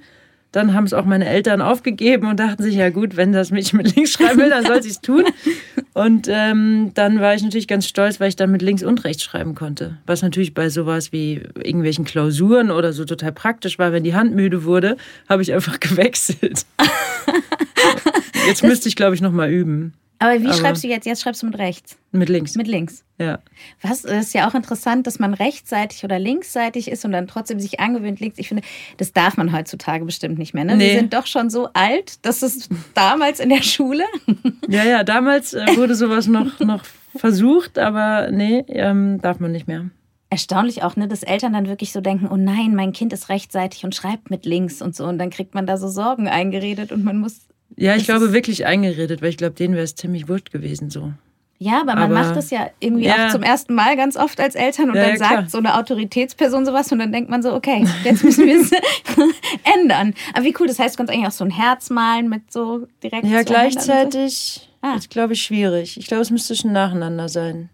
Dann 0.55 0.73
haben 0.73 0.85
es 0.85 0.93
auch 0.93 1.03
meine 1.03 1.27
Eltern 1.27 1.61
aufgegeben 1.61 2.29
und 2.29 2.39
dachten 2.39 2.63
sich, 2.63 2.75
ja 2.75 2.89
gut, 2.89 3.17
wenn 3.17 3.33
das 3.33 3.51
Mädchen 3.51 3.75
mit 3.75 3.93
links 3.93 4.13
schreiben 4.13 4.39
will, 4.39 4.49
dann 4.49 4.65
soll 4.65 4.81
sie 4.81 4.89
es 4.89 5.01
tun. 5.01 5.25
Und 5.93 6.27
ähm, 6.29 6.91
dann 6.93 7.21
war 7.21 7.35
ich 7.35 7.41
natürlich 7.41 7.69
ganz 7.69 7.87
stolz, 7.87 8.19
weil 8.19 8.27
ich 8.27 8.35
dann 8.35 8.51
mit 8.51 8.61
links 8.61 8.83
und 8.83 9.05
rechts 9.05 9.23
schreiben 9.23 9.55
konnte. 9.55 9.97
Was 10.05 10.21
natürlich 10.21 10.53
bei 10.53 10.67
sowas 10.67 11.13
wie 11.13 11.41
irgendwelchen 11.55 12.03
Klausuren 12.03 12.69
oder 12.69 12.91
so 12.91 13.05
total 13.05 13.31
praktisch 13.31 13.79
war. 13.79 13.93
Wenn 13.93 14.03
die 14.03 14.13
Hand 14.13 14.35
müde 14.35 14.65
wurde, 14.65 14.97
habe 15.29 15.41
ich 15.41 15.53
einfach 15.53 15.79
gewechselt. 15.79 16.65
Jetzt 18.47 18.61
müsste 18.61 18.89
ich, 18.89 18.97
glaube 18.97 19.15
ich, 19.15 19.21
noch 19.21 19.31
mal 19.31 19.49
üben. 19.49 19.93
Aber 20.19 20.41
wie 20.41 20.45
Aber 20.45 20.53
schreibst 20.53 20.83
du 20.83 20.87
jetzt? 20.87 21.05
Jetzt 21.05 21.21
schreibst 21.21 21.41
du 21.41 21.47
mit 21.47 21.57
rechts. 21.57 21.97
Mit 22.11 22.29
links. 22.29 22.55
Mit 22.55 22.67
links. 22.67 23.03
Ja. 23.17 23.39
Was 23.81 24.03
ist 24.03 24.33
ja 24.33 24.47
auch 24.47 24.53
interessant, 24.53 25.07
dass 25.07 25.19
man 25.19 25.33
rechtsseitig 25.33 26.03
oder 26.03 26.19
linksseitig 26.19 26.89
ist 26.89 27.05
und 27.05 27.11
dann 27.11 27.27
trotzdem 27.27 27.59
sich 27.59 27.79
angewöhnt 27.79 28.19
links. 28.19 28.37
Ich 28.37 28.47
finde, 28.47 28.63
das 28.97 29.13
darf 29.13 29.37
man 29.37 29.53
heutzutage 29.53 30.05
bestimmt 30.05 30.37
nicht 30.37 30.53
mehr. 30.53 30.63
Ne? 30.63 30.77
Nee. 30.77 30.91
Wir 30.91 30.99
sind 30.99 31.13
doch 31.13 31.27
schon 31.27 31.49
so 31.49 31.69
alt, 31.73 32.25
dass 32.25 32.41
es 32.41 32.69
damals 32.93 33.39
in 33.39 33.49
der 33.49 33.63
Schule. 33.63 34.03
Ja, 34.67 34.83
ja, 34.83 35.03
damals 35.03 35.53
äh, 35.53 35.63
wurde 35.75 35.95
sowas 35.95 36.27
noch, 36.27 36.59
noch 36.59 36.83
versucht, 37.15 37.77
aber 37.77 38.31
nee, 38.31 38.63
ähm, 38.67 39.21
darf 39.21 39.39
man 39.39 39.51
nicht 39.51 39.67
mehr. 39.67 39.89
Erstaunlich 40.29 40.81
auch, 40.83 40.95
ne, 40.95 41.07
dass 41.07 41.21
Eltern 41.23 41.53
dann 41.53 41.67
wirklich 41.67 41.91
so 41.91 42.01
denken, 42.01 42.27
oh 42.31 42.35
nein, 42.35 42.73
mein 42.75 42.93
Kind 42.93 43.13
ist 43.13 43.29
rechtsseitig 43.29 43.85
und 43.85 43.93
schreibt 43.93 44.31
mit 44.31 44.45
links 44.45 44.81
und 44.81 44.95
so. 44.95 45.05
Und 45.05 45.19
dann 45.19 45.29
kriegt 45.29 45.53
man 45.53 45.67
da 45.67 45.77
so 45.77 45.87
Sorgen 45.87 46.27
eingeredet 46.27 46.91
und 46.91 47.03
man 47.03 47.19
muss 47.19 47.47
ja, 47.77 47.95
ich 47.95 48.05
glaube 48.05 48.33
wirklich 48.33 48.65
eingeredet, 48.65 49.21
weil 49.21 49.29
ich 49.29 49.37
glaube, 49.37 49.55
denen 49.55 49.73
wäre 49.73 49.83
es 49.83 49.95
ziemlich 49.95 50.27
wurscht 50.27 50.51
gewesen 50.51 50.89
so. 50.89 51.13
Ja, 51.57 51.81
aber 51.81 51.95
man 51.95 52.03
aber, 52.03 52.13
macht 52.15 52.35
das 52.35 52.51
ja 52.51 52.69
irgendwie 52.81 53.05
ja. 53.05 53.27
auch 53.27 53.31
zum 53.31 53.41
ersten 53.41 53.75
Mal 53.75 53.95
ganz 53.95 54.17
oft 54.17 54.41
als 54.41 54.55
Eltern 54.55 54.89
und 54.89 54.97
ja, 54.97 55.07
dann 55.07 55.17
sagt 55.17 55.31
klar. 55.31 55.49
so 55.49 55.57
eine 55.57 55.75
Autoritätsperson 55.75 56.65
sowas 56.65 56.91
und 56.91 56.99
dann 56.99 57.13
denkt 57.13 57.29
man 57.29 57.41
so, 57.41 57.53
okay, 57.53 57.85
jetzt 58.03 58.25
müssen 58.25 58.45
wir 58.45 58.59
es 58.59 58.71
ändern. 59.79 60.13
Aber 60.33 60.43
wie 60.43 60.53
cool, 60.59 60.67
das 60.67 60.79
heißt, 60.79 60.95
du 60.95 60.97
kannst 60.97 61.13
eigentlich 61.13 61.27
auch 61.27 61.31
so 61.31 61.45
ein 61.45 61.51
Herz 61.51 61.89
malen 61.89 62.27
mit 62.27 62.51
so 62.51 62.87
direkt. 63.01 63.25
Ja, 63.25 63.43
gleichzeitig. 63.43 64.69
So. 64.81 64.87
Ah. 64.87 64.95
ist, 64.97 65.09
glaube 65.09 65.33
ich, 65.33 65.41
schwierig. 65.41 65.97
Ich 65.97 66.07
glaube, 66.07 66.21
es 66.21 66.29
müsste 66.29 66.55
schon 66.55 66.73
nacheinander 66.73 67.29
sein. 67.29 67.69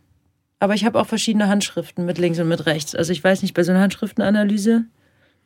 Aber 0.60 0.76
ich 0.76 0.86
habe 0.86 1.00
auch 1.00 1.08
verschiedene 1.08 1.48
Handschriften 1.48 2.06
mit 2.06 2.20
links 2.20 2.40
und 2.40 2.48
mit 2.48 2.68
rechts. 2.68 2.94
Also 2.94 3.12
ich 3.12 3.24
weiß 3.24 3.42
nicht, 3.42 3.56
bei 3.56 3.64
so 3.64 3.72
einer 3.72 3.82
Handschriftenanalyse. 3.82 4.86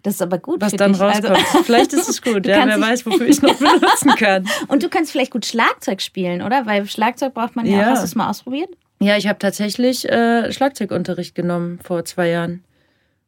Das 0.06 0.14
ist 0.14 0.22
aber 0.22 0.38
gut. 0.38 0.62
Was 0.62 0.74
dann 0.74 0.94
dich. 0.94 1.02
rauskommt. 1.02 1.32
Also, 1.32 1.64
vielleicht 1.64 1.92
ist 1.92 2.08
es 2.08 2.22
gut. 2.22 2.46
ja, 2.46 2.68
wer 2.68 2.80
weiß, 2.80 3.08
wofür 3.08 3.26
ich 3.26 3.38
es 3.38 3.42
noch 3.42 3.56
benutzen 3.56 4.12
kann. 4.12 4.48
Und 4.68 4.84
du 4.84 4.90
kannst 4.90 5.12
vielleicht 5.12 5.32
gut 5.32 5.48
Schlagzeug 5.48 6.00
spielen, 6.00 6.44
oder? 6.44 6.68
Weil 6.68 6.86
Schlagzeug 6.86 7.34
braucht 7.34 7.56
man 7.56 7.66
ja, 7.66 7.80
ja. 7.80 7.86
Hast 7.88 8.02
du 8.02 8.06
es 8.06 8.14
mal 8.14 8.30
ausprobiert? 8.30 8.70
Ja, 9.00 9.18
ich 9.18 9.26
habe 9.26 9.40
tatsächlich 9.40 10.08
äh, 10.08 10.52
Schlagzeugunterricht 10.52 11.34
genommen 11.34 11.80
vor 11.84 12.06
zwei 12.06 12.30
Jahren. 12.30 12.64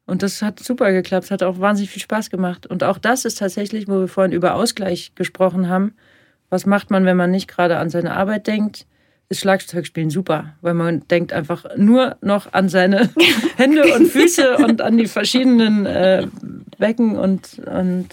Und 0.05 0.21
das 0.21 0.43
hat 0.43 0.59
super 0.59 0.91
geklappt. 0.91 1.25
Es 1.25 1.31
hat 1.31 1.41
auch 1.41 1.59
wahnsinnig 1.59 1.89
viel 1.89 2.01
Spaß 2.03 2.29
gemacht. 2.29 2.67
Und 2.67 2.83
auch 2.83 2.99
das 2.99 3.25
ist 3.25 3.39
tatsächlich, 3.39 3.87
wo 3.87 4.01
wir 4.01 4.07
vorhin 4.07 4.31
über 4.31 4.53
Ausgleich 4.53 5.13
gesprochen 5.15 5.69
haben. 5.69 5.95
Was 6.51 6.67
macht 6.67 6.91
man, 6.91 7.05
wenn 7.05 7.17
man 7.17 7.31
nicht 7.31 7.47
gerade 7.47 7.79
an 7.79 7.89
seine 7.89 8.15
Arbeit 8.15 8.45
denkt? 8.45 8.85
Ist 9.29 9.41
Schlagzeugspielen 9.41 10.09
super, 10.09 10.53
weil 10.61 10.73
man 10.73 11.05
denkt 11.09 11.33
einfach 11.33 11.65
nur 11.75 12.15
noch 12.21 12.53
an 12.53 12.69
seine 12.69 13.09
Hände 13.57 13.93
und 13.93 14.07
Füße 14.07 14.57
und 14.57 14.81
an 14.81 14.97
die 14.97 15.07
verschiedenen 15.07 15.85
äh, 15.85 16.27
Becken 16.77 17.17
und, 17.17 17.59
und 17.65 18.07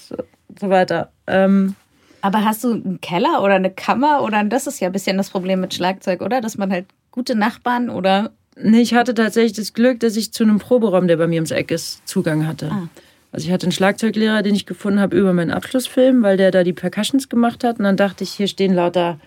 so 0.61 0.71
weiter. 0.71 1.11
Ähm, 1.27 1.77
aber 2.21 2.45
hast 2.45 2.65
du 2.65 2.73
einen 2.73 3.01
Keller 3.01 3.43
oder 3.43 3.55
eine 3.55 3.71
Kammer? 3.71 4.23
Oder 4.23 4.43
das 4.45 4.67
ist 4.67 4.81
ja 4.81 4.89
ein 4.89 4.93
bisschen 4.93 5.17
das 5.17 5.31
Problem 5.31 5.61
mit 5.61 5.75
Schlagzeug, 5.75 6.23
oder? 6.23 6.41
Dass 6.41 6.57
man 6.57 6.73
halt 6.73 6.87
gute 7.11 7.35
Nachbarn 7.37 7.91
oder 7.91 8.33
Nee, 8.57 8.81
ich 8.81 8.95
hatte 8.95 9.15
tatsächlich 9.15 9.55
das 9.55 9.73
Glück, 9.73 10.01
dass 10.01 10.17
ich 10.17 10.33
zu 10.33 10.45
einem 10.45 10.59
Proberaum, 10.59 11.09
der 11.09 11.17
bei 11.17 11.27
mir 11.27 11.37
ums 11.37 11.51
Eck 11.51 11.71
ist, 11.71 12.07
Zugang 12.07 12.47
hatte. 12.47 12.71
Ah. 12.71 12.89
Also 13.33 13.47
ich 13.47 13.53
hatte 13.53 13.65
einen 13.67 13.73
Schlagzeuglehrer, 13.73 14.43
den 14.43 14.55
ich 14.55 14.65
gefunden 14.65 15.01
habe 15.01 15.17
über 15.17 15.33
meinen 15.33 15.51
Abschlussfilm, 15.51 16.23
weil 16.23 16.37
der 16.37 16.53
da 16.53 16.63
die 16.63 16.73
Percussions 16.73 17.29
gemacht 17.29 17.65
hat. 17.65 17.79
Und 17.79 17.85
dann 17.85 17.97
dachte 17.97 18.23
ich, 18.23 18.31
hier 18.31 18.47
stehen 18.47 18.75
lauter 18.75 19.19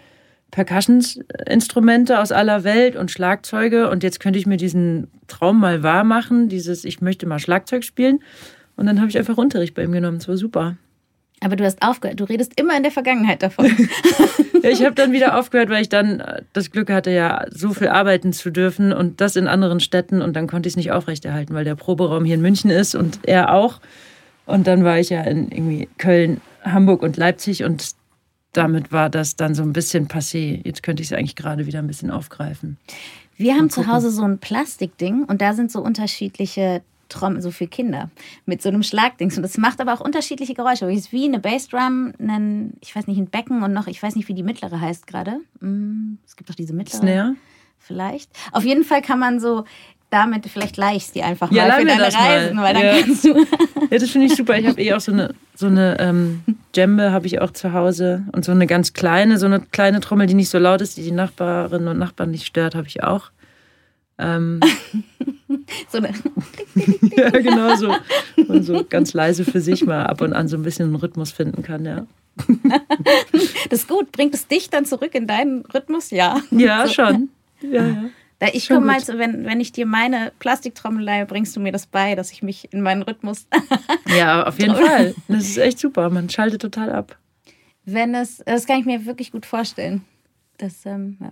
Percussions-Instrumente 0.52 2.20
aus 2.20 2.32
aller 2.32 2.64
Welt 2.64 2.96
und 2.96 3.12
Schlagzeuge. 3.12 3.90
Und 3.90 4.04
jetzt 4.04 4.20
könnte 4.20 4.40
ich 4.40 4.46
mir 4.46 4.58
diesen 4.58 5.08
Traum 5.28 5.60
mal 5.60 5.84
wahr 5.84 6.04
machen, 6.04 6.50
dieses, 6.50 6.86
ich 6.86 7.02
möchte 7.02 7.26
mal 7.26 7.40
Schlagzeug 7.40 7.84
spielen. 7.84 8.20
Und 8.76 8.86
dann 8.86 9.00
habe 9.00 9.10
ich 9.10 9.18
einfach 9.18 9.38
Unterricht 9.38 9.74
bei 9.76 9.84
ihm 9.84 9.92
genommen. 9.92 10.20
Das 10.20 10.28
war 10.28 10.38
super. 10.38 10.78
Aber 11.42 11.56
du 11.56 11.64
hast 11.64 11.84
aufgehört, 11.84 12.20
du 12.20 12.24
redest 12.24 12.60
immer 12.60 12.76
in 12.76 12.84
der 12.84 12.92
Vergangenheit 12.92 13.44
davon. 13.44 13.68
ja, 14.64 14.70
ich 14.70 14.84
habe 14.84 14.96
dann 14.96 15.12
wieder 15.12 15.38
aufgehört, 15.38 15.70
weil 15.70 15.82
ich 15.82 15.90
dann 15.90 16.20
äh, 16.20 16.42
das 16.54 16.72
Glück 16.72 16.90
hatte, 16.90 17.12
ja 17.12 17.46
so 17.52 17.74
viel 17.74 17.90
arbeiten 17.90 18.34
zu 18.34 18.50
dürfen 18.50 18.92
und 18.92 19.22
das 19.22 19.36
in 19.36 19.48
anderen 19.48 19.80
Städten 19.80 20.22
und 20.22 20.36
dann 20.36 20.48
konnte 20.48 20.68
ich 20.68 20.74
es 20.74 20.78
nicht 20.78 20.92
aufrechterhalten, 20.92 21.54
weil 21.54 21.64
der 21.64 21.76
Proberaum 21.76 22.26
hier 22.26 22.36
in 22.36 22.42
München 22.42 22.72
ist 22.72 22.96
und 22.96 23.20
er 23.24 23.54
auch. 23.54 23.80
Und 24.48 24.66
dann 24.66 24.84
war 24.84 24.98
ich 24.98 25.10
ja 25.10 25.22
in 25.24 25.52
irgendwie 25.52 25.90
Köln, 26.00 26.42
Hamburg 26.64 27.04
und 27.04 27.18
Leipzig 27.18 27.64
und 27.64 27.97
damit 28.58 28.92
war 28.92 29.10
das 29.10 29.36
dann 29.36 29.56
so 29.56 29.64
ein 29.64 29.74
bisschen 29.74 30.08
passé. 30.08 30.62
Jetzt 30.64 30.84
könnte 30.84 31.04
ich 31.04 31.12
es 31.12 31.18
eigentlich 31.18 31.36
gerade 31.36 31.66
wieder 31.66 31.80
ein 31.80 31.88
bisschen 31.88 32.12
aufgreifen. 32.12 32.78
Wir 33.38 33.56
haben 33.56 33.70
zu 33.70 33.88
Hause 33.88 34.10
so 34.10 34.24
ein 34.24 34.40
Plastikding 34.40 35.24
und 35.24 35.42
da 35.42 35.54
sind 35.54 35.72
so 35.72 35.82
unterschiedliche 35.82 36.82
Trommel, 37.10 37.42
so 37.42 37.52
für 37.52 37.68
Kinder, 37.68 38.10
mit 38.46 38.62
so 38.62 38.70
einem 38.70 38.84
Schlagdings. 38.84 39.38
Und 39.38 39.44
das 39.44 39.58
macht 39.58 39.80
aber 39.80 39.94
auch 39.94 40.02
unterschiedliche 40.02 40.54
Geräusche. 40.54 40.90
Es 40.90 40.98
ist 40.98 41.12
wie 41.12 41.26
eine 41.26 41.40
Bassdrum, 41.40 42.14
ein, 42.20 42.74
ich 42.82 42.96
weiß 42.96 43.08
nicht, 43.08 43.18
ein 43.18 43.28
Becken 43.28 43.64
und 43.64 43.74
noch, 43.74 43.88
ich 43.88 44.02
weiß 44.02 44.16
nicht, 44.16 44.28
wie 44.28 44.34
die 44.34 44.44
mittlere 44.44 44.82
heißt 44.82 45.08
gerade. 45.08 45.40
Mm, 45.60 46.16
es 46.26 46.36
gibt 46.36 46.50
doch 46.50 46.56
diese 46.56 46.74
mittlere. 46.74 47.02
Snare? 47.02 47.36
Vielleicht. 47.80 48.32
Auf 48.52 48.66
jeden 48.66 48.84
Fall 48.84 49.02
kann 49.02 49.20
man 49.20 49.40
so 49.40 49.64
damit 50.10 50.46
vielleicht 50.46 50.78
leicht 50.78 51.16
die 51.16 51.24
einfach 51.24 51.52
ja, 51.52 51.68
mal 51.68 51.80
für 51.80 51.86
deine 51.86 52.04
Reisen, 52.04 52.56
mal. 52.56 52.64
weil 52.64 52.74
dann 52.74 52.84
ja. 52.84 53.02
kannst 53.02 53.26
du. 53.26 53.34
ja, 53.92 53.98
das 53.98 54.10
finde 54.10 54.28
ich 54.28 54.36
super. 54.36 54.58
Ich 54.58 54.66
habe 54.66 54.82
eh 54.82 54.94
auch 54.94 55.02
so 55.02 55.12
eine 55.12 55.34
so 55.54 55.66
eine 55.66 56.00
ähm, 56.00 56.44
Djembe 56.76 57.12
habe 57.12 57.26
ich 57.26 57.42
auch 57.42 57.52
zu 57.52 57.74
Hause 57.74 58.24
und 58.32 58.46
so 58.46 58.52
eine 58.52 58.68
ganz 58.68 58.94
kleine, 58.94 59.40
so 59.40 59.48
eine 59.48 59.60
kleine 59.60 60.00
Trommel, 60.00 60.28
die 60.28 60.36
nicht 60.36 60.50
so 60.50 60.60
laut 60.60 60.82
ist, 60.82 60.98
die 60.98 61.04
die 61.04 61.12
Nachbarinnen 61.12 61.88
und 61.88 61.98
Nachbarn 61.98 62.32
nicht 62.32 62.46
stört, 62.46 62.76
habe 62.76 62.88
ich 62.88 63.04
auch. 63.04 63.32
Ähm, 64.20 64.60
so 65.90 65.98
eine. 65.98 66.14
ja, 67.16 67.30
genau 67.32 67.76
so. 67.76 67.96
Und 68.48 68.64
so 68.64 68.86
ganz 68.88 69.14
leise 69.14 69.46
für 69.46 69.62
sich 69.62 69.84
mal 69.86 70.06
ab 70.06 70.22
und 70.22 70.34
an 70.34 70.48
so 70.48 70.58
ein 70.58 70.64
bisschen 70.64 70.86
einen 70.86 70.96
Rhythmus 70.96 71.32
finden 71.32 71.64
kann, 71.64 71.86
ja. 71.86 72.06
das 73.70 73.80
ist 73.80 73.88
gut. 73.88 74.12
Bringt 74.12 74.36
es 74.36 74.48
dich 74.48 74.70
dann 74.70 74.86
zurück 74.86 75.16
in 75.16 75.26
deinen 75.26 75.66
Rhythmus? 75.66 76.12
Ja. 76.12 76.40
Ja, 76.52 76.86
so. 76.86 76.94
schon. 76.94 77.30
Ja, 77.62 77.88
ja. 77.88 78.04
Da 78.40 78.48
ich 78.54 78.68
komme 78.68 78.86
mal, 78.86 79.02
wenn, 79.08 79.46
wenn 79.46 79.60
ich 79.60 79.72
dir 79.72 79.88
meine 79.88 80.32
Plastiktrommel 80.38 81.04
leihe, 81.04 81.26
bringst 81.26 81.56
du 81.56 81.60
mir 81.60 81.72
das 81.72 81.88
bei, 81.88 82.14
dass 82.14 82.32
ich 82.32 82.44
mich 82.44 82.72
in 82.72 82.82
meinen 82.82 83.02
Rhythmus. 83.02 83.48
ja, 84.16 84.46
auf 84.46 84.60
jeden 84.60 84.76
Fall. 84.76 85.16
Das 85.28 85.46
ist 85.46 85.58
echt 85.58 85.80
super. 85.80 86.10
Man 86.12 86.30
schaltet 86.30 86.62
total 86.62 86.92
ab. 86.92 87.18
Wenn 87.84 88.14
es, 88.14 88.44
das 88.46 88.68
kann 88.68 88.80
ich 88.80 88.86
mir 88.86 89.06
wirklich 89.06 89.32
gut 89.32 89.46
vorstellen. 89.46 90.04
Das, 90.58 90.86
ähm, 90.86 91.18
ja. 91.20 91.32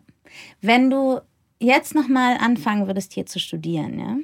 Wenn 0.62 0.90
du 0.90 1.20
jetzt 1.60 1.94
nochmal 1.94 2.38
anfangen 2.40 2.88
würdest, 2.88 3.14
hier 3.14 3.26
zu 3.26 3.40
studieren, 3.40 4.00
ja? 4.00 4.18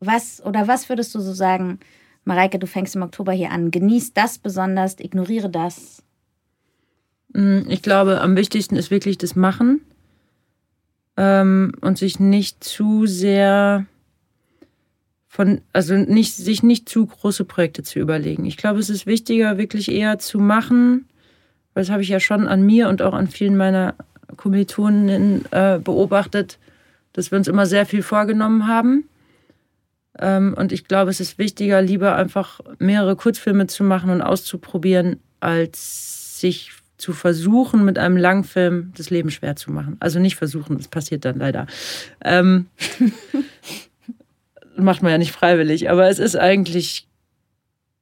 Was 0.00 0.44
oder 0.44 0.66
was 0.66 0.88
würdest 0.88 1.14
du 1.14 1.20
so 1.20 1.32
sagen, 1.32 1.78
Mareike, 2.24 2.58
du 2.58 2.66
fängst 2.66 2.96
im 2.96 3.02
Oktober 3.02 3.32
hier 3.32 3.50
an, 3.50 3.70
genieß 3.70 4.14
das 4.14 4.38
besonders, 4.38 4.98
ignoriere 4.98 5.50
das? 5.50 6.02
Mm, 7.34 7.68
ich 7.68 7.82
glaube, 7.82 8.20
am 8.20 8.36
wichtigsten 8.36 8.76
ist 8.76 8.90
wirklich 8.90 9.18
das 9.18 9.36
Machen 9.36 9.82
ähm, 11.16 11.72
und 11.80 11.98
sich 11.98 12.20
nicht 12.20 12.64
zu 12.64 13.06
sehr 13.06 13.86
von, 15.28 15.62
also 15.72 15.94
nicht, 15.94 16.36
sich 16.36 16.62
nicht 16.62 16.90
zu 16.90 17.06
große 17.06 17.46
Projekte 17.46 17.82
zu 17.82 17.98
überlegen. 17.98 18.44
Ich 18.44 18.58
glaube, 18.58 18.80
es 18.80 18.90
ist 18.90 19.06
wichtiger, 19.06 19.56
wirklich 19.56 19.90
eher 19.90 20.18
zu 20.18 20.38
machen, 20.38 21.08
weil 21.72 21.84
das 21.84 21.90
habe 21.90 22.02
ich 22.02 22.10
ja 22.10 22.20
schon 22.20 22.46
an 22.46 22.62
mir 22.62 22.90
und 22.90 23.00
auch 23.00 23.14
an 23.14 23.28
vielen 23.28 23.56
meiner 23.56 23.94
Kommilitonen 24.36 25.44
äh, 25.50 25.80
beobachtet, 25.82 26.58
dass 27.14 27.30
wir 27.30 27.38
uns 27.38 27.48
immer 27.48 27.64
sehr 27.64 27.86
viel 27.86 28.02
vorgenommen 28.02 28.66
haben. 28.66 29.08
Ähm, 30.18 30.54
und 30.56 30.70
ich 30.70 30.84
glaube, 30.84 31.10
es 31.10 31.20
ist 31.20 31.38
wichtiger, 31.38 31.80
lieber 31.80 32.14
einfach 32.14 32.60
mehrere 32.78 33.16
Kurzfilme 33.16 33.66
zu 33.68 33.84
machen 33.84 34.10
und 34.10 34.20
auszuprobieren, 34.20 35.18
als 35.40 36.40
sich 36.40 36.72
zu 37.02 37.12
versuchen, 37.12 37.84
mit 37.84 37.98
einem 37.98 38.16
Langfilm 38.16 38.92
das 38.96 39.10
Leben 39.10 39.32
schwer 39.32 39.56
zu 39.56 39.72
machen. 39.72 39.96
Also 39.98 40.20
nicht 40.20 40.36
versuchen, 40.36 40.76
das 40.76 40.86
passiert 40.86 41.24
dann 41.24 41.38
leider. 41.40 41.66
Ähm, 42.24 42.66
macht 44.76 45.02
man 45.02 45.10
ja 45.10 45.18
nicht 45.18 45.32
freiwillig, 45.32 45.90
aber 45.90 46.08
es 46.08 46.20
ist 46.20 46.36
eigentlich 46.36 47.08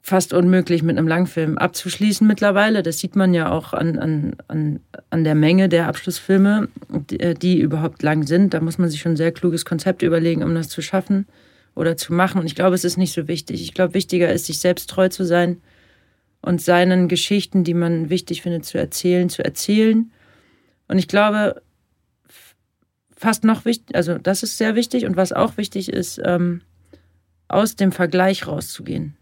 fast 0.03 0.35
unmöglich 0.35 0.83
mit 0.83 0.99
einem 0.99 1.09
Langfilm 1.09 1.57
abzuschließen 1.57 2.27
mittlerweile. 2.27 2.83
Das 2.83 2.99
sieht 2.99 3.17
man 3.17 3.33
ja 3.33 3.51
auch 3.51 3.73
an, 3.73 3.99
an, 3.99 4.37
an, 4.49 4.81
an 5.09 5.25
der 5.25 5.35
Menge 5.35 5.71
der 5.71 5.89
Abschlussfilme, 5.89 6.69
die, 6.91 7.21
äh, 7.21 7.35
die 7.35 7.59
überhaupt 7.59 8.03
lang 8.03 8.27
sind. 8.27 8.53
Da 8.53 8.61
muss 8.61 8.77
man 8.77 8.91
sich 8.91 9.01
schon 9.01 9.13
ein 9.13 9.17
sehr 9.17 9.33
kluges 9.33 9.65
Konzept 9.65 10.03
überlegen, 10.03 10.43
um 10.43 10.55
das 10.55 10.69
zu 10.69 10.83
schaffen 10.83 11.27
oder 11.75 11.97
zu 11.97 12.13
machen. 12.13 12.39
Und 12.39 12.47
ich 12.47 12.55
glaube, 12.55 12.75
es 12.75 12.85
ist 12.85 12.99
nicht 12.99 13.15
so 13.15 13.29
wichtig. 13.29 13.63
Ich 13.63 13.73
glaube, 13.73 13.95
wichtiger 13.95 14.31
ist, 14.31 14.45
sich 14.45 14.59
selbst 14.59 14.91
treu 14.91 15.09
zu 15.09 15.25
sein 15.25 15.63
und 16.43 16.61
seinen 16.61 17.09
Geschichten, 17.09 17.65
die 17.65 17.75
man 17.75 18.11
wichtig 18.11 18.43
findet 18.43 18.65
zu 18.65 18.79
erzählen, 18.79 19.29
zu 19.29 19.45
erzählen. 19.45 20.11
Und 20.89 20.99
ich 20.99 21.09
glaube, 21.09 21.63
fast 23.15 23.45
noch 23.45 23.65
wichtig, 23.65 23.95
also 23.95 24.19
das 24.19 24.43
ist 24.43 24.59
sehr 24.59 24.75
wichtig. 24.75 25.05
Und 25.05 25.17
was 25.17 25.33
auch 25.33 25.57
wichtig 25.57 25.93
ist, 25.93 26.21
ähm, 26.25 26.63
aus 27.49 27.77
dem 27.77 27.93
Vergleich 27.93 28.47
rauszugehen 28.47 29.17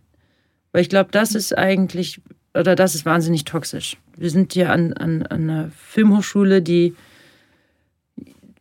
weil 0.72 0.82
ich 0.82 0.88
glaube, 0.88 1.10
das 1.10 1.34
ist 1.34 1.56
eigentlich, 1.56 2.20
oder 2.54 2.74
das 2.74 2.94
ist 2.94 3.06
wahnsinnig 3.06 3.44
toxisch. 3.44 3.96
Wir 4.16 4.30
sind 4.30 4.52
hier 4.52 4.70
an, 4.70 4.92
an, 4.92 5.22
an 5.24 5.50
einer 5.50 5.70
Filmhochschule, 5.70 6.62
die, 6.62 6.94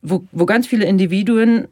wo, 0.01 0.25
wo 0.31 0.45
ganz 0.45 0.67
viele 0.67 0.85
Individuen 0.85 1.67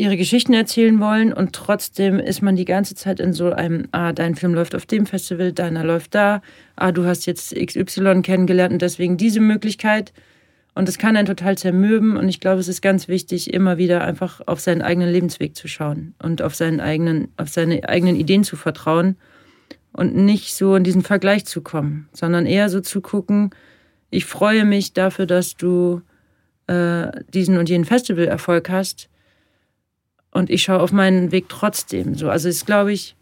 ihre 0.00 0.16
Geschichten 0.16 0.54
erzählen 0.54 0.98
wollen 0.98 1.32
und 1.32 1.52
trotzdem 1.52 2.18
ist 2.18 2.40
man 2.40 2.56
die 2.56 2.64
ganze 2.64 2.94
Zeit 2.94 3.20
in 3.20 3.34
so 3.34 3.52
einem, 3.52 3.86
ah, 3.92 4.12
dein 4.12 4.34
Film 4.34 4.54
läuft 4.54 4.74
auf 4.74 4.86
dem 4.86 5.04
Festival, 5.04 5.52
deiner 5.52 5.84
läuft 5.84 6.14
da, 6.14 6.40
ah, 6.76 6.90
du 6.90 7.04
hast 7.04 7.26
jetzt 7.26 7.54
XY 7.54 8.22
kennengelernt 8.22 8.72
und 8.72 8.82
deswegen 8.82 9.18
diese 9.18 9.40
Möglichkeit. 9.40 10.12
Und 10.74 10.88
das 10.88 10.98
kann 10.98 11.16
einen 11.16 11.26
total 11.26 11.58
zermürben 11.58 12.16
und 12.16 12.28
ich 12.28 12.40
glaube, 12.40 12.60
es 12.60 12.68
ist 12.68 12.80
ganz 12.80 13.08
wichtig, 13.08 13.52
immer 13.52 13.76
wieder 13.76 14.02
einfach 14.02 14.40
auf 14.46 14.60
seinen 14.60 14.82
eigenen 14.82 15.10
Lebensweg 15.12 15.54
zu 15.54 15.68
schauen 15.68 16.14
und 16.22 16.40
auf 16.40 16.54
seinen 16.54 16.80
eigenen, 16.80 17.28
auf 17.36 17.48
seine 17.48 17.86
eigenen 17.88 18.16
Ideen 18.16 18.44
zu 18.44 18.56
vertrauen 18.56 19.16
und 19.92 20.16
nicht 20.16 20.54
so 20.54 20.76
in 20.76 20.84
diesen 20.84 21.02
Vergleich 21.02 21.44
zu 21.44 21.60
kommen, 21.60 22.08
sondern 22.12 22.46
eher 22.46 22.70
so 22.70 22.80
zu 22.80 23.02
gucken, 23.02 23.50
ich 24.08 24.24
freue 24.24 24.64
mich 24.64 24.94
dafür, 24.94 25.26
dass 25.26 25.56
du 25.56 26.00
äh, 26.68 27.10
diesen 27.34 27.58
und 27.58 27.68
jenen 27.68 27.84
Festivalerfolg 27.84 28.70
hast 28.70 29.09
und 30.30 30.50
ich 30.50 30.62
schaue 30.62 30.80
auf 30.80 30.92
meinen 30.92 31.32
Weg 31.32 31.48
trotzdem 31.48 32.14
so. 32.14 32.30
Also 32.30 32.48
ist, 32.48 32.66
glaube 32.66 32.92
ich, 32.92 33.16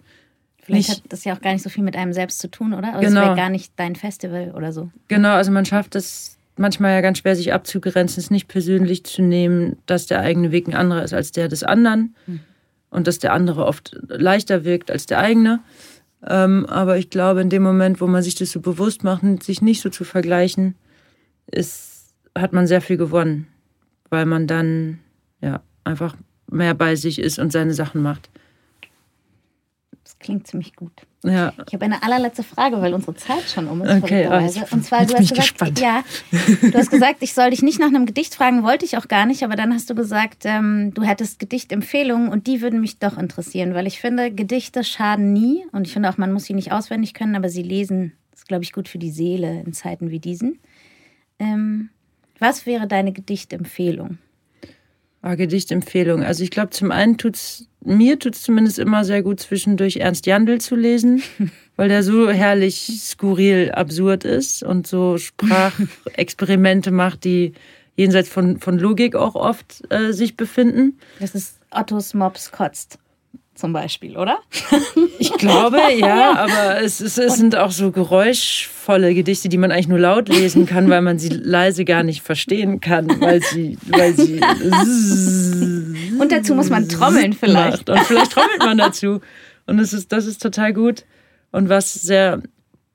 Vielleicht 0.62 0.88
nicht, 0.90 1.04
hat 1.04 1.12
das 1.12 1.24
ja 1.24 1.34
auch 1.34 1.40
gar 1.40 1.52
nicht 1.52 1.62
so 1.62 1.70
viel 1.70 1.82
mit 1.82 1.96
einem 1.96 2.12
selbst 2.12 2.40
zu 2.40 2.50
tun, 2.50 2.74
oder? 2.74 2.94
Also 2.94 3.09
genau. 3.09 3.20
es 3.20 3.26
wäre 3.26 3.36
gar 3.36 3.48
nicht 3.48 3.72
dein 3.76 3.96
Festival 3.96 4.52
oder 4.54 4.72
so. 4.72 4.90
Genau, 5.09 5.30
also 5.30 5.50
man 5.50 5.64
schafft 5.64 5.94
es 5.94 6.36
manchmal 6.56 6.92
ja 6.92 7.00
ganz 7.00 7.18
schwer, 7.18 7.36
sich 7.36 7.54
abzugrenzen, 7.54 8.20
es 8.20 8.30
nicht 8.30 8.48
persönlich 8.48 9.04
zu 9.04 9.22
nehmen, 9.22 9.78
dass 9.86 10.06
der 10.06 10.20
eigene 10.20 10.52
Weg 10.52 10.68
ein 10.68 10.74
anderer 10.74 11.02
ist 11.02 11.14
als 11.14 11.32
der 11.32 11.48
des 11.48 11.62
anderen 11.62 12.14
mhm. 12.26 12.40
und 12.90 13.06
dass 13.06 13.18
der 13.18 13.32
andere 13.32 13.64
oft 13.64 13.96
leichter 14.09 14.64
wirkt 14.64 14.90
als 14.90 15.06
der 15.06 15.20
eigene. 15.20 15.61
Ähm, 16.26 16.66
aber 16.66 16.98
ich 16.98 17.09
glaube, 17.09 17.40
in 17.40 17.48
dem 17.48 17.62
Moment, 17.62 18.00
wo 18.00 18.06
man 18.06 18.22
sich 18.22 18.34
das 18.34 18.50
so 18.50 18.61
bewusst 18.61 19.04
macht, 19.04 19.22
sich 19.42 19.62
nicht 19.62 19.80
so 19.80 19.88
zu 19.88 20.04
vergleichen, 20.04 20.74
ist 21.46 21.88
hat 22.36 22.52
man 22.52 22.66
sehr 22.66 22.80
viel 22.80 22.96
gewonnen, 22.96 23.46
weil 24.11 24.26
man 24.26 24.46
dann 24.46 25.00
ja 25.40 25.62
einfach 25.84 26.16
mehr 26.51 26.74
bei 26.74 26.96
sich 26.96 27.18
ist 27.18 27.38
und 27.38 27.53
seine 27.53 27.74
Sachen 27.74 28.03
macht. 28.03 28.28
Das 30.05 30.18
klingt 30.18 30.46
ziemlich 30.46 30.74
gut. 30.74 30.92
Ja. 31.24 31.53
Ich 31.66 31.74
habe 31.74 31.84
eine 31.84 32.03
allerletzte 32.03 32.42
Frage, 32.42 32.80
weil 32.80 32.94
unsere 32.94 33.14
Zeit 33.16 33.42
schon 33.53 33.66
um 33.66 33.82
ist. 33.82 34.03
Okay, 34.03 34.24
alles- 34.26 34.72
und 34.72 34.84
zwar, 34.84 35.05
du 35.05 35.14
hast 35.14 35.34
gesagt, 35.34 35.80
ja, 35.80 36.05
du 36.30 36.72
hast 36.74 36.90
gesagt, 36.90 37.16
ich 37.20 37.34
soll 37.34 37.51
dich 37.51 37.62
nicht 37.62 37.80
nach 37.80 37.88
einem 37.88 38.07
Gedicht 38.07 38.34
fragen, 38.34 38.62
wollte 38.62 38.84
ich 38.84 38.96
auch 38.96 39.09
gar 39.09 39.26
nicht, 39.26 39.42
aber 39.42 39.57
dann 39.57 39.74
hast 39.74 39.90
du 39.90 39.94
gesagt, 39.94 40.44
ähm, 40.44 40.94
du 40.94 41.03
hättest 41.03 41.40
Gedichtempfehlungen 41.40 42.28
und 42.28 42.46
die 42.46 42.62
würden 42.62 42.80
mich 42.80 42.99
doch 42.99 43.18
interessieren, 43.18 43.74
weil 43.74 43.86
ich 43.86 44.01
finde, 44.01 44.30
Gedichte 44.30 44.84
schaden 44.84 45.32
nie 45.32 45.66
und 45.72 45.86
ich 45.86 45.92
finde 45.92 46.09
auch, 46.09 46.18
man 46.18 46.32
muss 46.32 46.44
sie 46.44 46.55
nicht 46.55 46.72
auswendig 46.72 47.14
können, 47.14 47.34
aber 47.34 47.49
sie 47.49 47.62
lesen, 47.62 48.12
ist, 48.32 48.46
glaube 48.46 48.62
ich, 48.62 48.72
gut 48.72 48.88
für 48.88 48.99
die 48.99 49.11
Seele 49.11 49.62
in 49.66 49.72
Zeiten 49.72 50.11
wie 50.11 50.20
diesen. 50.20 50.61
Ähm, 51.40 51.90
was 52.38 52.64
wäre 52.64 52.86
deine 52.86 53.12
Gedichtempfehlung? 53.12 54.18
Ah, 55.20 55.34
Gedichtempfehlung. 55.34 56.22
Also 56.22 56.44
ich 56.44 56.50
glaube, 56.50 56.70
zum 56.70 56.92
einen 56.92 57.18
tut's 57.18 57.66
mir 57.84 58.18
tut's 58.18 58.42
zumindest 58.42 58.78
immer 58.78 59.04
sehr 59.04 59.22
gut, 59.22 59.40
zwischendurch 59.40 59.96
Ernst 59.96 60.26
Jandl 60.26 60.60
zu 60.60 60.76
lesen, 60.76 61.22
weil 61.76 61.88
der 61.88 62.02
so 62.02 62.30
herrlich 62.30 62.90
skurril 63.00 63.72
absurd 63.72 64.24
ist 64.24 64.62
und 64.62 64.86
so 64.86 65.18
Sprachexperimente 65.18 66.90
macht, 66.90 67.24
die 67.24 67.52
jenseits 67.96 68.28
von, 68.28 68.58
von 68.58 68.78
Logik 68.78 69.16
auch 69.16 69.34
oft 69.34 69.82
äh, 69.90 70.12
sich 70.12 70.36
befinden. 70.36 70.98
Das 71.18 71.34
ist 71.34 71.58
Ottos 71.70 72.14
Mops 72.14 72.52
kotzt 72.52 72.98
zum 73.59 73.72
Beispiel, 73.72 74.16
oder? 74.16 74.38
Ich 75.20 75.32
glaube, 75.32 75.78
ja, 75.98 76.36
aber 76.36 76.80
es, 76.80 77.00
es, 77.00 77.18
es 77.18 77.36
sind 77.36 77.56
auch 77.56 77.72
so 77.72 77.90
geräuschvolle 77.90 79.14
Gedichte, 79.14 79.48
die 79.48 79.59
man 79.59 79.72
eigentlich 79.72 79.88
nur 79.88 79.98
laut 79.98 80.28
lesen 80.28 80.64
kann, 80.64 80.88
weil 80.88 81.02
man 81.02 81.18
sie 81.18 81.28
leise 81.28 81.84
gar 81.84 82.04
nicht 82.04 82.22
verstehen 82.22 82.80
kann, 82.80 83.20
weil 83.20 83.42
sie, 83.42 83.76
weil 83.88 84.14
sie 84.14 84.40
Und 86.20 86.30
dazu 86.30 86.54
muss 86.54 86.70
man 86.70 86.88
trommeln 86.88 87.32
vielleicht. 87.32 87.88
macht. 87.88 87.90
Und 87.90 88.06
vielleicht 88.06 88.32
trommelt 88.32 88.61
man 88.61 88.78
dazu. 88.78 89.20
Und 89.66 89.80
es 89.80 89.92
ist, 89.92 90.12
das 90.12 90.26
ist 90.26 90.40
total 90.40 90.72
gut. 90.72 91.04
Und 91.50 91.68
was 91.68 91.94
sehr 91.94 92.42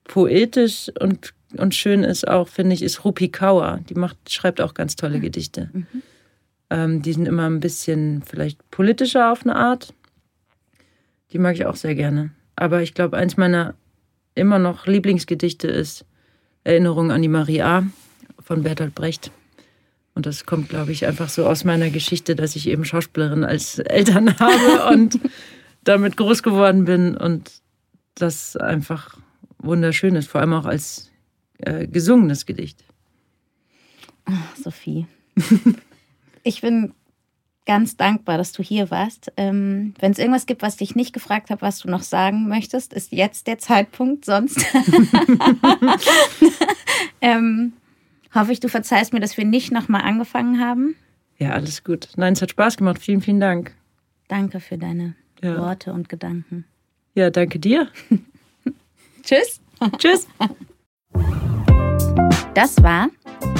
poetisch 0.05 0.89
und, 0.99 1.33
und 1.57 1.75
schön 1.75 2.03
ist 2.03 2.27
auch, 2.27 2.47
finde 2.47 2.73
ich, 2.73 2.83
ist 2.83 3.03
Rupi 3.03 3.29
Kaur. 3.29 3.81
Die 3.89 3.95
macht, 3.95 4.17
schreibt 4.29 4.61
auch 4.61 4.73
ganz 4.73 4.95
tolle 4.95 5.19
Gedichte. 5.19 5.69
Ähm, 6.69 7.01
die 7.01 7.13
sind 7.13 7.27
immer 7.27 7.49
ein 7.49 7.59
bisschen 7.59 8.23
vielleicht 8.25 8.59
politischer 8.71 9.31
auf 9.31 9.43
eine 9.43 9.55
Art. 9.55 9.93
Die 11.33 11.39
mag 11.39 11.55
ich 11.55 11.65
auch 11.65 11.75
sehr 11.75 11.95
gerne. 11.95 12.31
Aber 12.55 12.81
ich 12.81 12.93
glaube, 12.93 13.17
eins 13.17 13.37
meiner 13.37 13.73
immer 14.35 14.59
noch 14.59 14.85
Lieblingsgedichte 14.85 15.67
ist 15.67 16.05
Erinnerung 16.63 17.11
an 17.11 17.21
die 17.21 17.27
Maria 17.27 17.85
von 18.39 18.63
Bertolt 18.63 18.95
Brecht. 18.95 19.31
Und 20.15 20.27
das 20.27 20.45
kommt, 20.45 20.69
glaube 20.69 20.91
ich, 20.91 21.07
einfach 21.07 21.29
so 21.29 21.47
aus 21.47 21.63
meiner 21.63 21.89
Geschichte, 21.89 22.35
dass 22.35 22.55
ich 22.55 22.67
eben 22.67 22.85
Schauspielerin 22.85 23.43
als 23.43 23.79
Eltern 23.79 24.39
habe 24.39 24.93
und 24.93 25.19
damit 25.83 26.17
groß 26.17 26.43
geworden 26.43 26.85
bin 26.85 27.17
und 27.17 27.51
das 28.15 28.55
einfach 28.55 29.17
wunderschön 29.57 30.15
ist, 30.15 30.29
vor 30.29 30.41
allem 30.41 30.53
auch 30.53 30.65
als 30.65 31.09
äh, 31.57 31.87
gesungenes 31.87 32.45
Gedicht. 32.45 32.83
Sophie. 34.63 35.07
ich 36.43 36.61
bin 36.61 36.93
ganz 37.65 37.97
dankbar, 37.97 38.37
dass 38.37 38.51
du 38.51 38.63
hier 38.63 38.91
warst. 38.91 39.31
Ähm, 39.37 39.93
Wenn 39.99 40.11
es 40.11 40.19
irgendwas 40.19 40.45
gibt, 40.45 40.61
was 40.61 40.77
dich 40.77 40.95
nicht 40.95 41.13
gefragt 41.13 41.49
habe, 41.49 41.61
was 41.61 41.79
du 41.79 41.89
noch 41.89 42.03
sagen 42.03 42.47
möchtest, 42.47 42.93
ist 42.93 43.11
jetzt 43.11 43.47
der 43.47 43.57
Zeitpunkt. 43.57 44.25
Sonst 44.25 44.57
ähm, 47.21 47.73
hoffe 48.33 48.51
ich, 48.51 48.59
du 48.59 48.69
verzeihst 48.69 49.13
mir, 49.13 49.19
dass 49.19 49.37
wir 49.37 49.45
nicht 49.45 49.71
nochmal 49.71 50.01
angefangen 50.01 50.59
haben. 50.59 50.95
Ja, 51.37 51.51
alles 51.51 51.83
gut. 51.83 52.09
Nein, 52.15 52.33
es 52.33 52.41
hat 52.41 52.51
Spaß 52.51 52.77
gemacht. 52.77 52.99
Vielen, 52.99 53.21
vielen 53.21 53.39
Dank. 53.39 53.73
Danke 54.27 54.59
für 54.59 54.77
deine 54.77 55.15
Ja. 55.41 55.57
Worte 55.57 55.93
und 55.93 56.09
Gedanken. 56.09 56.65
Ja, 57.15 57.29
danke 57.29 57.59
dir. 57.59 57.87
Tschüss. 59.23 59.59
Tschüss. 59.97 60.27
Das 62.53 62.81
war 62.83 63.09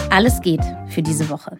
Alles 0.09 0.41
geht 0.41 0.61
für 0.89 1.01
diese 1.01 1.29
Woche. 1.29 1.59